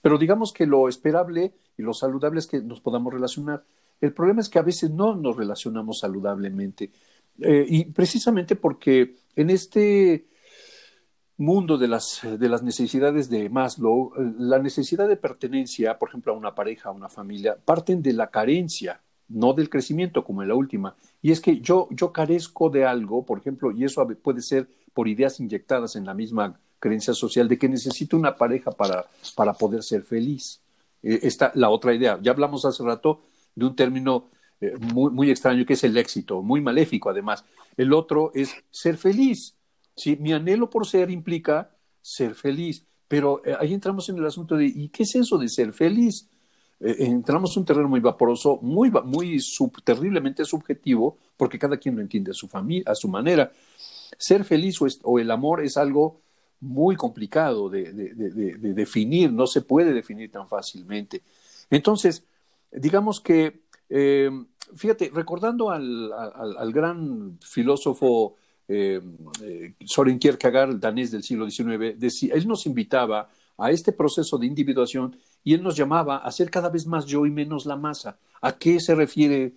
pero 0.00 0.18
digamos 0.18 0.52
que 0.52 0.66
lo 0.66 0.88
esperable 0.88 1.52
y 1.78 1.82
lo 1.82 1.94
saludable 1.94 2.40
es 2.40 2.48
que 2.48 2.60
nos 2.60 2.80
podamos 2.80 3.14
relacionar. 3.14 3.62
El 4.02 4.12
problema 4.12 4.40
es 4.40 4.48
que 4.48 4.58
a 4.58 4.62
veces 4.62 4.90
no 4.90 5.14
nos 5.14 5.36
relacionamos 5.36 6.00
saludablemente. 6.00 6.90
Eh, 7.38 7.64
y 7.68 7.84
precisamente 7.86 8.56
porque 8.56 9.14
en 9.36 9.48
este 9.48 10.26
mundo 11.36 11.78
de 11.78 11.86
las, 11.86 12.20
de 12.22 12.48
las 12.48 12.64
necesidades 12.64 13.30
de 13.30 13.48
Maslow, 13.48 14.12
eh, 14.16 14.32
la 14.38 14.58
necesidad 14.58 15.08
de 15.08 15.16
pertenencia, 15.16 15.98
por 15.98 16.08
ejemplo, 16.08 16.32
a 16.32 16.36
una 16.36 16.54
pareja, 16.54 16.88
a 16.88 16.92
una 16.92 17.08
familia, 17.08 17.56
parten 17.64 18.02
de 18.02 18.12
la 18.12 18.26
carencia, 18.26 19.00
no 19.28 19.52
del 19.52 19.70
crecimiento 19.70 20.24
como 20.24 20.42
en 20.42 20.48
la 20.48 20.56
última. 20.56 20.96
Y 21.22 21.30
es 21.30 21.40
que 21.40 21.60
yo, 21.60 21.86
yo 21.92 22.12
carezco 22.12 22.70
de 22.70 22.84
algo, 22.84 23.24
por 23.24 23.38
ejemplo, 23.38 23.70
y 23.70 23.84
eso 23.84 24.06
puede 24.20 24.42
ser 24.42 24.68
por 24.92 25.06
ideas 25.06 25.38
inyectadas 25.38 25.94
en 25.94 26.04
la 26.04 26.12
misma 26.12 26.58
creencia 26.80 27.14
social 27.14 27.48
de 27.48 27.56
que 27.56 27.68
necesito 27.68 28.16
una 28.16 28.36
pareja 28.36 28.72
para, 28.72 29.06
para 29.36 29.52
poder 29.54 29.84
ser 29.84 30.02
feliz. 30.02 30.60
Eh, 31.02 31.20
esta 31.22 31.52
la 31.54 31.70
otra 31.70 31.94
idea. 31.94 32.18
Ya 32.20 32.32
hablamos 32.32 32.64
hace 32.64 32.82
rato 32.82 33.22
de 33.54 33.66
un 33.66 33.76
término 33.76 34.30
eh, 34.60 34.74
muy, 34.78 35.10
muy, 35.10 35.30
extraño 35.30 35.66
que 35.66 35.72
es 35.74 35.84
el 35.84 35.96
éxito, 35.96 36.42
muy 36.42 36.60
maléfico 36.60 37.10
además. 37.10 37.44
El 37.76 37.92
otro 37.92 38.30
es 38.34 38.54
ser 38.70 38.96
feliz. 38.96 39.56
¿sí? 39.96 40.16
Mi 40.16 40.32
anhelo 40.32 40.70
por 40.70 40.86
ser 40.86 41.10
implica 41.10 41.74
ser 42.00 42.34
feliz, 42.34 42.84
pero 43.08 43.42
eh, 43.44 43.56
ahí 43.58 43.74
entramos 43.74 44.08
en 44.08 44.18
el 44.18 44.26
asunto 44.26 44.56
de 44.56 44.66
¿y 44.66 44.88
qué 44.88 45.02
es 45.04 45.14
eso 45.14 45.38
de 45.38 45.48
ser 45.48 45.72
feliz? 45.72 46.28
Eh, 46.80 46.96
entramos 47.00 47.56
en 47.56 47.60
un 47.60 47.66
terreno 47.66 47.88
muy 47.88 48.00
vaporoso, 48.00 48.58
muy, 48.62 48.90
muy 49.04 49.40
terriblemente 49.84 50.44
subjetivo, 50.44 51.18
porque 51.36 51.58
cada 51.58 51.76
quien 51.76 51.96
lo 51.96 52.02
entiende 52.02 52.30
a 52.30 52.34
su, 52.34 52.48
familia, 52.48 52.84
a 52.86 52.94
su 52.94 53.08
manera. 53.08 53.52
Ser 54.18 54.44
feliz 54.44 54.78
o, 55.02 55.18
el 55.18 55.30
amor 55.30 55.64
es 55.64 55.76
algo 55.76 56.20
muy 56.60 56.94
complicado 56.94 57.68
de, 57.68 57.92
de 57.92 58.74
definir, 58.74 59.32
no 59.32 59.48
se 59.48 59.62
puede 59.62 59.92
definir 59.92 60.30
tan 60.30 60.46
fácilmente. 60.46 61.22
Entonces, 61.70 62.24
digamos 62.72 63.20
que, 63.20 63.62
eh, 63.88 64.30
fíjate, 64.74 65.10
recordando 65.14 65.70
al, 65.70 66.12
al, 66.12 66.72
gran 66.72 67.38
filósofo 67.40 68.36
eh, 68.68 69.00
eh, 69.42 69.74
Soren 69.84 70.18
Kierkegaard, 70.18 70.78
danés 70.78 71.10
del 71.10 71.22
siglo 71.22 71.48
XIX, 71.48 71.98
decía, 71.98 72.34
él 72.34 72.46
nos 72.48 72.66
invitaba 72.66 73.28
a 73.58 73.70
este 73.70 73.92
proceso 73.92 74.38
de 74.38 74.46
individuación 74.46 75.16
y 75.44 75.54
él 75.54 75.62
nos 75.62 75.76
llamaba 75.76 76.18
a 76.18 76.32
ser 76.32 76.50
cada 76.50 76.68
vez 76.68 76.86
más 76.86 77.04
yo 77.06 77.26
y 77.26 77.30
menos 77.30 77.66
la 77.66 77.76
masa. 77.76 78.18
¿A 78.40 78.56
qué 78.56 78.80
se 78.80 78.94
refiere 78.94 79.54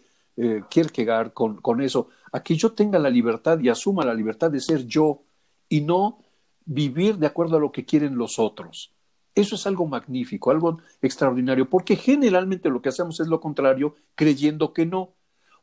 Kierkegaard 0.70 1.32
con, 1.32 1.61
con 1.61 1.82
eso? 1.82 2.09
A 2.32 2.43
que 2.43 2.55
yo 2.55 2.74
tenga 2.74 2.99
la 2.99 3.09
libertad 3.09 3.59
y 3.59 3.70
asuma 3.70 4.03
la 4.03 4.13
libertad 4.13 4.51
de 4.51 4.59
ser 4.59 4.86
yo 4.86 5.22
y 5.70 5.82
no 5.82 6.20
vivir 6.66 7.18
de 7.18 7.28
acuerdo 7.28 7.57
a 7.57 7.59
lo 7.59 7.72
que 7.72 7.86
quieren 7.86 8.18
los 8.18 8.38
otros. 8.38 8.95
Eso 9.36 9.56
es 9.56 9.68
algo 9.68 9.86
magnífico, 9.86 10.50
algo 10.50 10.80
extraordinario, 11.02 11.70
porque 11.70 11.98
generalmente 11.98 12.70
lo 12.70 12.82
que 12.82 12.88
hacemos 12.88 13.20
es 13.20 13.28
lo 13.28 13.42
contrario, 13.42 13.96
creyendo 14.16 14.74
que 14.74 14.86
no. 14.86 15.12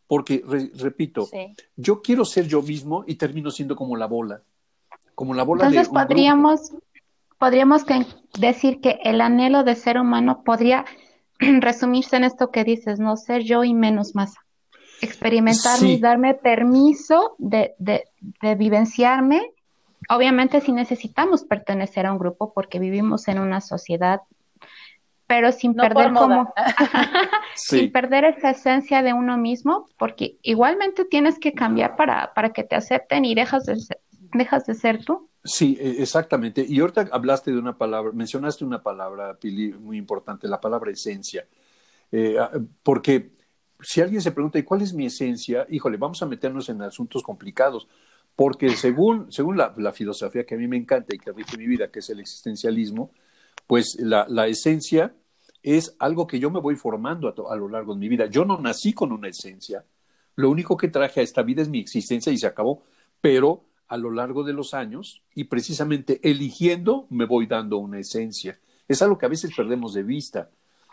Porque, 0.07 0.45
repito, 0.75 1.27
yo 1.75 2.03
quiero 2.03 2.27
ser 2.27 2.47
yo 2.47 2.61
mismo 2.61 3.03
y 3.07 3.15
termino 3.15 3.51
siendo 3.51 3.75
como 3.75 3.97
la 3.97 4.05
bola, 4.05 4.43
como 5.15 5.33
la 5.33 5.43
bola 5.43 5.65
Entonces 5.65 5.89
podríamos, 5.89 6.73
podríamos 7.39 7.87
decir 8.39 8.83
que 8.83 8.99
el 9.05 9.23
anhelo 9.23 9.65
de 9.65 9.75
ser 9.75 9.99
humano 9.99 10.43
podría 10.45 10.85
resumirse 11.39 12.17
en 12.17 12.25
esto 12.25 12.51
que 12.51 12.65
dices, 12.65 13.01
no 13.01 13.17
ser 13.17 13.43
yo 13.43 13.65
y 13.65 13.73
menos 13.73 14.15
masa. 14.15 14.45
Experimentarme 15.01 15.93
y 15.93 15.99
darme 15.99 16.35
permiso 16.35 17.35
de, 17.39 17.75
de, 17.79 18.05
de 18.21 18.55
vivenciarme 18.55 19.52
obviamente 20.15 20.61
sí 20.61 20.73
necesitamos 20.73 21.45
pertenecer 21.45 22.07
a 22.07 22.13
un 22.13 22.19
grupo 22.19 22.53
porque 22.53 22.79
vivimos 22.79 23.29
en 23.29 23.39
una 23.39 23.61
sociedad, 23.61 24.21
pero 25.27 25.53
sin 25.53 25.75
perder 25.75 26.13
como 26.13 26.53
sin 27.55 27.91
perder 27.91 28.25
esa 28.25 28.51
esencia 28.51 29.03
de 29.03 29.13
uno 29.13 29.37
mismo, 29.39 29.89
porque 29.99 30.37
igualmente 30.43 31.05
tienes 31.05 31.39
que 31.39 31.53
cambiar 31.53 31.97
para, 31.97 32.35
para 32.35 32.53
que 32.53 32.65
te 32.65 32.77
acepten 32.77 33.25
y 33.25 33.35
dejas 33.35 33.65
de 33.67 33.81
ser, 33.81 34.01
dejas 34.35 34.67
de 34.67 34.75
ser 34.75 35.05
tú. 35.05 35.29
Sí, 35.45 35.77
e, 35.81 36.03
exactamente. 36.03 36.65
Y 36.67 36.81
ahorita 36.81 37.09
hablaste 37.11 37.51
de 37.51 37.59
una 37.59 37.77
palabra, 37.77 38.13
mencionaste 38.13 38.65
una 38.65 38.83
palabra, 38.83 39.39
Pili, 39.39 39.73
muy 39.73 39.97
importante, 39.97 40.47
la 40.47 40.61
palabra 40.61 40.91
esencia. 40.91 41.47
Eh, 42.11 42.37
ah, 42.39 42.51
porque 42.83 43.33
si 43.81 44.01
alguien 44.01 44.21
se 44.21 44.33
pregunta, 44.33 44.59
¿y 44.59 44.63
cuál 44.63 44.83
es 44.83 44.93
mi 44.93 45.07
esencia? 45.07 45.67
Híjole, 45.69 45.97
vamos 45.97 46.23
a 46.23 46.27
meternos 46.27 46.69
en 46.69 46.83
asuntos 46.83 47.23
complicados 47.23 47.89
porque 48.37 48.71
según, 48.71 49.31
según 49.31 49.57
la, 49.57 49.93
filosofía 49.93 50.45
que 50.45 50.55
a 50.55 50.59
mí 50.59 50.67
me 50.67 50.77
encanta 50.77 51.15
y 51.15 51.19
que 51.19 51.33
rige 51.33 51.57
mi 51.57 51.67
vida, 51.67 51.91
que 51.91 51.99
es 51.99 52.11
el 52.11 52.21
existencialismo, 52.21 53.11
pues 53.67 53.97
la, 54.01 54.27
la 54.29 54.47
esencia 54.47 55.15
es 55.63 55.95
algo 55.99 56.27
que 56.27 56.39
yo 56.39 56.51
me 56.51 56.61
voy 56.61 56.77
formando 56.77 57.29
a, 57.29 57.53
a, 57.53 57.57
lo 57.57 57.69
largo 57.69 57.95
de 57.95 58.01
mi 58.01 58.09
vida. 58.09 58.27
Yo 58.27 58.45
no 58.45 58.59
nací 58.59 58.93
con 58.93 59.13
una 59.13 59.29
esencia, 59.29 59.85
lo 60.35 60.51
único 60.51 60.77
que 60.77 60.89
traje 60.89 61.21
a 61.21 61.23
esta 61.23 61.43
vida 61.43 61.63
es 61.63 61.69
mi 61.69 61.79
existencia 61.79 62.33
y 62.33 62.39
se 62.39 62.47
acabó, 62.47 62.83
pero 63.21 63.65
a 63.89 63.97
lo 63.99 64.11
largo 64.11 64.43
de 64.43 64.55
los 64.55 64.73
años 64.73 65.23
y 65.35 65.45
precisamente 65.45 66.19
eligiendo 66.23 67.07
me 67.11 67.27
voy 67.27 67.47
dando 67.47 67.77
una 67.77 67.99
esencia. 67.99 68.59
Es 68.89 69.03
algo 69.03 69.19
que 69.19 69.27
a 69.27 69.29
veces 69.29 69.53
perdemos 69.55 69.93
de 69.93 70.03
vista. 70.03 70.49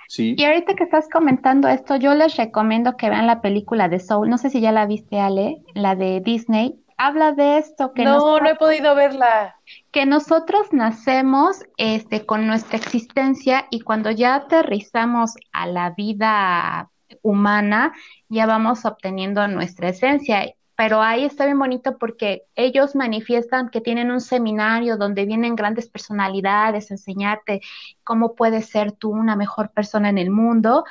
¿sí? 0.10 0.36
Y 0.38 0.44
ahorita 0.44 0.76
que 0.76 0.84
estás 0.84 1.08
comentando 1.10 1.70
esto, 1.70 1.96
yo 1.96 2.14
les 2.14 2.36
recomiendo 2.36 2.98
que 2.98 3.10
vean 3.10 3.26
la 3.26 3.42
película 3.42 3.88
de 3.88 4.00
Soul. 4.00 4.30
No 4.30 4.38
sé 4.38 4.50
si 4.50 4.60
ya 4.60 4.74
la 4.74 4.86
viste, 4.86 5.20
Ale, 5.20 5.64
la 5.74 5.96
de 5.96 6.20
Disney 6.20 6.84
habla 7.00 7.32
de 7.32 7.58
esto 7.58 7.94
que 7.94 8.04
no 8.04 8.40
no 8.40 8.48
he 8.48 8.56
podido 8.56 8.94
verla. 8.94 9.56
que 9.92 10.06
nosotros 10.06 10.74
nacemos 10.74 11.64
este 11.78 12.26
con 12.26 12.46
nuestra 12.46 12.78
existencia 12.78 13.66
y 13.72 13.80
cuando 13.80 14.12
ya 14.12 14.36
aterrizamos 14.36 15.34
a 15.54 15.66
la 15.66 15.92
vida 15.92 16.92
humana 17.22 17.94
ya 18.28 18.46
vamos 18.46 18.86
obteniendo 18.86 19.48
nuestra 19.48 19.90
esencia. 19.90 20.54
Pero 20.76 21.02
ahí 21.02 21.26
está 21.26 21.46
bien 21.46 21.60
bonito 21.60 21.98
porque 21.98 22.44
ellos 22.56 22.96
manifiestan 22.96 23.70
que 23.70 23.82
tienen 23.82 24.12
un 24.12 24.22
seminario 24.22 24.96
donde 24.96 25.26
vienen 25.26 25.56
grandes 25.56 25.90
personalidades 25.90 26.90
a 26.90 26.94
enseñarte 26.94 27.62
cómo 28.06 28.34
puedes 28.34 28.70
ser 28.70 28.94
tú 28.94 29.10
una 29.10 29.36
mejor 29.36 29.72
persona 29.72 30.08
en 30.08 30.18
el 30.18 30.32
mundo 30.32 30.86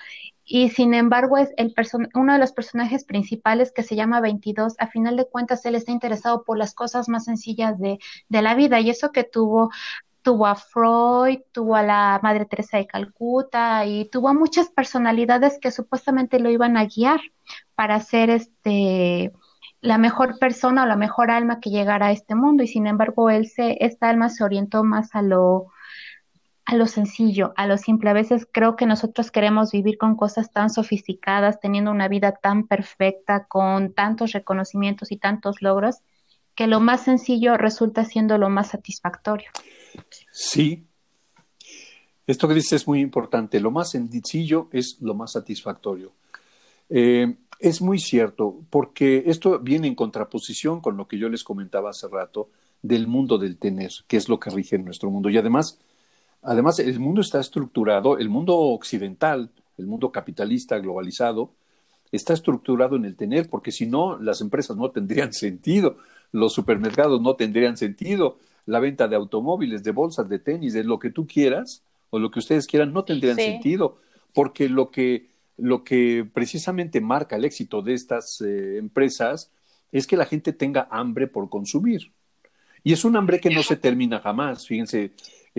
y 0.49 0.71
sin 0.71 0.95
embargo 0.95 1.37
es 1.37 1.51
el 1.59 1.75
uno 2.15 2.33
de 2.33 2.39
los 2.39 2.53
personajes 2.53 3.05
principales 3.05 3.71
que 3.71 3.83
se 3.83 3.97
llama 3.97 4.21
22, 4.21 4.77
a 4.79 4.87
final 4.87 5.17
de 5.17 5.27
cuentas 5.27 5.65
él 5.67 5.75
está 5.75 5.93
interesado 5.93 6.43
por 6.43 6.57
las 6.57 6.75
cosas 6.75 7.09
más 7.09 7.27
sencillas 7.27 7.79
de, 7.79 7.99
de 8.31 8.43
la 8.43 8.55
vida 8.55 8.81
y 8.81 8.89
eso 8.89 9.13
que 9.13 9.25
tuvo 9.25 9.71
tuvo 10.23 10.47
a 10.47 10.57
Freud, 10.57 11.41
tuvo 11.53 11.77
a 11.77 11.83
la 11.83 12.21
Madre 12.23 12.47
Teresa 12.47 12.79
de 12.79 12.87
Calcuta 12.87 13.85
y 13.87 14.07
tuvo 14.07 14.29
a 14.29 14.35
muchas 14.35 14.69
personalidades 14.69 15.59
que 15.61 15.71
supuestamente 15.71 16.41
lo 16.41 16.51
iban 16.51 16.77
a 16.77 16.87
guiar 16.87 17.21
para 17.75 18.01
ser 18.01 18.31
este 18.31 19.33
la 19.81 19.99
mejor 19.99 20.39
persona 20.39 20.83
o 20.83 20.87
la 20.87 20.97
mejor 20.97 21.31
alma 21.31 21.61
que 21.61 21.71
llegara 21.71 22.07
a 22.07 22.13
este 22.13 22.35
mundo 22.35 22.63
y 22.63 22.69
sin 22.69 22.87
embargo 22.87 23.31
él 23.31 23.49
se 23.49 23.85
esta 23.85 24.09
alma 24.09 24.29
se 24.29 24.45
orientó 24.45 24.83
más 24.83 25.15
a 25.15 25.23
lo 25.23 25.69
a 26.69 26.75
lo 26.77 26.87
sencillo, 26.87 27.55
a 27.57 27.67
lo 27.67 27.79
simple. 27.79 28.11
A 28.11 28.13
veces 28.13 28.47
creo 28.53 28.77
que 28.77 28.85
nosotros 28.85 29.31
queremos 29.31 29.73
vivir 29.73 29.97
con 29.97 30.17
cosas 30.17 30.53
tan 30.53 30.69
sofisticadas, 30.69 31.61
teniendo 31.61 31.91
una 31.91 32.09
vida 32.09 32.33
tan 32.33 32.67
perfecta, 32.67 33.47
con 33.47 33.95
tantos 33.95 34.33
reconocimientos 34.33 35.11
y 35.11 35.17
tantos 35.17 35.63
logros, 35.63 36.01
que 36.55 36.67
lo 36.67 36.79
más 36.79 37.05
sencillo 37.05 37.57
resulta 37.57 38.05
siendo 38.05 38.37
lo 38.37 38.51
más 38.51 38.69
satisfactorio. 38.69 39.49
Sí. 40.31 40.85
Esto 42.27 42.47
que 42.47 42.53
dices 42.53 42.83
es 42.83 42.87
muy 42.87 43.01
importante. 43.01 43.61
Lo 43.61 43.71
más 43.71 43.93
sencillo 43.93 44.69
es 44.71 44.99
lo 45.01 45.15
más 45.15 45.33
satisfactorio. 45.33 46.13
Eh, 46.91 47.35
es 47.61 47.81
muy 47.81 47.99
cierto, 47.99 48.61
porque 48.69 49.23
esto 49.25 49.59
viene 49.59 49.87
en 49.87 49.95
contraposición 49.95 50.83
con 50.83 50.99
lo 50.99 51.09
que 51.09 51.17
yo 51.17 51.31
les 51.31 51.45
comentaba 51.45 51.89
hace 51.89 52.09
rato 52.09 52.51
del 52.83 53.07
mundo 53.07 53.39
del 53.39 53.57
tener, 53.57 53.91
que 54.07 54.19
es 54.19 54.29
lo 54.29 54.39
que 54.39 54.51
rige 54.51 54.77
en 54.77 54.85
nuestro 54.85 55.11
mundo. 55.11 55.31
Y 55.31 55.39
además, 55.39 55.79
Además, 56.43 56.79
el 56.79 56.99
mundo 57.01 57.21
está 57.21 57.41
estructurado, 57.41 58.19
el 58.19 58.29
mundo 58.29 58.57
occidental, 58.57 59.51
el 59.77 59.87
mundo 59.87 60.13
capitalista 60.13 60.79
globalizado, 60.79 61.53
está 62.13 62.33
estructurado 62.33 62.97
en 62.97 63.05
el 63.05 63.17
tener, 63.17 63.49
porque 63.49 63.73
si 63.73 63.87
no, 63.87 64.19
las 64.19 64.41
empresas 64.41 64.77
no 64.77 64.91
tendrían 64.91 65.33
sentido, 65.33 65.97
los 66.33 66.53
supermercados 66.53 67.21
no 67.21 67.35
tendrían 67.35 67.77
sentido, 67.77 68.39
la 68.67 68.81
venta 68.81 69.09
de 69.09 69.17
automóviles, 69.17 69.83
de 69.83 69.93
bolsas, 69.93 70.29
de 70.29 70.39
tenis, 70.39 70.75
de 70.75 70.85
lo 70.85 70.99
que 70.99 71.11
tú 71.11 71.27
quieras 71.27 71.83
o 72.11 72.19
lo 72.19 72.31
que 72.31 72.39
ustedes 72.39 72.67
quieran, 72.67 72.93
no 72.93 73.05
tendrían 73.05 73.37
sentido, 73.37 73.99
porque 74.35 74.69
lo 74.69 74.91
que 74.91 75.29
lo 75.59 75.83
que 75.83 76.25
precisamente 76.33 77.01
marca 77.01 77.37
el 77.37 77.45
éxito 77.45 77.83
de 77.83 77.93
estas 77.93 78.41
eh, 78.41 78.79
empresas 78.79 79.51
es 79.91 80.07
que 80.07 80.17
la 80.17 80.25
gente 80.25 80.53
tenga 80.53 80.87
hambre 80.91 81.27
por 81.27 81.51
consumir. 81.51 82.13
Y 82.85 82.93
es 82.93 83.05
un 83.05 83.17
hambre 83.17 83.41
que 83.41 83.51
no 83.51 83.63
se 83.65 83.77
termina 83.77 84.21
jamás, 84.21 84.67
fíjense, 84.67 85.11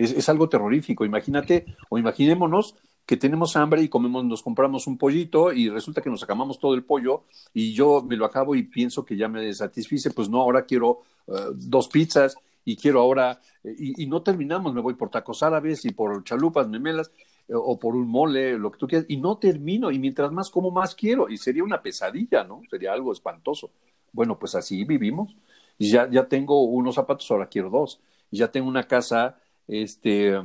es, 0.04 0.12
es 0.12 0.28
algo 0.28 0.48
terrorífico. 0.48 1.04
Imagínate 1.04 1.66
o 1.88 1.98
imaginémonos 1.98 2.76
que 3.06 3.16
tenemos 3.16 3.56
hambre 3.56 3.82
y 3.82 3.88
comemos, 3.88 4.24
nos 4.24 4.42
compramos 4.42 4.86
un 4.86 4.96
pollito 4.96 5.52
y 5.52 5.68
resulta 5.68 6.00
que 6.00 6.10
nos 6.10 6.22
acabamos 6.22 6.60
todo 6.60 6.74
el 6.74 6.84
pollo 6.84 7.24
y 7.52 7.72
yo 7.72 8.02
me 8.02 8.16
lo 8.16 8.24
acabo 8.24 8.54
y 8.54 8.62
pienso 8.62 9.04
que 9.04 9.16
ya 9.16 9.28
me 9.28 9.52
satisfice, 9.52 10.12
pues 10.12 10.28
no, 10.28 10.40
ahora 10.40 10.64
quiero 10.64 11.02
eh, 11.26 11.32
dos 11.54 11.88
pizzas 11.88 12.36
y 12.64 12.76
quiero 12.76 13.00
ahora, 13.00 13.40
eh, 13.64 13.74
y, 13.76 14.06
no 14.06 14.22
terminamos, 14.22 14.72
me 14.72 14.80
voy 14.80 14.94
por 14.94 15.10
tacos 15.10 15.42
árabes 15.42 15.84
y 15.84 15.90
por 15.90 16.22
chalupas, 16.24 16.68
memelas 16.68 17.10
eh, 17.48 17.52
o 17.54 17.78
por 17.78 17.96
un 17.96 18.08
mole, 18.08 18.58
lo 18.58 18.70
que 18.70 18.78
tú 18.78 18.86
quieras, 18.86 19.06
y 19.08 19.16
no 19.16 19.38
termino, 19.38 19.90
y 19.90 19.98
mientras 19.98 20.30
más 20.30 20.50
como, 20.50 20.70
más 20.70 20.94
quiero, 20.94 21.28
y 21.28 21.36
sería 21.36 21.64
una 21.64 21.82
pesadilla, 21.82 22.44
¿no? 22.44 22.62
Sería 22.70 22.92
algo 22.92 23.12
espantoso. 23.12 23.70
Bueno, 24.12 24.38
pues 24.38 24.54
así 24.54 24.84
vivimos, 24.84 25.34
y 25.78 25.90
ya, 25.90 26.08
ya 26.10 26.28
tengo 26.28 26.62
unos 26.62 26.94
zapatos, 26.94 27.30
ahora 27.30 27.48
quiero 27.48 27.70
dos, 27.70 28.00
y 28.30 28.38
ya 28.38 28.50
tengo 28.50 28.68
una 28.68 28.86
casa, 28.86 29.38
este, 29.70 30.36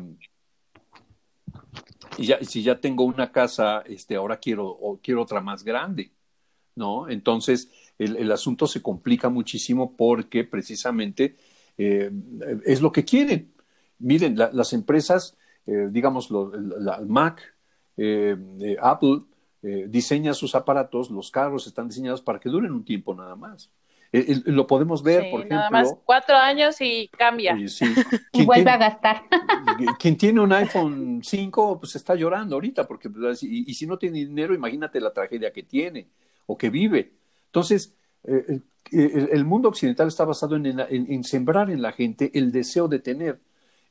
y 2.17 2.28
ya, 2.28 2.43
si 2.43 2.61
ya 2.61 2.80
tengo 2.80 3.03
una 3.03 3.32
casa, 3.32 3.82
este, 3.88 4.15
ahora 4.15 4.38
quiero, 4.38 4.67
o 4.67 4.99
quiero 5.01 5.23
otra 5.23 5.41
más 5.41 5.63
grande, 5.63 6.11
¿no? 6.76 7.09
Entonces, 7.09 7.71
el, 7.97 8.32
asunto 8.32 8.67
se 8.67 8.84
complica 8.84 9.30
muchísimo 9.30 9.95
porque 9.95 10.43
precisamente 10.43 11.38
eh, 11.78 12.11
es 12.65 12.82
lo 12.82 12.91
que 12.91 13.03
quieren. 13.03 13.51
Miren, 13.97 14.38
las 14.38 14.73
empresas, 14.73 15.36
eh, 15.65 15.88
digamos, 15.89 16.30
la, 16.30 17.01
Mac, 17.07 17.41
eh, 17.97 18.38
Apple, 18.80 19.21
diseña 19.88 20.36
sus 20.36 20.53
aparatos, 20.53 21.09
los 21.09 21.32
carros 21.32 21.65
están 21.65 21.88
diseñados 21.88 22.21
para 22.21 22.39
que 22.39 22.49
duren 22.49 22.71
un 22.71 22.86
tiempo 22.86 23.15
nada 23.15 23.36
más. 23.36 23.71
Lo 24.45 24.68
podemos 24.68 25.03
ver, 25.03 25.30
por 25.32 25.41
ejemplo. 25.41 25.57
Nada 25.57 25.70
más 25.70 25.95
cuatro 26.05 26.36
años 26.36 26.76
y 26.80 27.07
cambia. 27.09 27.57
y 27.57 28.45
vuelve 28.45 28.72
a 28.72 28.78
gastar. 28.78 29.24
Quien 29.99 30.18
tiene 30.18 30.39
un 30.41 30.53
iPhone 30.53 31.22
5, 31.24 31.80
pues 31.80 31.95
está 31.95 32.16
llorando 32.16 32.55
ahorita, 32.55 32.88
porque 32.88 33.09
pues, 33.09 33.43
y, 33.43 33.74
si 33.74 33.88
no 33.88 33.97
tiene 33.97 34.20
dinero, 34.20 34.53
imagínate 34.53 34.99
la 34.99 35.13
tragedia 35.13 35.51
que 35.51 35.63
tiene 35.63 36.07
o 36.45 36.57
que 36.57 36.70
vive. 36.70 37.13
Entonces, 37.47 37.95
el, 38.24 39.45
mundo 39.45 39.70
occidental 39.70 40.07
está 40.07 40.26
basado 40.26 40.55
en, 40.55 41.24
sembrar 41.24 41.70
en 41.70 41.82
la 41.82 41.91
gente 41.91 42.32
el 42.34 42.51
deseo 42.51 42.88
de 42.88 42.99
tener. 42.99 43.39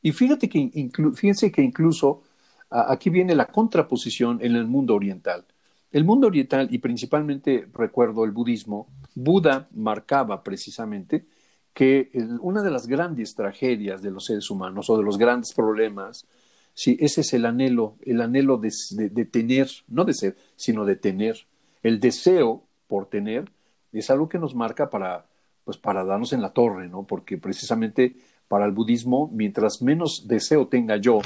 Y 0.02 0.12
fíjate 0.12 0.48
que 0.48 0.90
fíjense 1.14 1.50
que 1.50 1.62
incluso 1.62 2.22
aquí 2.70 3.10
viene 3.10 3.34
la 3.34 3.46
contraposición 3.46 4.38
en 4.42 4.56
el 4.56 4.66
mundo 4.66 4.94
oriental. 4.94 5.44
El 5.90 6.04
mundo 6.04 6.26
oriental, 6.26 6.68
y 6.70 6.78
principalmente 6.78 7.68
recuerdo 7.72 8.24
el 8.24 8.32
budismo, 8.32 8.88
Buda 9.14 9.68
marcaba 9.72 10.42
precisamente 10.42 11.26
que 11.72 12.10
una 12.40 12.62
de 12.62 12.70
las 12.70 12.86
grandes 12.86 13.34
tragedias 13.34 14.00
de 14.02 14.10
los 14.10 14.26
seres 14.26 14.50
humanos 14.50 14.88
o 14.90 14.96
de 14.96 15.02
los 15.02 15.18
grandes 15.18 15.52
problemas, 15.52 16.26
sí, 16.72 16.96
ese 17.00 17.22
es 17.22 17.32
el 17.34 17.46
anhelo, 17.46 17.96
el 18.02 18.20
anhelo 18.20 18.58
de, 18.58 18.70
de 19.10 19.24
tener, 19.24 19.68
no 19.88 20.04
de 20.04 20.14
ser, 20.14 20.36
sino 20.56 20.84
de 20.84 20.96
tener, 20.96 21.46
el 21.82 22.00
deseo 22.00 22.62
por 22.86 23.06
tener, 23.06 23.50
es 23.92 24.10
algo 24.10 24.28
que 24.28 24.38
nos 24.38 24.54
marca 24.54 24.90
para, 24.90 25.26
pues 25.64 25.76
para 25.76 26.04
darnos 26.04 26.32
en 26.32 26.42
la 26.42 26.50
torre, 26.52 26.88
¿no? 26.88 27.04
Porque 27.04 27.38
precisamente 27.38 28.16
para 28.48 28.66
el 28.66 28.72
budismo, 28.72 29.30
mientras 29.32 29.82
menos 29.82 30.26
deseo 30.28 30.68
tenga 30.68 30.96
yo, 30.96 31.20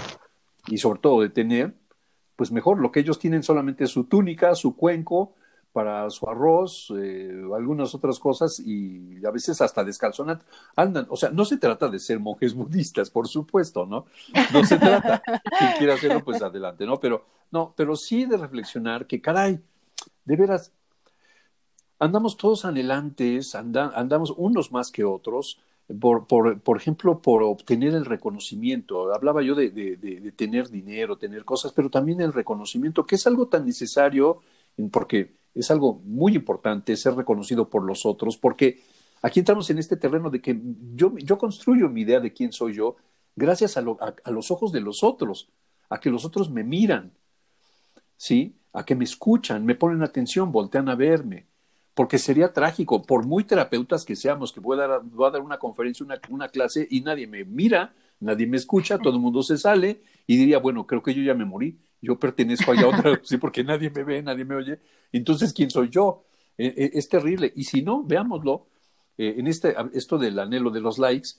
y 0.67 0.79
sobre 0.79 1.01
todo 1.01 1.23
de 1.23 1.31
tener, 1.31 1.75
pues 2.37 2.53
mejor, 2.53 2.79
lo 2.79 2.93
que 2.93 3.01
ellos 3.01 3.19
tienen 3.19 3.43
solamente 3.43 3.85
es 3.85 3.91
su 3.91 4.05
túnica, 4.05 4.55
su 4.55 4.77
cuenco, 4.77 5.35
para 5.73 6.09
su 6.11 6.29
arroz, 6.29 6.93
eh, 6.97 7.31
algunas 7.55 7.95
otras 7.95 8.19
cosas 8.19 8.61
y 8.61 9.25
a 9.25 9.31
veces 9.31 9.61
hasta 9.61 9.85
descalzonat 9.85 10.43
andan. 10.77 11.07
O 11.11 11.17
sea, 11.17 11.31
no 11.31 11.45
se 11.45 11.59
trata 11.59 11.89
de 11.89 11.99
ser 11.99 12.19
monjes 12.19 12.55
budistas, 12.55 13.11
por 13.11 13.29
supuesto, 13.29 13.87
¿no? 13.87 14.07
No 14.53 14.65
se 14.65 14.79
trata. 14.79 15.23
Quien 15.59 15.73
quiera 15.79 15.95
hacerlo, 15.95 16.25
pues 16.25 16.43
adelante, 16.43 16.87
¿no? 16.87 16.99
Pero, 16.99 17.25
no, 17.51 17.75
pero 17.77 17.97
sí 17.97 18.25
de 18.25 18.37
reflexionar 18.37 19.07
que, 19.07 19.21
caray, 19.21 19.61
de 20.25 20.37
veras, 20.37 20.73
andamos 21.99 22.37
todos 22.37 22.65
anhelantes, 22.65 23.55
andamos 23.55 24.33
unos 24.37 24.73
más 24.73 24.91
que 24.91 25.05
otros, 25.05 25.61
por, 26.01 26.27
por, 26.27 26.61
por, 26.61 26.77
ejemplo, 26.77 27.21
por 27.21 27.43
obtener 27.43 27.95
el 27.95 28.05
reconocimiento. 28.05 29.13
Hablaba 29.15 29.43
yo 29.43 29.55
de, 29.55 29.71
de, 29.71 30.33
tener 30.33 30.69
dinero, 30.69 31.17
tener 31.17 31.45
cosas, 31.45 31.73
pero 31.73 31.89
también 31.89 32.21
el 32.21 32.33
reconocimiento, 32.33 33.07
que 33.07 33.15
es 33.15 33.27
algo 33.27 33.49
tan 33.49 33.65
necesario, 33.65 34.41
porque 34.91 35.38
es 35.55 35.71
algo 35.71 36.01
muy 36.05 36.35
importante 36.35 36.97
ser 36.97 37.15
reconocido 37.15 37.69
por 37.69 37.83
los 37.85 38.07
otros, 38.07 38.37
porque 38.37 38.83
aquí 39.23 39.41
entramos 39.41 39.69
en 39.71 39.79
este 39.79 39.97
terreno 39.97 40.31
de 40.31 40.41
que 40.41 40.59
yo, 40.95 41.17
yo 41.19 41.39
construyo 41.39 41.89
mi 41.89 42.03
idea 42.03 42.21
de 42.21 42.33
quién 42.33 42.53
soy 42.53 42.75
yo 42.75 42.97
gracias 43.37 43.77
a, 43.77 43.81
a 43.81 44.31
los 44.31 44.51
ojos 44.51 44.73
de 44.73 44.81
los 44.81 45.03
otros, 45.03 45.49
a 45.89 46.01
que 46.01 46.11
los 46.11 46.25
otros 46.25 46.51
me 46.51 46.65
miran, 46.65 47.13
¿sí? 48.17 48.55
A 48.73 48.85
que 48.85 48.95
me 48.95 49.05
escuchan, 49.05 49.65
me 49.65 49.75
ponen 49.75 50.03
atención, 50.03 50.53
voltean 50.53 50.89
a 50.89 50.95
verme 50.95 51.47
porque 51.99 52.21
sería 52.21 52.53
trágico, 52.53 53.03
por 53.03 53.27
muy 53.27 53.43
terapeutas 53.43 54.05
que 54.05 54.15
seamos, 54.15 54.53
que 54.53 54.61
voy 54.61 54.79
a 54.79 54.87
dar, 54.87 55.01
a 55.01 55.31
dar 55.33 55.43
una 55.43 55.59
conferencia, 55.59 56.07
una, 56.07 56.21
una, 56.29 56.49
clase 56.49 56.87
y 56.89 57.01
nadie 57.01 57.27
me 57.27 57.45
mira, 57.45 57.93
nadie 58.21 58.47
me 58.47 58.57
escucha, 58.57 58.99
todo 58.99 59.15
el 59.15 59.19
mundo 59.19 59.43
se 59.43 59.59
sale 59.59 60.01
y 60.29 60.37
diría, 60.37 60.59
bueno, 60.59 60.87
creo 60.87 61.03
que 61.03 61.15
yo 61.15 61.23
ya 61.23 61.35
me 61.35 61.47
morí, 61.47 61.79
yo 62.03 62.19
pertenezco 62.19 62.73
a 62.73 62.87
otra, 62.87 63.19
sí, 63.25 63.39
porque 63.39 63.65
nadie 63.65 63.91
me 63.91 64.05
ve, 64.05 64.23
nadie 64.23 64.45
me 64.45 64.55
oye, 64.55 64.79
entonces, 65.11 65.55
¿quién 65.55 65.71
soy 65.71 65.89
yo? 65.89 66.23
E, 66.59 66.67
e, 66.67 66.91
es 66.99 67.09
terrible. 67.09 67.51
Y 67.57 67.65
si 67.65 67.81
no, 67.81 68.05
veámoslo, 68.05 68.67
eh, 69.17 69.37
en 69.39 69.47
este, 69.47 69.75
esto 69.95 70.19
del 70.19 70.39
anhelo 70.39 70.71
de 70.71 70.81
los 70.81 70.99
likes, 70.99 71.31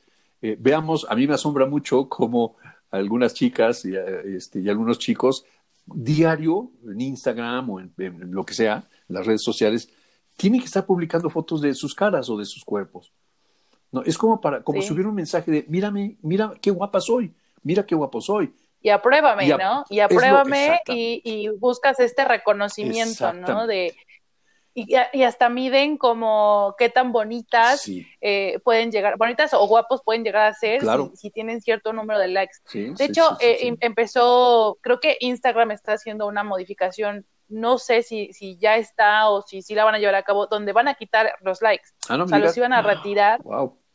eh, 0.42 0.58
veamos, 0.60 1.06
a 1.08 1.16
mí 1.16 1.28
me 1.28 1.36
asombra 1.36 1.68
mucho 1.68 2.10
cómo 2.10 2.56
algunas 2.90 3.36
chicas 3.36 3.86
y, 3.86 3.96
eh, 3.96 4.36
este, 4.36 4.60
y 4.60 4.70
algunos 4.70 4.98
chicos 4.98 5.46
diario 5.86 6.72
en 6.84 7.00
Instagram 7.00 7.70
o 7.70 7.80
en, 7.80 7.94
en 8.00 8.32
lo 8.32 8.44
que 8.44 8.56
sea, 8.56 8.84
en 9.08 9.16
las 9.16 9.26
redes 9.26 9.44
sociales, 9.44 9.88
tiene 10.36 10.58
que 10.58 10.66
estar 10.66 10.86
publicando 10.86 11.30
fotos 11.30 11.62
de 11.62 11.76
sus 11.76 11.94
caras 11.94 12.28
o 12.28 12.38
de 12.38 12.46
sus 12.46 12.66
cuerpos. 12.66 13.12
No, 13.92 14.02
es 14.02 14.18
como 14.18 14.42
para 14.42 14.64
como 14.64 14.82
subir 14.82 15.06
un 15.06 15.16
mensaje 15.16 15.52
de 15.52 15.66
mírame, 15.68 16.18
mira 16.22 16.54
qué 16.60 16.72
guapa 16.72 17.00
soy, 17.02 17.34
mira 17.62 17.86
qué 17.86 17.94
guapo 17.94 18.20
soy. 18.20 18.52
Y 18.82 18.90
apruébame, 18.90 19.48
¿no? 19.58 19.84
Y 19.90 20.00
apruébame 20.00 20.80
y, 20.88 21.50
buscas 21.50 22.00
este 22.00 22.26
reconocimiento, 22.26 23.34
¿no? 23.34 23.68
De, 23.68 23.96
y, 24.74 25.24
hasta 25.24 25.50
miden 25.50 25.98
como 25.98 26.76
qué 26.78 26.90
tan 26.90 27.12
bonitas 27.12 27.90
eh, 28.22 28.60
pueden 28.64 28.92
llegar, 28.92 29.18
bonitas 29.18 29.54
o 29.54 29.68
guapos 29.68 30.02
pueden 30.04 30.24
llegar 30.24 30.48
a 30.48 30.54
ser 30.54 30.82
si, 31.16 31.32
tienen 31.32 31.62
cierto 31.62 31.92
número 31.92 32.20
de 32.20 32.28
likes. 32.30 32.58
de 32.74 33.06
hecho, 33.06 33.38
eh, 33.42 33.68
em, 33.68 33.78
empezó, 33.82 34.78
creo 34.82 35.00
que 35.00 35.18
Instagram 35.20 35.72
está 35.72 35.94
haciendo 35.94 36.28
una 36.28 36.44
modificación 36.44 37.26
no 37.50 37.80
sé 37.80 38.04
si, 38.04 38.32
si 38.32 38.58
ya 38.58 38.78
está 38.78 39.28
o 39.30 39.42
si, 39.42 39.64
si 39.64 39.74
la 39.74 39.84
van 39.84 39.96
a 39.96 39.98
llevar 39.98 40.16
a 40.16 40.24
cabo, 40.24 40.46
donde 40.46 40.72
van 40.72 40.88
a 40.88 40.94
quitar 40.94 41.34
los 41.42 41.64
likes. 41.64 41.90
Ah, 42.08 42.16
o 42.22 42.28
sea, 42.28 42.38
los 42.38 42.56
iban 42.56 42.74
a 42.74 42.84
retirar. 42.84 43.42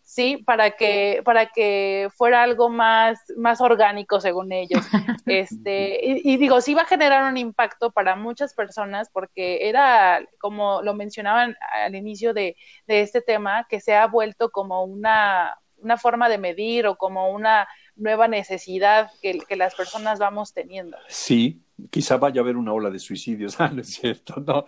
Sí, 0.04 0.36
para 0.36 0.72
que, 0.72 1.22
para 1.24 1.46
que 1.46 2.08
fuera 2.14 2.42
algo 2.42 2.68
más, 2.68 3.18
más 3.36 3.60
orgánico 3.60 4.20
según 4.20 4.52
ellos. 4.52 4.80
Este, 5.26 6.00
y, 6.04 6.36
digo, 6.36 6.60
sí 6.60 6.74
va 6.74 6.82
a 6.82 6.86
generar 6.86 7.24
un 7.24 7.38
impacto 7.38 7.90
para 7.90 8.14
muchas 8.14 8.52
personas 8.52 9.08
porque 9.10 9.66
era, 9.68 10.20
como 10.38 10.82
lo 10.82 10.92
mencionaban 10.92 11.56
al 11.72 11.94
inicio 11.94 12.34
de, 12.34 12.56
de 12.86 13.00
este 13.00 13.22
tema, 13.22 13.66
que 13.68 13.80
se 13.80 13.94
ha 13.94 14.06
vuelto 14.06 14.50
como 14.50 14.84
una, 14.84 15.58
una 15.78 15.96
forma 15.96 16.28
de 16.28 16.36
medir 16.36 16.86
o 16.86 16.96
como 16.96 17.30
una 17.30 17.66
nueva 17.96 18.28
necesidad 18.28 19.10
que, 19.22 19.38
que 19.38 19.56
las 19.56 19.74
personas 19.74 20.18
vamos 20.18 20.52
teniendo. 20.52 20.98
Sí, 21.08 21.62
quizá 21.90 22.18
vaya 22.18 22.42
a 22.42 22.44
haber 22.44 22.58
una 22.58 22.74
ola 22.74 22.90
de 22.90 22.98
suicidios. 22.98 23.56
Ah, 23.60 23.70
no 23.70 23.80
es 23.80 23.94
cierto, 23.94 24.34
no. 24.46 24.66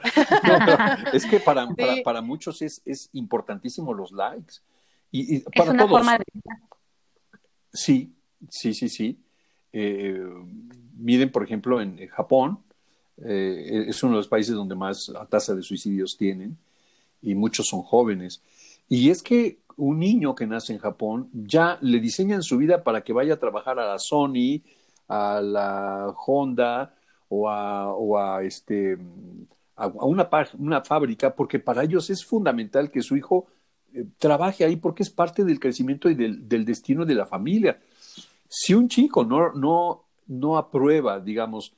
es 1.13 1.27
que 1.27 1.39
para, 1.39 1.69
para, 2.03 2.23
muchos 2.23 2.63
es, 2.63 2.81
es 2.87 3.11
importantísimo 3.13 3.93
los 3.93 4.11
likes. 4.11 4.55
Y, 5.11 5.41
para 5.41 5.71
es 5.71 5.75
una 5.75 5.89
Forma 5.89 6.19
de... 6.19 6.25
Sí, 7.73 8.13
sí, 8.49 8.75
sí, 8.75 8.89
sí. 8.89 9.19
Eh, 9.73 10.25
miren, 10.97 11.31
por 11.31 11.45
ejemplo, 11.45 11.81
en 11.81 12.07
Japón, 12.09 12.61
eh, 13.19 13.87
es 13.89 14.03
uno 14.03 14.13
de 14.13 14.19
los 14.19 14.29
países 14.29 14.55
donde 14.55 14.75
más 14.75 15.11
tasa 15.31 15.55
de 15.55 15.63
suicidios 15.63 16.17
tienen 16.17 16.57
y 17.23 17.35
muchos 17.35 17.67
son 17.67 17.83
jóvenes. 17.83 18.43
Y 18.89 19.11
es 19.11 19.23
que 19.23 19.59
un 19.77 19.99
niño 19.99 20.35
que 20.35 20.47
nace 20.47 20.73
en 20.73 20.79
Japón 20.79 21.29
ya 21.33 21.79
le 21.81 22.01
diseñan 22.01 22.43
su 22.43 22.59
vida 22.59 22.83
para 22.83 23.03
que 23.03 23.13
vaya 23.13 23.35
a 23.35 23.39
trabajar 23.39 23.79
a 23.79 23.87
la 23.87 23.99
Sony, 23.99 24.63
a 25.09 25.41
la 25.41 26.15
Honda 26.27 26.95
o 27.29 27.49
a, 27.49 27.93
o 27.93 28.19
a 28.19 28.43
este, 28.43 28.99
a 29.77 29.87
una, 29.89 30.29
una 30.59 30.83
fábrica, 30.83 31.35
porque 31.35 31.59
para 31.59 31.85
ellos 31.85 32.09
es 32.11 32.25
fundamental 32.25 32.91
que 32.91 33.03
su 33.03 33.17
hijo 33.17 33.47
trabaje 34.19 34.65
ahí 34.65 34.77
porque 34.77 35.03
es 35.03 35.11
parte 35.11 35.45
del 35.45 35.61
crecimiento 35.61 36.09
y 36.09 36.15
del, 36.15 36.49
del, 36.49 36.65
destino 36.65 37.05
de 37.05 37.15
la 37.15 37.27
familia. 37.27 37.79
Si 38.49 38.75
un 38.75 38.89
chico 38.89 39.25
no, 39.25 39.53
no, 39.53 40.05
no 40.27 40.57
aprueba, 40.57 41.21
digamos, 41.21 41.75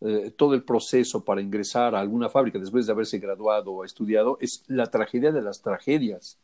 eh, 0.00 0.32
todo 0.36 0.54
el 0.54 0.62
proceso 0.62 1.24
para 1.24 1.40
ingresar 1.40 1.94
a 1.94 2.00
alguna 2.00 2.28
fábrica 2.28 2.58
después 2.58 2.86
de 2.86 2.92
haberse 2.92 3.18
graduado 3.18 3.72
o 3.72 3.84
estudiado 3.84 4.38
es 4.40 4.62
la 4.68 4.86
tragedia 4.86 5.32
de 5.32 5.42
las 5.42 5.60
tragedias. 5.60 6.38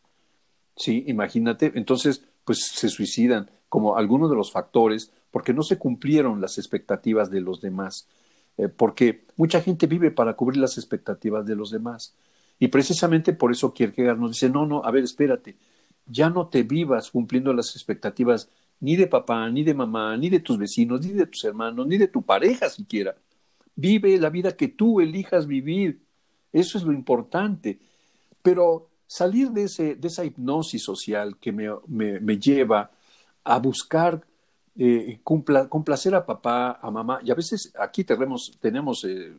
Sí, 0.76 1.04
imagínate, 1.06 1.70
entonces 1.76 2.24
pues 2.44 2.66
se 2.66 2.88
suicidan 2.88 3.48
como 3.68 3.96
algunos 3.96 4.28
de 4.28 4.36
los 4.36 4.50
factores 4.50 5.12
porque 5.30 5.54
no 5.54 5.62
se 5.62 5.78
cumplieron 5.78 6.40
las 6.40 6.58
expectativas 6.58 7.30
de 7.30 7.40
los 7.40 7.60
demás, 7.60 8.08
eh, 8.56 8.68
porque 8.68 9.24
mucha 9.36 9.60
gente 9.60 9.86
vive 9.86 10.10
para 10.10 10.34
cubrir 10.34 10.60
las 10.60 10.76
expectativas 10.76 11.46
de 11.46 11.54
los 11.54 11.70
demás. 11.70 12.14
Y 12.59 12.68
precisamente 12.68 13.32
por 13.32 13.52
eso 13.52 13.72
Kierkegaard 13.72 14.18
nos 14.18 14.32
dice, 14.32 14.48
no, 14.48 14.66
no, 14.66 14.84
a 14.84 14.90
ver, 14.90 15.05
espérate, 15.05 15.57
ya 16.07 16.30
no 16.30 16.48
te 16.48 16.62
vivas 16.62 17.11
cumpliendo 17.11 17.52
las 17.52 17.74
expectativas 17.74 18.48
ni 18.80 18.96
de 18.96 19.07
papá, 19.07 19.48
ni 19.50 19.64
de 19.64 19.74
mamá, 19.74 20.16
ni 20.16 20.28
de 20.28 20.40
tus 20.40 20.59
vecinos, 20.59 21.00
ni 21.00 21.12
de 21.12 21.26
tus 21.26 21.44
hermanos, 21.44 21.86
ni 21.86 21.96
de 21.96 22.09
tu 22.09 22.22
pareja 22.22 22.68
siquiera. 22.68 23.16
Vive 23.74 24.18
la 24.18 24.30
vida 24.30 24.57
que 24.57 24.68
tú 24.68 25.00
elijas 25.00 25.46
vivir. 25.46 26.00
Eso 26.52 26.78
es 26.78 26.84
lo 26.84 26.92
importante. 26.92 27.78
Pero 28.42 28.88
salir 29.07 29.50
de, 29.50 29.64
ese, 29.64 29.94
de 29.94 30.09
esa 30.09 30.24
hipnosis 30.24 30.82
social 30.82 31.36
que 31.38 31.52
me, 31.52 31.68
me, 31.88 32.38
lleva 32.38 32.90
a 33.42 33.59
buscar 33.59 34.22
eh, 34.76 35.20
complacer 35.22 36.14
a 36.14 36.26
papá, 36.26 36.78
a 36.80 36.90
mamá, 36.90 37.20
y 37.24 37.30
a 37.30 37.34
veces 37.34 37.72
aquí 37.78 38.05
tenemos, 38.05 38.59
tenemos 38.61 39.05
eh, 39.05 39.32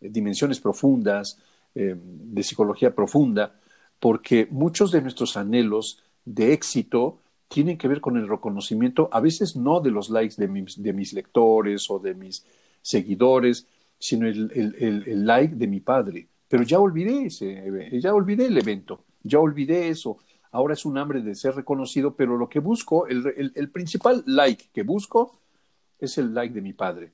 dimensiones 0.00 0.60
profundas, 0.60 1.38
eh, 1.76 1.94
de 1.96 2.42
psicología 2.42 2.94
profunda, 2.94 3.60
porque 4.00 4.48
muchos 4.50 4.90
de 4.90 5.02
nuestros 5.02 5.36
anhelos 5.36 6.02
de 6.24 6.52
éxito 6.52 7.20
tienen 7.48 7.78
que 7.78 7.86
ver 7.86 8.00
con 8.00 8.16
el 8.16 8.28
reconocimiento, 8.28 9.08
a 9.12 9.20
veces 9.20 9.56
no 9.56 9.80
de 9.80 9.90
los 9.90 10.10
likes 10.10 10.34
de 10.36 10.48
mis, 10.48 10.82
de 10.82 10.92
mis 10.92 11.12
lectores 11.12 11.88
o 11.90 11.98
de 11.98 12.14
mis 12.14 12.44
seguidores, 12.82 13.66
sino 13.98 14.26
el, 14.26 14.50
el, 14.54 15.26
like 15.26 15.54
de 15.54 15.66
mi 15.66 15.80
padre. 15.80 16.28
Pero 16.48 16.62
ya 16.62 16.78
olvidé 16.78 17.26
ese, 17.26 18.00
ya 18.00 18.14
olvidé 18.14 18.46
el 18.46 18.58
evento, 18.58 19.04
ya 19.22 19.38
olvidé 19.38 19.88
eso. 19.88 20.18
Ahora 20.52 20.74
es 20.74 20.86
un 20.86 20.96
hambre 20.96 21.20
de 21.20 21.34
ser 21.34 21.54
reconocido, 21.54 22.14
pero 22.14 22.36
lo 22.36 22.48
que 22.48 22.60
busco, 22.60 23.06
el, 23.06 23.70
principal 23.70 24.22
like 24.26 24.70
que 24.72 24.82
busco 24.82 25.38
es 25.98 26.16
el 26.18 26.32
like 26.32 26.54
de 26.54 26.62
mi 26.62 26.72
padre. 26.72 27.12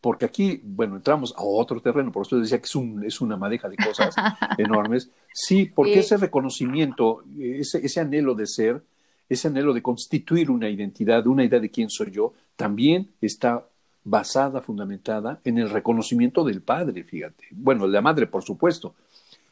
Porque 0.00 0.24
aquí, 0.24 0.60
bueno, 0.64 0.96
entramos 0.96 1.34
a 1.36 1.42
otro 1.42 1.80
terreno, 1.82 2.10
por 2.10 2.24
eso 2.24 2.38
decía 2.38 2.58
que 2.58 2.64
es, 2.64 2.74
un, 2.74 3.04
es 3.04 3.20
una 3.20 3.36
madeja 3.36 3.68
de 3.68 3.76
cosas 3.76 4.14
enormes. 4.58 5.10
Sí, 5.32 5.66
porque 5.66 5.98
ese 5.98 6.16
reconocimiento, 6.16 7.22
ese, 7.38 7.84
ese 7.84 8.00
anhelo 8.00 8.34
de 8.34 8.46
ser, 8.46 8.82
ese 9.28 9.48
anhelo 9.48 9.74
de 9.74 9.82
constituir 9.82 10.50
una 10.50 10.70
identidad, 10.70 11.26
una 11.26 11.44
idea 11.44 11.60
de 11.60 11.70
quién 11.70 11.90
soy 11.90 12.10
yo, 12.10 12.32
también 12.56 13.10
está 13.20 13.66
basada, 14.02 14.62
fundamentada 14.62 15.40
en 15.44 15.58
el 15.58 15.68
reconocimiento 15.68 16.44
del 16.44 16.62
padre, 16.62 17.04
fíjate. 17.04 17.44
Bueno, 17.50 17.86
la 17.86 18.00
madre, 18.00 18.26
por 18.26 18.42
supuesto. 18.42 18.94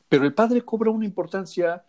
Pero 0.08 0.24
el 0.24 0.32
padre 0.32 0.62
cobra 0.62 0.90
una 0.90 1.04
importancia 1.04 1.84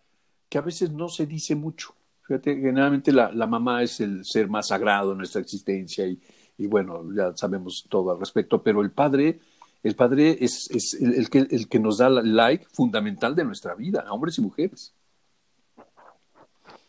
que 0.50 0.58
a 0.58 0.62
veces 0.62 0.92
no 0.92 1.08
se 1.08 1.26
dice 1.26 1.56
mucho. 1.56 1.94
Fíjate, 2.24 2.56
generalmente 2.56 3.14
la, 3.14 3.32
la 3.32 3.48
mamá 3.48 3.82
es 3.82 4.02
el 4.02 4.26
ser 4.26 4.50
más 4.50 4.68
sagrado 4.68 5.14
en 5.14 5.20
nuestra 5.20 5.40
existencia 5.42 6.06
y, 6.06 6.20
y, 6.60 6.68
bueno, 6.68 7.04
ya 7.16 7.36
sabemos 7.36 7.86
todo 7.90 8.12
al 8.12 8.20
respecto, 8.20 8.62
pero 8.62 8.82
el 8.82 8.92
padre, 8.92 9.40
el 9.82 9.96
padre 9.96 10.38
es, 10.40 10.70
es 10.70 10.94
el, 10.94 11.30
que, 11.30 11.40
el 11.40 11.70
que 11.70 11.80
nos 11.80 11.98
da 11.98 12.08
el 12.08 12.36
like 12.36 12.66
fundamental 12.72 13.34
de 13.34 13.46
nuestra 13.46 13.74
vida, 13.76 14.06
hombres 14.12 14.38
y 14.38 14.42
mujeres. 14.42 14.94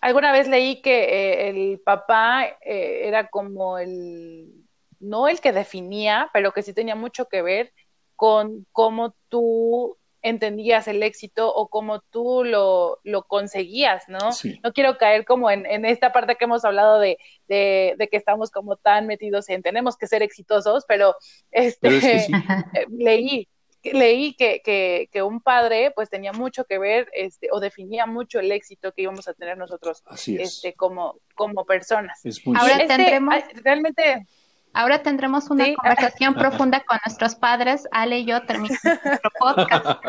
Alguna 0.01 0.33
vez 0.33 0.49
leí 0.49 0.83
que 0.83 1.05
eh, 1.05 1.49
el 1.51 1.79
papá 1.79 2.47
eh, 2.47 3.03
era 3.05 3.29
como 3.29 3.79
el, 3.79 4.51
no 4.99 5.29
el 5.29 5.41
que 5.41 5.53
definía, 5.53 6.31
pero 6.33 6.53
que 6.53 6.63
sí 6.63 6.73
tenía 6.73 6.97
mucho 6.97 7.27
que 7.27 7.43
ver 7.43 7.73
con 8.17 8.67
cómo 8.73 9.15
tú 9.29 9.97
entendías 10.23 10.89
el 10.89 11.03
éxito 11.03 11.53
o 11.53 11.69
cómo 11.69 12.01
tú 12.01 12.45
lo, 12.45 12.99
lo 13.05 13.25
conseguías, 13.25 14.05
¿no? 14.09 14.19
No 14.63 14.73
quiero 14.73 14.99
caer 14.99 15.25
como 15.25 15.51
en, 15.51 15.67
en, 15.67 15.85
esta 15.85 16.13
parte 16.13 16.37
que 16.37 16.45
hemos 16.45 16.65
hablado 16.65 16.99
de, 16.99 17.19
de, 17.49 17.95
de, 17.99 18.09
que 18.09 18.17
estamos 18.17 18.51
como 18.51 18.77
tan 18.77 19.07
metidos 19.07 19.49
en 19.49 19.63
tenemos 19.63 19.97
que 19.97 20.07
ser 20.07 20.23
exitosos, 20.23 20.85
pero 20.87 21.15
este 21.51 21.89
leí 22.91 23.49
leí 23.83 24.35
que, 24.35 24.61
que, 24.63 25.09
que, 25.11 25.23
un 25.23 25.41
padre 25.41 25.91
pues 25.95 26.11
tenía 26.11 26.33
mucho 26.33 26.65
que 26.65 26.79
ver 26.79 27.09
este, 27.13 27.49
o 27.51 27.61
definía 27.61 28.07
mucho 28.07 28.41
el 28.41 28.53
éxito 28.53 28.93
que 28.93 29.03
íbamos 29.03 29.27
a 29.29 29.35
tener 29.35 29.57
nosotros 29.57 30.03
este, 30.27 30.75
como, 30.75 31.19
como 31.35 31.65
personas. 31.65 32.21
Ahora 32.55 32.75
este, 32.75 32.87
tendremos... 32.87 33.35
Realmente... 33.55 34.27
Ahora 34.73 35.03
tendremos 35.03 35.51
una 35.51 35.67
conversación 35.75 36.35
profunda 36.35 36.81
con 36.85 36.99
nuestros 37.05 37.35
padres. 37.35 37.89
Ale 37.91 38.21
y 38.21 38.25
yo 38.25 38.43
terminamos 38.47 38.79
nuestro 39.05 39.31
podcast. 39.39 40.05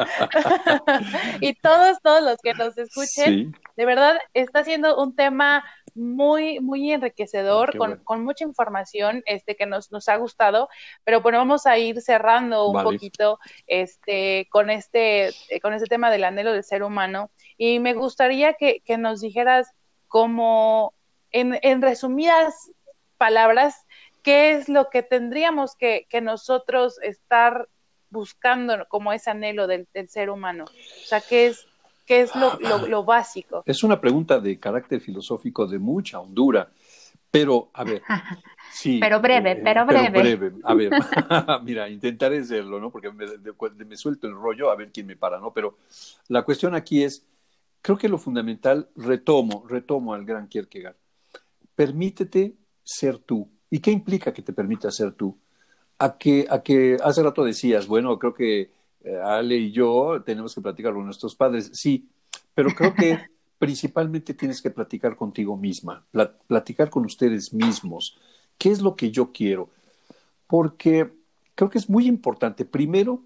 y 1.39 1.53
todos, 1.55 1.99
todos 2.01 2.23
los 2.23 2.37
que 2.37 2.53
nos 2.53 2.77
escuchen, 2.77 3.55
de 3.75 3.85
verdad 3.85 4.17
está 4.33 4.63
siendo 4.63 5.01
un 5.01 5.15
tema 5.15 5.63
muy, 5.95 6.59
muy 6.59 6.91
enriquecedor, 6.91 7.77
con, 7.77 7.97
con, 8.03 8.23
mucha 8.23 8.45
información 8.45 9.23
este, 9.25 9.55
que 9.55 9.65
nos, 9.65 9.91
nos 9.91 10.07
ha 10.07 10.15
gustado, 10.15 10.69
pero 11.03 11.21
bueno, 11.21 11.39
vamos 11.39 11.65
a 11.65 11.77
ir 11.77 11.99
cerrando 12.01 12.67
un 12.67 12.83
poquito 12.83 13.39
este, 13.67 14.47
con, 14.51 14.69
este, 14.69 15.33
con 15.61 15.73
este 15.73 15.87
tema 15.87 16.09
del 16.09 16.23
anhelo 16.23 16.53
del 16.53 16.63
ser 16.63 16.83
humano. 16.83 17.31
Y 17.57 17.79
me 17.79 17.93
gustaría 17.93 18.53
que, 18.53 18.81
que 18.85 18.97
nos 18.97 19.21
dijeras 19.21 19.73
como, 20.07 20.93
en, 21.31 21.59
en 21.61 21.81
resumidas 21.81 22.71
palabras, 23.17 23.85
qué 24.21 24.53
es 24.53 24.69
lo 24.69 24.89
que 24.89 25.03
tendríamos 25.03 25.75
que, 25.75 26.07
que 26.09 26.21
nosotros 26.21 26.99
estar 27.01 27.67
buscando 28.09 28.85
como 28.89 29.13
ese 29.13 29.31
anhelo 29.31 29.67
del, 29.67 29.87
del, 29.93 30.09
ser 30.09 30.29
humano. 30.29 30.65
O 30.65 31.07
sea, 31.07 31.21
¿qué 31.21 31.47
es, 31.47 31.65
qué 32.05 32.21
es 32.21 32.35
lo, 32.35 32.57
lo, 32.87 33.03
básico? 33.03 33.63
Es 33.65 33.83
una 33.83 33.99
pregunta 33.99 34.39
de 34.39 34.59
carácter 34.59 34.99
filosófico 34.99 35.65
de 35.65 35.79
mucha 35.79 36.19
hondura, 36.19 36.69
pero 37.31 37.69
a 37.73 37.83
ver. 37.83 38.03
Sí, 38.73 38.99
pero 39.01 39.19
breve, 39.19 39.51
eh, 39.51 39.61
pero 39.61 39.85
breve. 39.85 40.11
Pero 40.11 40.37
breve. 40.37 40.61
A 40.63 40.73
ver, 40.73 40.91
mira, 41.63 41.89
intentaré 41.89 42.39
hacerlo, 42.39 42.79
¿no? 42.79 42.89
Porque 42.89 43.11
me, 43.11 43.25
me, 43.85 43.97
suelto 43.97 44.27
el 44.27 44.33
rollo 44.33 44.71
a 44.71 44.77
ver 44.77 44.93
quién 44.93 45.07
me 45.07 45.17
para, 45.17 45.41
¿no? 45.41 45.51
Pero 45.51 45.77
la 46.29 46.43
cuestión 46.43 46.73
aquí 46.73 47.03
es, 47.03 47.27
creo 47.81 47.97
que 47.97 48.07
lo 48.07 48.17
fundamental, 48.17 48.87
retomo, 48.95 49.65
retomo 49.67 50.13
al 50.13 50.23
gran 50.23 50.47
Kierkegaard. 50.47 50.95
Permítete 51.75 52.55
ser 52.81 53.17
tú, 53.17 53.50
¿Y 53.71 53.79
qué 53.79 53.89
implica 53.89 54.33
que 54.33 54.43
te 54.43 54.53
permita 54.53 54.91
ser 54.91 55.13
tú? 55.13 55.35
A 55.97 56.17
que, 56.17 56.45
a 56.49 56.61
que 56.61 56.97
hace 57.01 57.23
rato 57.23 57.43
decías, 57.43 57.87
bueno, 57.87 58.19
creo 58.19 58.33
que 58.33 58.69
eh, 59.03 59.17
Ale 59.23 59.55
y 59.55 59.71
yo 59.71 60.21
tenemos 60.25 60.53
que 60.53 60.61
platicar 60.61 60.93
con 60.93 61.05
nuestros 61.05 61.35
padres. 61.35 61.71
Sí, 61.73 62.09
pero 62.53 62.69
creo 62.71 62.93
que 62.93 63.17
principalmente 63.57 64.33
tienes 64.33 64.61
que 64.61 64.71
platicar 64.71 65.15
contigo 65.15 65.55
misma, 65.55 66.05
platicar 66.47 66.89
con 66.89 67.05
ustedes 67.05 67.53
mismos. 67.53 68.19
¿Qué 68.57 68.69
es 68.69 68.81
lo 68.81 68.95
que 68.95 69.09
yo 69.09 69.31
quiero? 69.31 69.69
Porque 70.47 71.09
creo 71.55 71.69
que 71.69 71.77
es 71.77 71.89
muy 71.89 72.07
importante, 72.07 72.65
primero, 72.65 73.23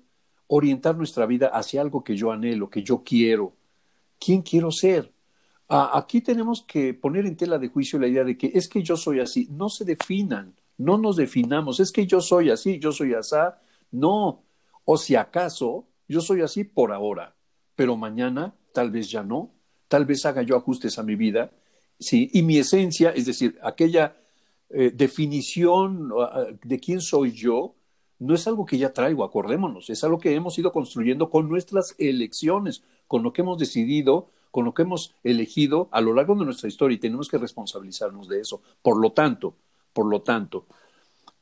orientar 0.48 0.96
nuestra 0.96 1.26
vida 1.26 1.48
hacia 1.48 1.82
algo 1.82 2.04
que 2.04 2.16
yo 2.16 2.32
anhelo, 2.32 2.70
que 2.70 2.84
yo 2.84 3.04
quiero. 3.04 3.54
¿Quién 4.20 4.44
quiero 4.44 4.72
ser? 4.72 5.12
Aquí 5.68 6.22
tenemos 6.22 6.64
que 6.64 6.94
poner 6.94 7.26
en 7.26 7.36
tela 7.36 7.58
de 7.58 7.70
juicio 7.70 8.00
la 8.00 8.08
idea 8.08 8.24
de 8.24 8.38
que 8.38 8.52
es 8.54 8.68
que 8.68 8.84
yo 8.84 8.98
soy 8.98 9.20
así. 9.20 9.48
No 9.52 9.70
se 9.70 9.86
definan, 9.86 10.56
no 10.78 10.98
nos 10.98 11.16
definamos. 11.16 11.80
Es 11.80 11.92
que 11.92 12.06
yo 12.06 12.22
soy 12.22 12.50
así, 12.50 12.80
yo 12.80 12.92
soy 12.92 13.14
asá. 13.14 13.60
No. 13.92 14.44
O 14.86 14.98
si 14.98 15.16
acaso, 15.16 15.88
yo 16.08 16.22
soy 16.22 16.42
así 16.42 16.64
por 16.64 16.92
ahora, 16.92 17.36
pero 17.76 17.98
mañana 17.98 18.54
tal 18.74 18.92
vez 18.92 19.10
ya 19.10 19.24
no. 19.24 19.52
Tal 19.88 20.06
vez 20.06 20.26
haga 20.26 20.42
yo 20.42 20.56
ajustes 20.56 21.00
a 21.00 21.04
mi 21.04 21.16
vida. 21.16 21.52
Sí, 22.00 22.30
y 22.34 22.42
mi 22.42 22.58
esencia, 22.58 23.12
es 23.12 23.26
decir, 23.26 23.58
aquella 23.64 24.16
eh, 24.70 24.92
definición 24.94 26.12
de 26.64 26.80
quién 26.80 27.00
soy 27.00 27.32
yo, 27.32 27.76
no 28.20 28.34
es 28.34 28.48
algo 28.48 28.66
que 28.66 28.78
ya 28.78 28.94
traigo, 28.94 29.24
acordémonos, 29.24 29.90
es 29.90 30.04
algo 30.04 30.20
que 30.20 30.34
hemos 30.34 30.58
ido 30.58 30.72
construyendo 30.72 31.30
con 31.30 31.48
nuestras 31.48 31.96
elecciones, 31.98 32.84
con 33.08 33.24
lo 33.24 33.32
que 33.32 33.42
hemos 33.42 33.58
decidido 33.58 34.32
con 34.56 34.64
lo 34.64 34.74
que 34.74 34.84
hemos 34.84 35.14
elegido 35.22 35.90
a 35.92 36.00
lo 36.00 36.14
largo 36.14 36.34
de 36.34 36.46
nuestra 36.46 36.70
historia 36.70 36.96
y 36.96 36.98
tenemos 36.98 37.28
que 37.28 37.38
responsabilizarnos 37.38 38.30
de 38.30 38.40
eso. 38.40 38.62
Por 38.82 39.02
lo 39.02 39.12
tanto, 39.12 39.54
por 39.92 40.06
lo 40.06 40.22
tanto, 40.22 40.66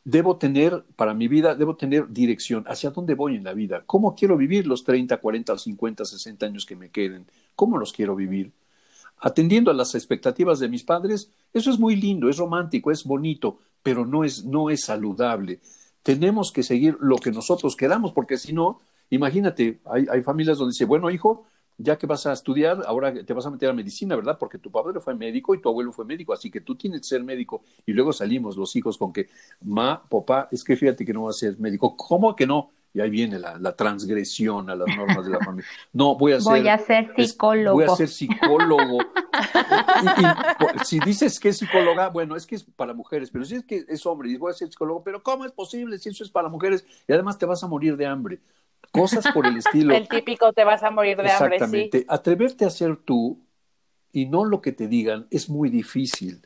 debo 0.03 0.37
tener, 0.37 0.83
para 0.95 1.13
mi 1.13 1.27
vida, 1.27 1.53
debo 1.53 1.75
tener 1.75 2.07
dirección 2.09 2.63
hacia 2.65 2.89
dónde 2.89 3.13
voy 3.13 3.35
en 3.35 3.43
la 3.43 3.53
vida, 3.53 3.83
cómo 3.85 4.15
quiero 4.15 4.35
vivir 4.35 4.65
los 4.65 4.83
30, 4.83 5.17
40, 5.17 5.59
50, 5.59 6.05
60 6.05 6.43
años 6.47 6.65
que 6.65 6.75
me 6.75 6.89
queden, 6.89 7.27
cómo 7.55 7.77
los 7.77 7.93
quiero 7.93 8.15
vivir. 8.15 8.51
Atendiendo 9.19 9.69
a 9.69 9.75
las 9.75 9.93
expectativas 9.93 10.57
de 10.57 10.69
mis 10.69 10.83
padres, 10.83 11.29
eso 11.53 11.69
es 11.69 11.77
muy 11.77 11.95
lindo, 11.95 12.29
es 12.29 12.37
romántico, 12.37 12.89
es 12.89 13.03
bonito, 13.03 13.59
pero 13.83 14.07
no 14.07 14.23
es, 14.23 14.43
no 14.43 14.71
es 14.71 14.85
saludable. 14.85 15.59
Tenemos 16.01 16.51
que 16.51 16.63
seguir 16.63 16.97
lo 16.99 17.17
que 17.17 17.29
nosotros 17.29 17.75
queramos, 17.75 18.11
porque 18.11 18.39
si 18.39 18.53
no, 18.53 18.79
imagínate, 19.11 19.81
hay, 19.85 20.07
hay 20.09 20.23
familias 20.23 20.57
donde 20.57 20.71
dice, 20.71 20.85
bueno, 20.85 21.11
hijo, 21.11 21.45
ya 21.77 21.97
que 21.97 22.07
vas 22.07 22.25
a 22.25 22.33
estudiar, 22.33 22.81
ahora 22.85 23.13
te 23.13 23.33
vas 23.33 23.45
a 23.45 23.49
meter 23.49 23.69
a 23.69 23.73
medicina, 23.73 24.15
¿verdad? 24.15 24.37
Porque 24.39 24.57
tu 24.57 24.71
padre 24.71 24.99
fue 24.99 25.15
médico 25.15 25.55
y 25.55 25.61
tu 25.61 25.69
abuelo 25.69 25.91
fue 25.91 26.05
médico, 26.05 26.33
así 26.33 26.49
que 26.51 26.61
tú 26.61 26.75
tienes 26.75 27.01
que 27.01 27.07
ser 27.07 27.23
médico. 27.23 27.63
Y 27.85 27.93
luego 27.93 28.13
salimos 28.13 28.57
los 28.57 28.75
hijos 28.75 28.97
con 28.97 29.11
que, 29.11 29.29
ma, 29.61 30.01
papá, 30.07 30.47
es 30.51 30.63
que 30.63 30.75
fíjate 30.75 31.05
que 31.05 31.13
no 31.13 31.23
vas 31.23 31.37
a 31.37 31.39
ser 31.39 31.59
médico. 31.59 31.95
¿Cómo 31.95 32.35
que 32.35 32.45
no? 32.45 32.71
Y 32.95 33.01
ahí 33.01 33.09
viene 33.09 33.39
la, 33.39 33.75
transgresión 33.75 34.69
a 34.69 34.75
las 34.75 34.87
normas 34.95 35.25
de 35.25 35.31
la 35.31 35.39
familia. 35.39 35.67
No, 35.93 36.15
voy 36.15 36.33
a 36.33 36.39
ser, 36.39 36.51
voy 36.51 36.67
a 36.67 36.77
ser 36.77 37.11
psicólogo. 37.15 37.75
voy 37.75 37.85
a 37.85 37.95
ser 37.95 38.07
psicólogo. 38.07 38.99
si 40.85 40.99
dices 40.99 41.39
que 41.39 41.49
es 41.49 41.57
psicóloga, 41.57 42.09
bueno, 42.09 42.35
es 42.35 42.45
que 42.45 42.55
es 42.55 42.63
para 42.63 42.93
mujeres, 42.93 43.31
pero 43.31 43.45
si 43.45 43.55
es 43.55 43.65
que 43.65 43.83
es 43.87 44.05
hombre 44.05 44.29
y 44.29 44.37
voy 44.37 44.51
a 44.51 44.53
ser 44.53 44.67
psicólogo, 44.69 45.03
pero 45.03 45.23
¿cómo 45.23 45.43
es 45.43 45.51
posible 45.51 45.97
si 45.97 46.09
eso 46.09 46.23
es 46.23 46.29
para 46.29 46.49
mujeres? 46.49 46.85
Y 47.07 47.13
además 47.13 47.39
te 47.39 47.47
vas 47.47 47.63
a 47.63 47.67
morir 47.67 47.97
de 47.97 48.05
hambre. 48.05 48.41
Cosas 48.91 49.25
por 49.33 49.45
el 49.45 49.57
estilo. 49.57 49.93
El 49.93 50.07
típico 50.07 50.53
te 50.53 50.63
vas 50.63 50.83
a 50.83 50.91
morir 50.91 51.17
de 51.17 51.31
hambre. 51.31 51.55
Exactamente. 51.55 52.05
Atreverte 52.07 52.65
a 52.65 52.69
ser 52.69 52.97
tú 52.97 53.39
y 54.11 54.25
no 54.25 54.45
lo 54.45 54.61
que 54.61 54.71
te 54.71 54.87
digan 54.87 55.27
es 55.31 55.49
muy 55.49 55.69
difícil. 55.69 56.41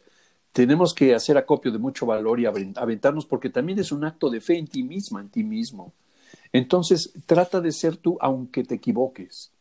Tenemos 0.54 0.94
que 0.94 1.14
hacer 1.14 1.38
acopio 1.38 1.72
de 1.72 1.78
mucho 1.78 2.06
valor 2.06 2.40
y 2.40 2.46
aventarnos 2.46 3.26
porque 3.26 3.50
también 3.50 3.80
es 3.80 3.92
un 3.92 4.06
acto 4.06 4.30
de 4.30 4.42
fe 4.42 4.58
en 4.58 4.68
ti 4.68 4.82
misma, 4.84 5.22
en 5.22 5.30
ti 5.30 5.44
mismo. 5.44 5.94
Entonces, 6.52 7.14
trata 7.26 7.62
de 7.62 7.72
ser 7.72 7.98
tú 7.98 8.18
aunque 8.22 8.64
te 8.64 8.76
equivoques. 8.76 9.52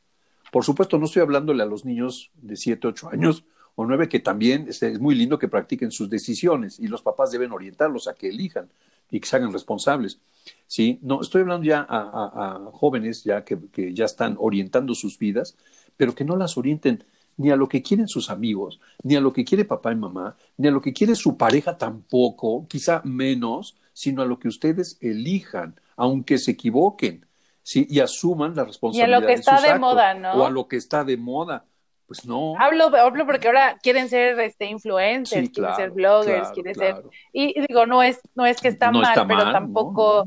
Por 0.53 0.65
supuesto, 0.65 0.99
no 0.99 1.07
estoy 1.07 1.23
hablándole 1.23 1.63
a 1.63 1.67
los 1.67 1.85
niños 1.85 2.31
de 2.35 2.57
7, 2.57 2.87
8 2.87 3.11
años 3.11 3.45
o 3.75 3.85
9 3.85 4.09
que 4.09 4.21
también 4.21 4.67
este, 4.69 4.93
es 4.93 5.01
muy 5.01 5.15
lindo 5.15 5.39
que 5.39 5.49
practiquen 5.49 5.91
sus 5.91 6.09
decisiones 6.09 6.79
y 6.79 6.87
los 6.87 7.03
papás 7.03 7.31
deben 7.31 7.53
orientarlos 7.53 8.09
a 8.09 8.15
que 8.15 8.29
elijan 8.29 8.71
y 9.11 9.21
que 9.21 9.29
se 9.29 9.37
hagan 9.37 9.53
responsables. 9.53 10.21
¿sí? 10.67 10.99
No, 11.03 11.21
estoy 11.21 11.43
hablando 11.43 11.65
ya 11.65 11.87
a, 11.89 12.61
jóvenes 12.73 13.25
ya 13.25 13.45
que, 13.45 13.59
que, 13.73 13.95
ya 13.95 14.05
están 14.05 14.37
orientando 14.39 14.95
sus 14.95 15.19
vidas, 15.19 15.57
pero 15.97 16.15
que 16.15 16.25
no 16.25 16.37
las 16.37 16.57
orienten 16.57 17.05
ni 17.37 17.51
a 17.51 17.57
lo 17.57 17.69
que 17.69 17.83
quieren 17.83 18.09
sus 18.09 18.31
amigos, 18.31 18.81
ni 19.03 19.17
a 19.17 19.21
lo 19.21 19.33
que 19.33 19.45
quiere 19.45 19.65
papá 19.65 19.93
y 19.93 19.97
mamá, 19.97 20.37
ni 20.57 20.69
a 20.69 20.71
lo 20.71 20.81
que 20.81 20.93
quiere 20.93 21.15
su 21.15 21.37
pareja 21.37 21.77
tampoco, 21.77 22.67
quizá 22.69 23.03
menos, 23.05 23.77
sino 23.93 24.23
a 24.23 24.27
lo 24.27 24.39
que 24.39 24.49
ustedes 24.49 24.99
elijan 25.01 25.79
aunque 25.97 26.39
se 26.39 26.53
equivoquen, 26.53 27.27
¿sí? 27.63 27.87
Y 27.89 28.01
asuman 28.01 28.55
la 28.55 28.65
responsabilidad. 28.65 29.09
Y 29.09 29.13
a 29.13 29.21
lo 29.21 29.27
que 29.27 29.33
está 29.33 29.61
de, 29.61 29.79
moda, 29.79 30.15
¿no? 30.15 30.33
O 30.33 30.45
a 30.45 30.51
lo 30.51 30.69
que 30.69 30.77
está 30.77 31.05
de 31.05 31.17
moda. 31.17 31.65
Pues 32.07 32.25
no. 32.25 32.55
Hablo, 32.59 32.95
hablo 32.97 33.27
porque 33.27 33.49
ahora 33.49 33.79
quieren 33.83 34.09
ser 34.09 34.39
este 34.41 34.67
influencers, 34.67 35.51
quieren 35.51 35.75
ser 35.75 35.91
bloggers, 35.91 36.51
quieren 36.51 36.75
ser 36.75 37.03
y, 37.33 37.61
digo, 37.67 37.87
no 37.87 38.03
es 38.03 38.21
no 38.35 38.47
es 38.47 38.61
que 38.61 38.69
está, 38.69 38.93
mal, 38.93 39.27
pero 39.27 39.51
tampoco 39.51 40.27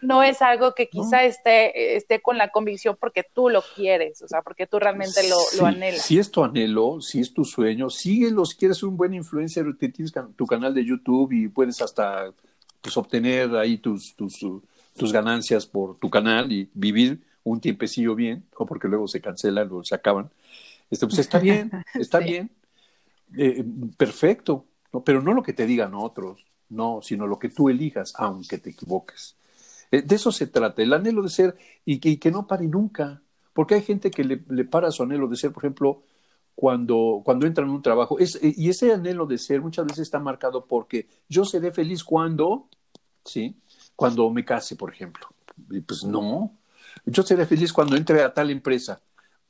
no, 0.00 0.22
es 0.22 0.42
algo 0.42 0.74
que 0.74 0.88
quizá 0.88 1.24
esté 1.24 1.96
esté 1.96 2.20
con 2.20 2.38
la 2.38 2.50
convicción 2.50 2.96
porque 3.00 3.24
tú 3.24 3.48
lo 3.48 3.62
quieres, 3.74 4.22
o 4.22 4.28
sea, 4.28 4.42
porque 4.42 4.68
tú 4.68 4.78
realmente 4.78 5.28
lo, 5.28 5.36
lo 5.58 5.66
anhelas. 5.66 6.02
Si 6.02 6.18
es 6.18 6.30
tu 6.30 6.44
anhelo, 6.44 7.00
si 7.00 7.20
es 7.20 7.34
tu 7.34 7.44
sueño, 7.44 7.90
síguelo, 7.90 8.44
si 8.44 8.56
quieres 8.56 8.78
ser 8.78 8.88
un 8.88 8.96
buen 8.96 9.12
influencer, 9.12 9.66
tienes 9.76 10.12
tu 10.36 10.46
canal 10.46 10.72
de 10.72 10.84
YouTube 10.84 11.32
y 11.32 11.48
puedes 11.48 11.82
hasta 11.82 12.32
pues 12.80 12.96
obtener 12.96 13.56
ahí 13.56 13.78
tus, 13.78 14.14
tus 14.14 14.44
tus 14.96 15.12
ganancias 15.12 15.66
por 15.66 15.96
tu 15.96 16.10
canal 16.10 16.52
y 16.52 16.68
vivir 16.74 17.20
un 17.44 17.60
tiempecillo 17.60 18.14
bien, 18.14 18.44
o 18.56 18.66
porque 18.66 18.88
luego 18.88 19.08
se 19.08 19.20
cancelan 19.20 19.68
o 19.72 19.82
se 19.82 19.94
acaban, 19.94 20.30
este, 20.92 21.06
pues 21.06 21.18
está 21.20 21.38
bien, 21.38 21.70
está 21.94 22.18
bien, 22.18 22.50
eh, 23.34 23.64
perfecto, 23.96 24.66
¿no? 24.92 25.02
pero 25.02 25.22
no 25.22 25.32
lo 25.32 25.42
que 25.42 25.54
te 25.54 25.64
digan 25.64 25.94
otros, 25.94 26.44
no, 26.68 27.00
sino 27.00 27.26
lo 27.26 27.38
que 27.38 27.48
tú 27.48 27.70
elijas, 27.70 28.12
aunque 28.16 28.58
te 28.58 28.70
equivoques. 28.70 29.36
Eh, 29.90 30.02
de 30.02 30.16
eso 30.16 30.30
se 30.30 30.46
trata, 30.48 30.82
el 30.82 30.92
anhelo 30.92 31.22
de 31.22 31.30
ser 31.30 31.56
y 31.86 31.98
que, 31.98 32.18
que 32.18 32.30
no 32.30 32.46
pare 32.46 32.66
nunca, 32.66 33.22
porque 33.54 33.74
hay 33.76 33.82
gente 33.82 34.10
que 34.10 34.22
le, 34.22 34.36
para 34.66 34.90
su 34.90 35.02
anhelo 35.02 35.28
de 35.28 35.36
ser, 35.36 35.50
por 35.50 35.64
ejemplo, 35.64 36.02
cuando, 36.54 37.22
cuando 37.24 37.46
entra 37.46 37.64
en 37.64 37.70
un 37.70 37.80
trabajo, 37.80 38.18
es, 38.18 38.36
eh, 38.36 38.52
y 38.54 38.68
ese 38.68 38.92
anhelo 38.92 39.24
de 39.24 39.38
ser 39.38 39.62
muchas 39.62 39.86
veces 39.86 40.00
está 40.00 40.18
marcado 40.18 40.66
porque 40.66 41.08
yo 41.26 41.46
seré 41.46 41.70
feliz 41.70 42.04
cuando, 42.04 42.68
¿sí? 43.24 43.56
cuando 43.96 44.28
me 44.28 44.44
case, 44.44 44.76
por 44.76 44.92
ejemplo. 44.92 45.26
Y 45.70 45.80
pues 45.80 46.04
no, 46.04 46.54
yo 47.06 47.22
seré 47.22 47.46
feliz 47.46 47.72
cuando 47.72 47.96
entre 47.96 48.22
a 48.22 48.34
tal 48.34 48.50
empresa, 48.50 49.00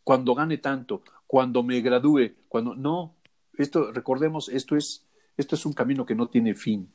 cuando 0.05 0.35
gane 0.35 0.59
tanto, 0.59 1.03
cuando 1.27 1.63
me 1.63 1.81
gradúe, 1.81 2.33
cuando 2.49 2.75
no, 2.75 3.15
esto 3.57 3.93
recordemos, 3.93 4.49
esto 4.49 4.77
es 4.77 5.07
esto 5.37 5.55
es 5.55 5.67
un 5.67 5.73
camino 5.73 6.05
que 6.05 6.15
no 6.15 6.29
tiene 6.29 6.55
fin. 6.55 6.91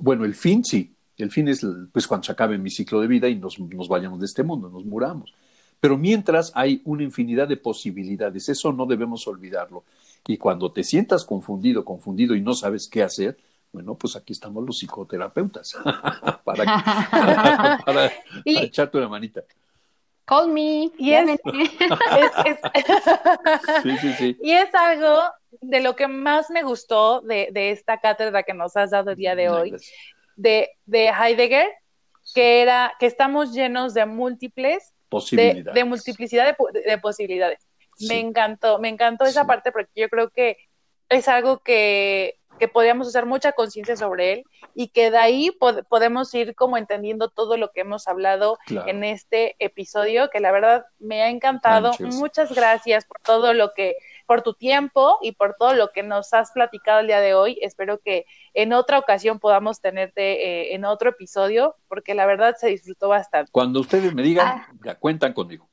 Bueno, 0.00 0.24
el 0.24 0.34
fin 0.34 0.64
sí, 0.64 0.94
el 1.16 1.30
fin 1.30 1.48
es 1.48 1.66
pues 1.92 2.06
cuando 2.06 2.24
se 2.24 2.32
acabe 2.32 2.58
mi 2.58 2.70
ciclo 2.70 3.00
de 3.00 3.06
vida 3.06 3.28
y 3.28 3.36
nos, 3.36 3.58
nos 3.58 3.88
vayamos 3.88 4.20
de 4.20 4.26
este 4.26 4.42
mundo, 4.42 4.68
nos 4.68 4.84
muramos. 4.84 5.32
Pero 5.80 5.98
mientras 5.98 6.52
hay 6.54 6.80
una 6.84 7.02
infinidad 7.02 7.48
de 7.48 7.56
posibilidades, 7.56 8.48
eso 8.48 8.72
no 8.72 8.86
debemos 8.86 9.26
olvidarlo. 9.26 9.84
Y 10.26 10.38
cuando 10.38 10.72
te 10.72 10.82
sientas 10.82 11.24
confundido, 11.24 11.84
confundido 11.84 12.34
y 12.34 12.40
no 12.40 12.54
sabes 12.54 12.88
qué 12.88 13.02
hacer, 13.02 13.36
bueno, 13.72 13.96
pues 13.96 14.16
aquí 14.16 14.32
estamos 14.32 14.64
los 14.64 14.78
psicoterapeutas 14.78 15.76
para, 16.44 18.12
echarte 18.44 18.98
una 18.98 19.08
manita. 19.08 19.42
Call 20.24 20.48
me. 20.48 20.90
Y 20.98 21.12
es, 21.12 21.38
Y 24.42 24.52
es 24.52 24.74
algo 24.74 25.22
de 25.60 25.80
lo 25.80 25.94
que 25.96 26.08
más 26.08 26.50
me 26.50 26.62
gustó 26.62 27.20
de, 27.20 27.50
esta 27.52 27.98
cátedra 27.98 28.42
que 28.42 28.54
nos 28.54 28.76
has 28.76 28.90
dado 28.90 29.10
el 29.10 29.16
día 29.16 29.34
de 29.34 29.50
hoy, 29.50 29.76
de, 30.36 30.70
de, 30.86 31.08
Heidegger, 31.08 31.68
que 32.34 32.62
era 32.62 32.94
que 32.98 33.06
estamos 33.06 33.52
llenos 33.52 33.94
de 33.94 34.06
múltiples 34.06 34.94
posibilidades. 35.08 35.74
De, 35.74 35.84
multiplicidad 35.84 36.56
de, 36.86 36.98
posibilidades. 36.98 37.66
Me 38.08 38.18
encantó, 38.18 38.78
me 38.78 38.88
encantó 38.88 39.24
esa 39.24 39.46
parte 39.46 39.70
porque 39.70 39.90
yo 39.94 40.08
creo 40.08 40.30
que 40.30 40.56
es 41.08 41.28
algo 41.28 41.60
que 41.60 42.40
que 42.64 42.68
podríamos 42.68 43.08
hacer 43.08 43.26
mucha 43.26 43.52
conciencia 43.52 43.94
sobre 43.94 44.32
él 44.32 44.44
y 44.74 44.88
que 44.88 45.10
de 45.10 45.18
ahí 45.18 45.50
podemos 45.90 46.34
ir 46.34 46.54
como 46.54 46.78
entendiendo 46.78 47.28
todo 47.28 47.58
lo 47.58 47.70
que 47.72 47.82
hemos 47.82 48.08
hablado 48.08 48.56
en 48.86 49.04
este 49.04 49.54
episodio, 49.58 50.30
que 50.30 50.40
la 50.40 50.50
verdad 50.50 50.86
me 50.98 51.22
ha 51.22 51.28
encantado. 51.28 51.92
Muchas 52.00 52.54
gracias 52.54 53.04
por 53.04 53.20
todo 53.20 53.52
lo 53.52 53.74
que, 53.74 53.96
por 54.26 54.40
tu 54.40 54.54
tiempo 54.54 55.18
y 55.20 55.32
por 55.32 55.56
todo 55.58 55.74
lo 55.74 55.90
que 55.92 56.02
nos 56.02 56.32
has 56.32 56.52
platicado 56.52 57.00
el 57.00 57.06
día 57.06 57.20
de 57.20 57.34
hoy. 57.34 57.58
Espero 57.60 57.98
que 57.98 58.24
en 58.54 58.72
otra 58.72 58.98
ocasión 58.98 59.40
podamos 59.40 59.82
tenerte 59.82 60.22
eh, 60.22 60.74
en 60.74 60.86
otro 60.86 61.10
episodio, 61.10 61.76
porque 61.86 62.14
la 62.14 62.24
verdad 62.24 62.56
se 62.58 62.68
disfrutó 62.68 63.08
bastante. 63.08 63.52
Cuando 63.52 63.80
ustedes 63.80 64.14
me 64.14 64.22
digan, 64.22 64.46
ah. 64.48 64.68
ya 64.82 64.94
cuentan 64.94 65.34
conmigo. 65.34 65.68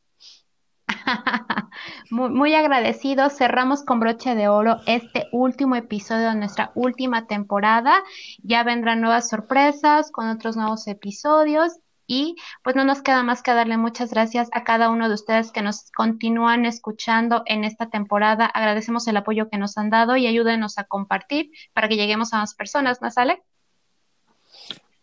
muy, 2.09 2.29
muy 2.29 2.55
agradecidos. 2.55 3.33
Cerramos 3.33 3.83
con 3.83 3.99
broche 3.99 4.35
de 4.35 4.47
oro 4.47 4.77
este 4.85 5.27
último 5.31 5.75
episodio 5.75 6.29
de 6.29 6.35
nuestra 6.35 6.71
última 6.75 7.27
temporada. 7.27 8.03
Ya 8.43 8.63
vendrán 8.63 9.01
nuevas 9.01 9.29
sorpresas 9.29 10.11
con 10.11 10.29
otros 10.29 10.55
nuevos 10.55 10.87
episodios. 10.87 11.77
Y 12.07 12.35
pues 12.61 12.75
no 12.75 12.83
nos 12.83 13.01
queda 13.01 13.23
más 13.23 13.41
que 13.41 13.53
darle 13.53 13.77
muchas 13.77 14.11
gracias 14.11 14.49
a 14.51 14.65
cada 14.65 14.89
uno 14.89 15.07
de 15.07 15.15
ustedes 15.15 15.53
que 15.53 15.61
nos 15.61 15.91
continúan 15.91 16.65
escuchando 16.65 17.43
en 17.45 17.63
esta 17.63 17.89
temporada. 17.89 18.45
Agradecemos 18.47 19.07
el 19.07 19.15
apoyo 19.15 19.49
que 19.49 19.57
nos 19.57 19.77
han 19.77 19.89
dado 19.89 20.17
y 20.17 20.27
ayúdenos 20.27 20.77
a 20.77 20.83
compartir 20.83 21.51
para 21.73 21.87
que 21.87 21.95
lleguemos 21.95 22.33
a 22.33 22.39
más 22.39 22.53
personas, 22.53 23.01
¿no 23.01 23.09
sale? 23.11 23.41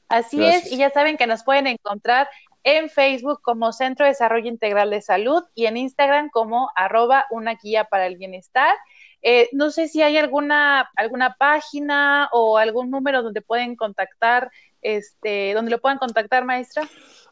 Así 0.08 0.42
es, 0.42 0.72
y 0.72 0.78
ya 0.78 0.90
saben 0.90 1.16
que 1.18 1.26
nos 1.26 1.44
pueden 1.44 1.66
encontrar 1.66 2.28
en 2.64 2.90
Facebook 2.90 3.40
como 3.42 3.72
Centro 3.72 4.04
de 4.04 4.10
Desarrollo 4.10 4.48
Integral 4.48 4.90
de 4.90 5.02
Salud 5.02 5.42
y 5.54 5.66
en 5.66 5.76
Instagram 5.76 6.30
como 6.30 6.70
arroba 6.74 7.26
una 7.30 7.54
guía 7.54 7.84
para 7.84 8.06
el 8.06 8.16
bienestar. 8.16 8.74
Eh, 9.22 9.48
no 9.52 9.70
sé 9.70 9.88
si 9.88 10.02
hay 10.02 10.16
alguna, 10.16 10.90
alguna 10.96 11.34
página 11.38 12.28
o 12.32 12.58
algún 12.58 12.90
número 12.90 13.22
donde 13.22 13.42
pueden 13.42 13.74
contactar, 13.76 14.50
este, 14.80 15.54
donde 15.54 15.70
lo 15.70 15.80
puedan 15.80 15.98
contactar, 15.98 16.44
maestra. 16.44 16.88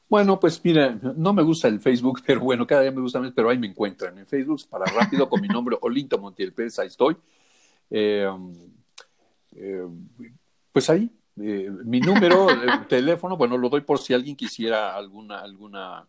Bueno, 0.09 0.39
pues 0.39 0.61
mira, 0.65 0.99
no 1.17 1.33
me 1.33 1.43
gusta 1.43 1.67
el 1.67 1.81
Facebook, 1.81 2.23
pero 2.25 2.41
bueno, 2.41 2.67
cada 2.67 2.83
día 2.83 2.93
me 2.93 3.01
gusta 3.01 3.19
más, 3.19 3.33
pero 3.35 3.51
ahí 3.51 3.59
me 3.59 3.67
encuentran 3.67 4.17
en 4.19 4.27
Facebook 4.27 4.61
para 4.71 4.85
rápido 4.85 5.29
con 5.29 5.41
mi 5.41 5.49
nombre 5.49 5.77
Olinto 5.81 6.19
Montiel 6.19 6.53
Pérez, 6.53 6.79
ahí 6.79 6.87
estoy. 6.87 7.17
Eh, 7.91 8.29
eh, 9.57 9.87
pues 10.71 10.91
ahí, 10.91 11.11
eh, 11.39 11.71
mi 11.85 12.01
número 12.01 12.47
de 12.47 12.57
teléfono, 12.89 13.37
bueno, 13.37 13.59
lo 13.59 13.69
doy 13.69 13.83
por 13.83 13.99
si 13.99 14.15
alguien 14.15 14.37
quisiera 14.37 14.97
alguna, 14.97 15.41
alguna 15.41 16.07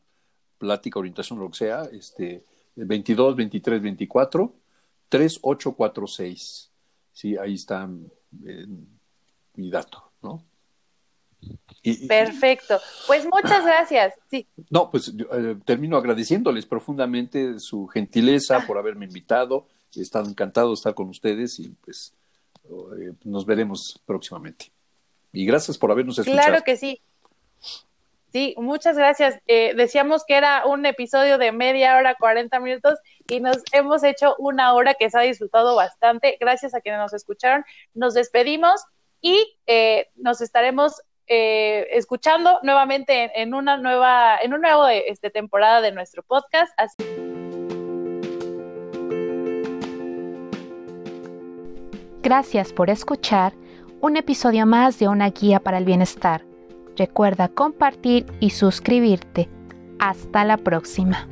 plática, 0.58 1.00
orientación, 1.00 1.40
lo 1.40 1.50
que 1.50 1.58
sea, 1.58 1.84
este, 1.92 2.44
22, 2.76 3.36
23, 3.36 3.82
24, 3.82 4.54
3846. 5.10 6.72
Sí, 7.12 7.36
ahí 7.38 7.56
está 7.56 7.90
eh, 8.46 8.68
mi 9.56 9.70
dato, 9.70 10.12
¿no? 10.22 10.44
Perfecto. 12.08 12.80
Pues 13.06 13.26
muchas 13.26 13.64
gracias. 13.64 14.14
Sí. 14.30 14.48
No, 14.70 14.90
pues 14.90 15.10
eh, 15.10 15.58
termino 15.66 15.98
agradeciéndoles 15.98 16.66
profundamente 16.66 17.60
su 17.60 17.88
gentileza 17.88 18.66
por 18.66 18.78
haberme 18.78 19.06
invitado. 19.06 19.68
He 19.96 20.02
estado 20.02 20.30
encantado 20.30 20.70
de 20.70 20.74
estar 20.76 20.94
con 20.94 21.10
ustedes 21.10 21.60
y 21.60 21.70
pues 21.70 22.14
nos 23.24 23.46
veremos 23.46 24.02
próximamente. 24.06 24.72
Y 25.38 25.46
gracias 25.46 25.78
por 25.78 25.92
habernos 25.92 26.18
escuchado. 26.18 26.48
Claro 26.48 26.64
que 26.64 26.78
sí. 26.78 27.00
Sí, 28.32 28.56
muchas 28.58 28.98
gracias. 28.98 29.40
Eh, 29.46 29.74
decíamos 29.76 30.26
que 30.26 30.34
era 30.34 30.66
un 30.66 30.84
episodio 30.88 31.38
de 31.38 31.52
media 31.52 31.96
hora, 31.96 32.16
40 32.16 32.60
minutos 32.60 32.98
y 33.30 33.40
nos 33.40 33.58
hemos 33.72 34.04
hecho 34.04 34.36
una 34.40 34.74
hora 34.74 34.96
que 34.96 35.12
se 35.12 35.18
ha 35.20 35.22
disfrutado 35.22 35.76
bastante. 35.76 36.38
Gracias 36.40 36.74
a 36.74 36.82
quienes 36.82 37.00
nos 37.02 37.14
escucharon. 37.14 37.64
Nos 37.94 38.16
despedimos 38.16 38.84
y 39.22 39.60
eh, 39.68 40.08
nos 40.16 40.42
estaremos 40.42 41.04
eh, 41.28 41.86
escuchando 41.92 42.60
nuevamente 42.64 43.40
en, 43.40 43.54
una 43.54 43.78
nueva, 43.78 44.40
en 44.42 44.56
un 44.56 44.62
nuevo 44.62 44.88
este, 44.88 45.30
temporada 45.30 45.82
de 45.82 45.92
nuestro 45.92 46.24
podcast. 46.24 46.74
Gracias 52.24 52.74
por 52.74 52.90
escuchar 52.90 53.54
un 54.02 54.18
episodio 54.18 54.66
más 54.66 55.00
de 55.00 55.08
una 55.08 55.30
guía 55.30 55.60
para 55.60 55.78
el 55.78 55.86
bienestar. 55.86 56.46
Recuerda 56.96 57.50
compartir 57.50 58.26
y 58.40 58.52
suscribirte. 58.52 59.50
Hasta 60.00 60.46
la 60.46 60.58
próxima. 60.58 61.28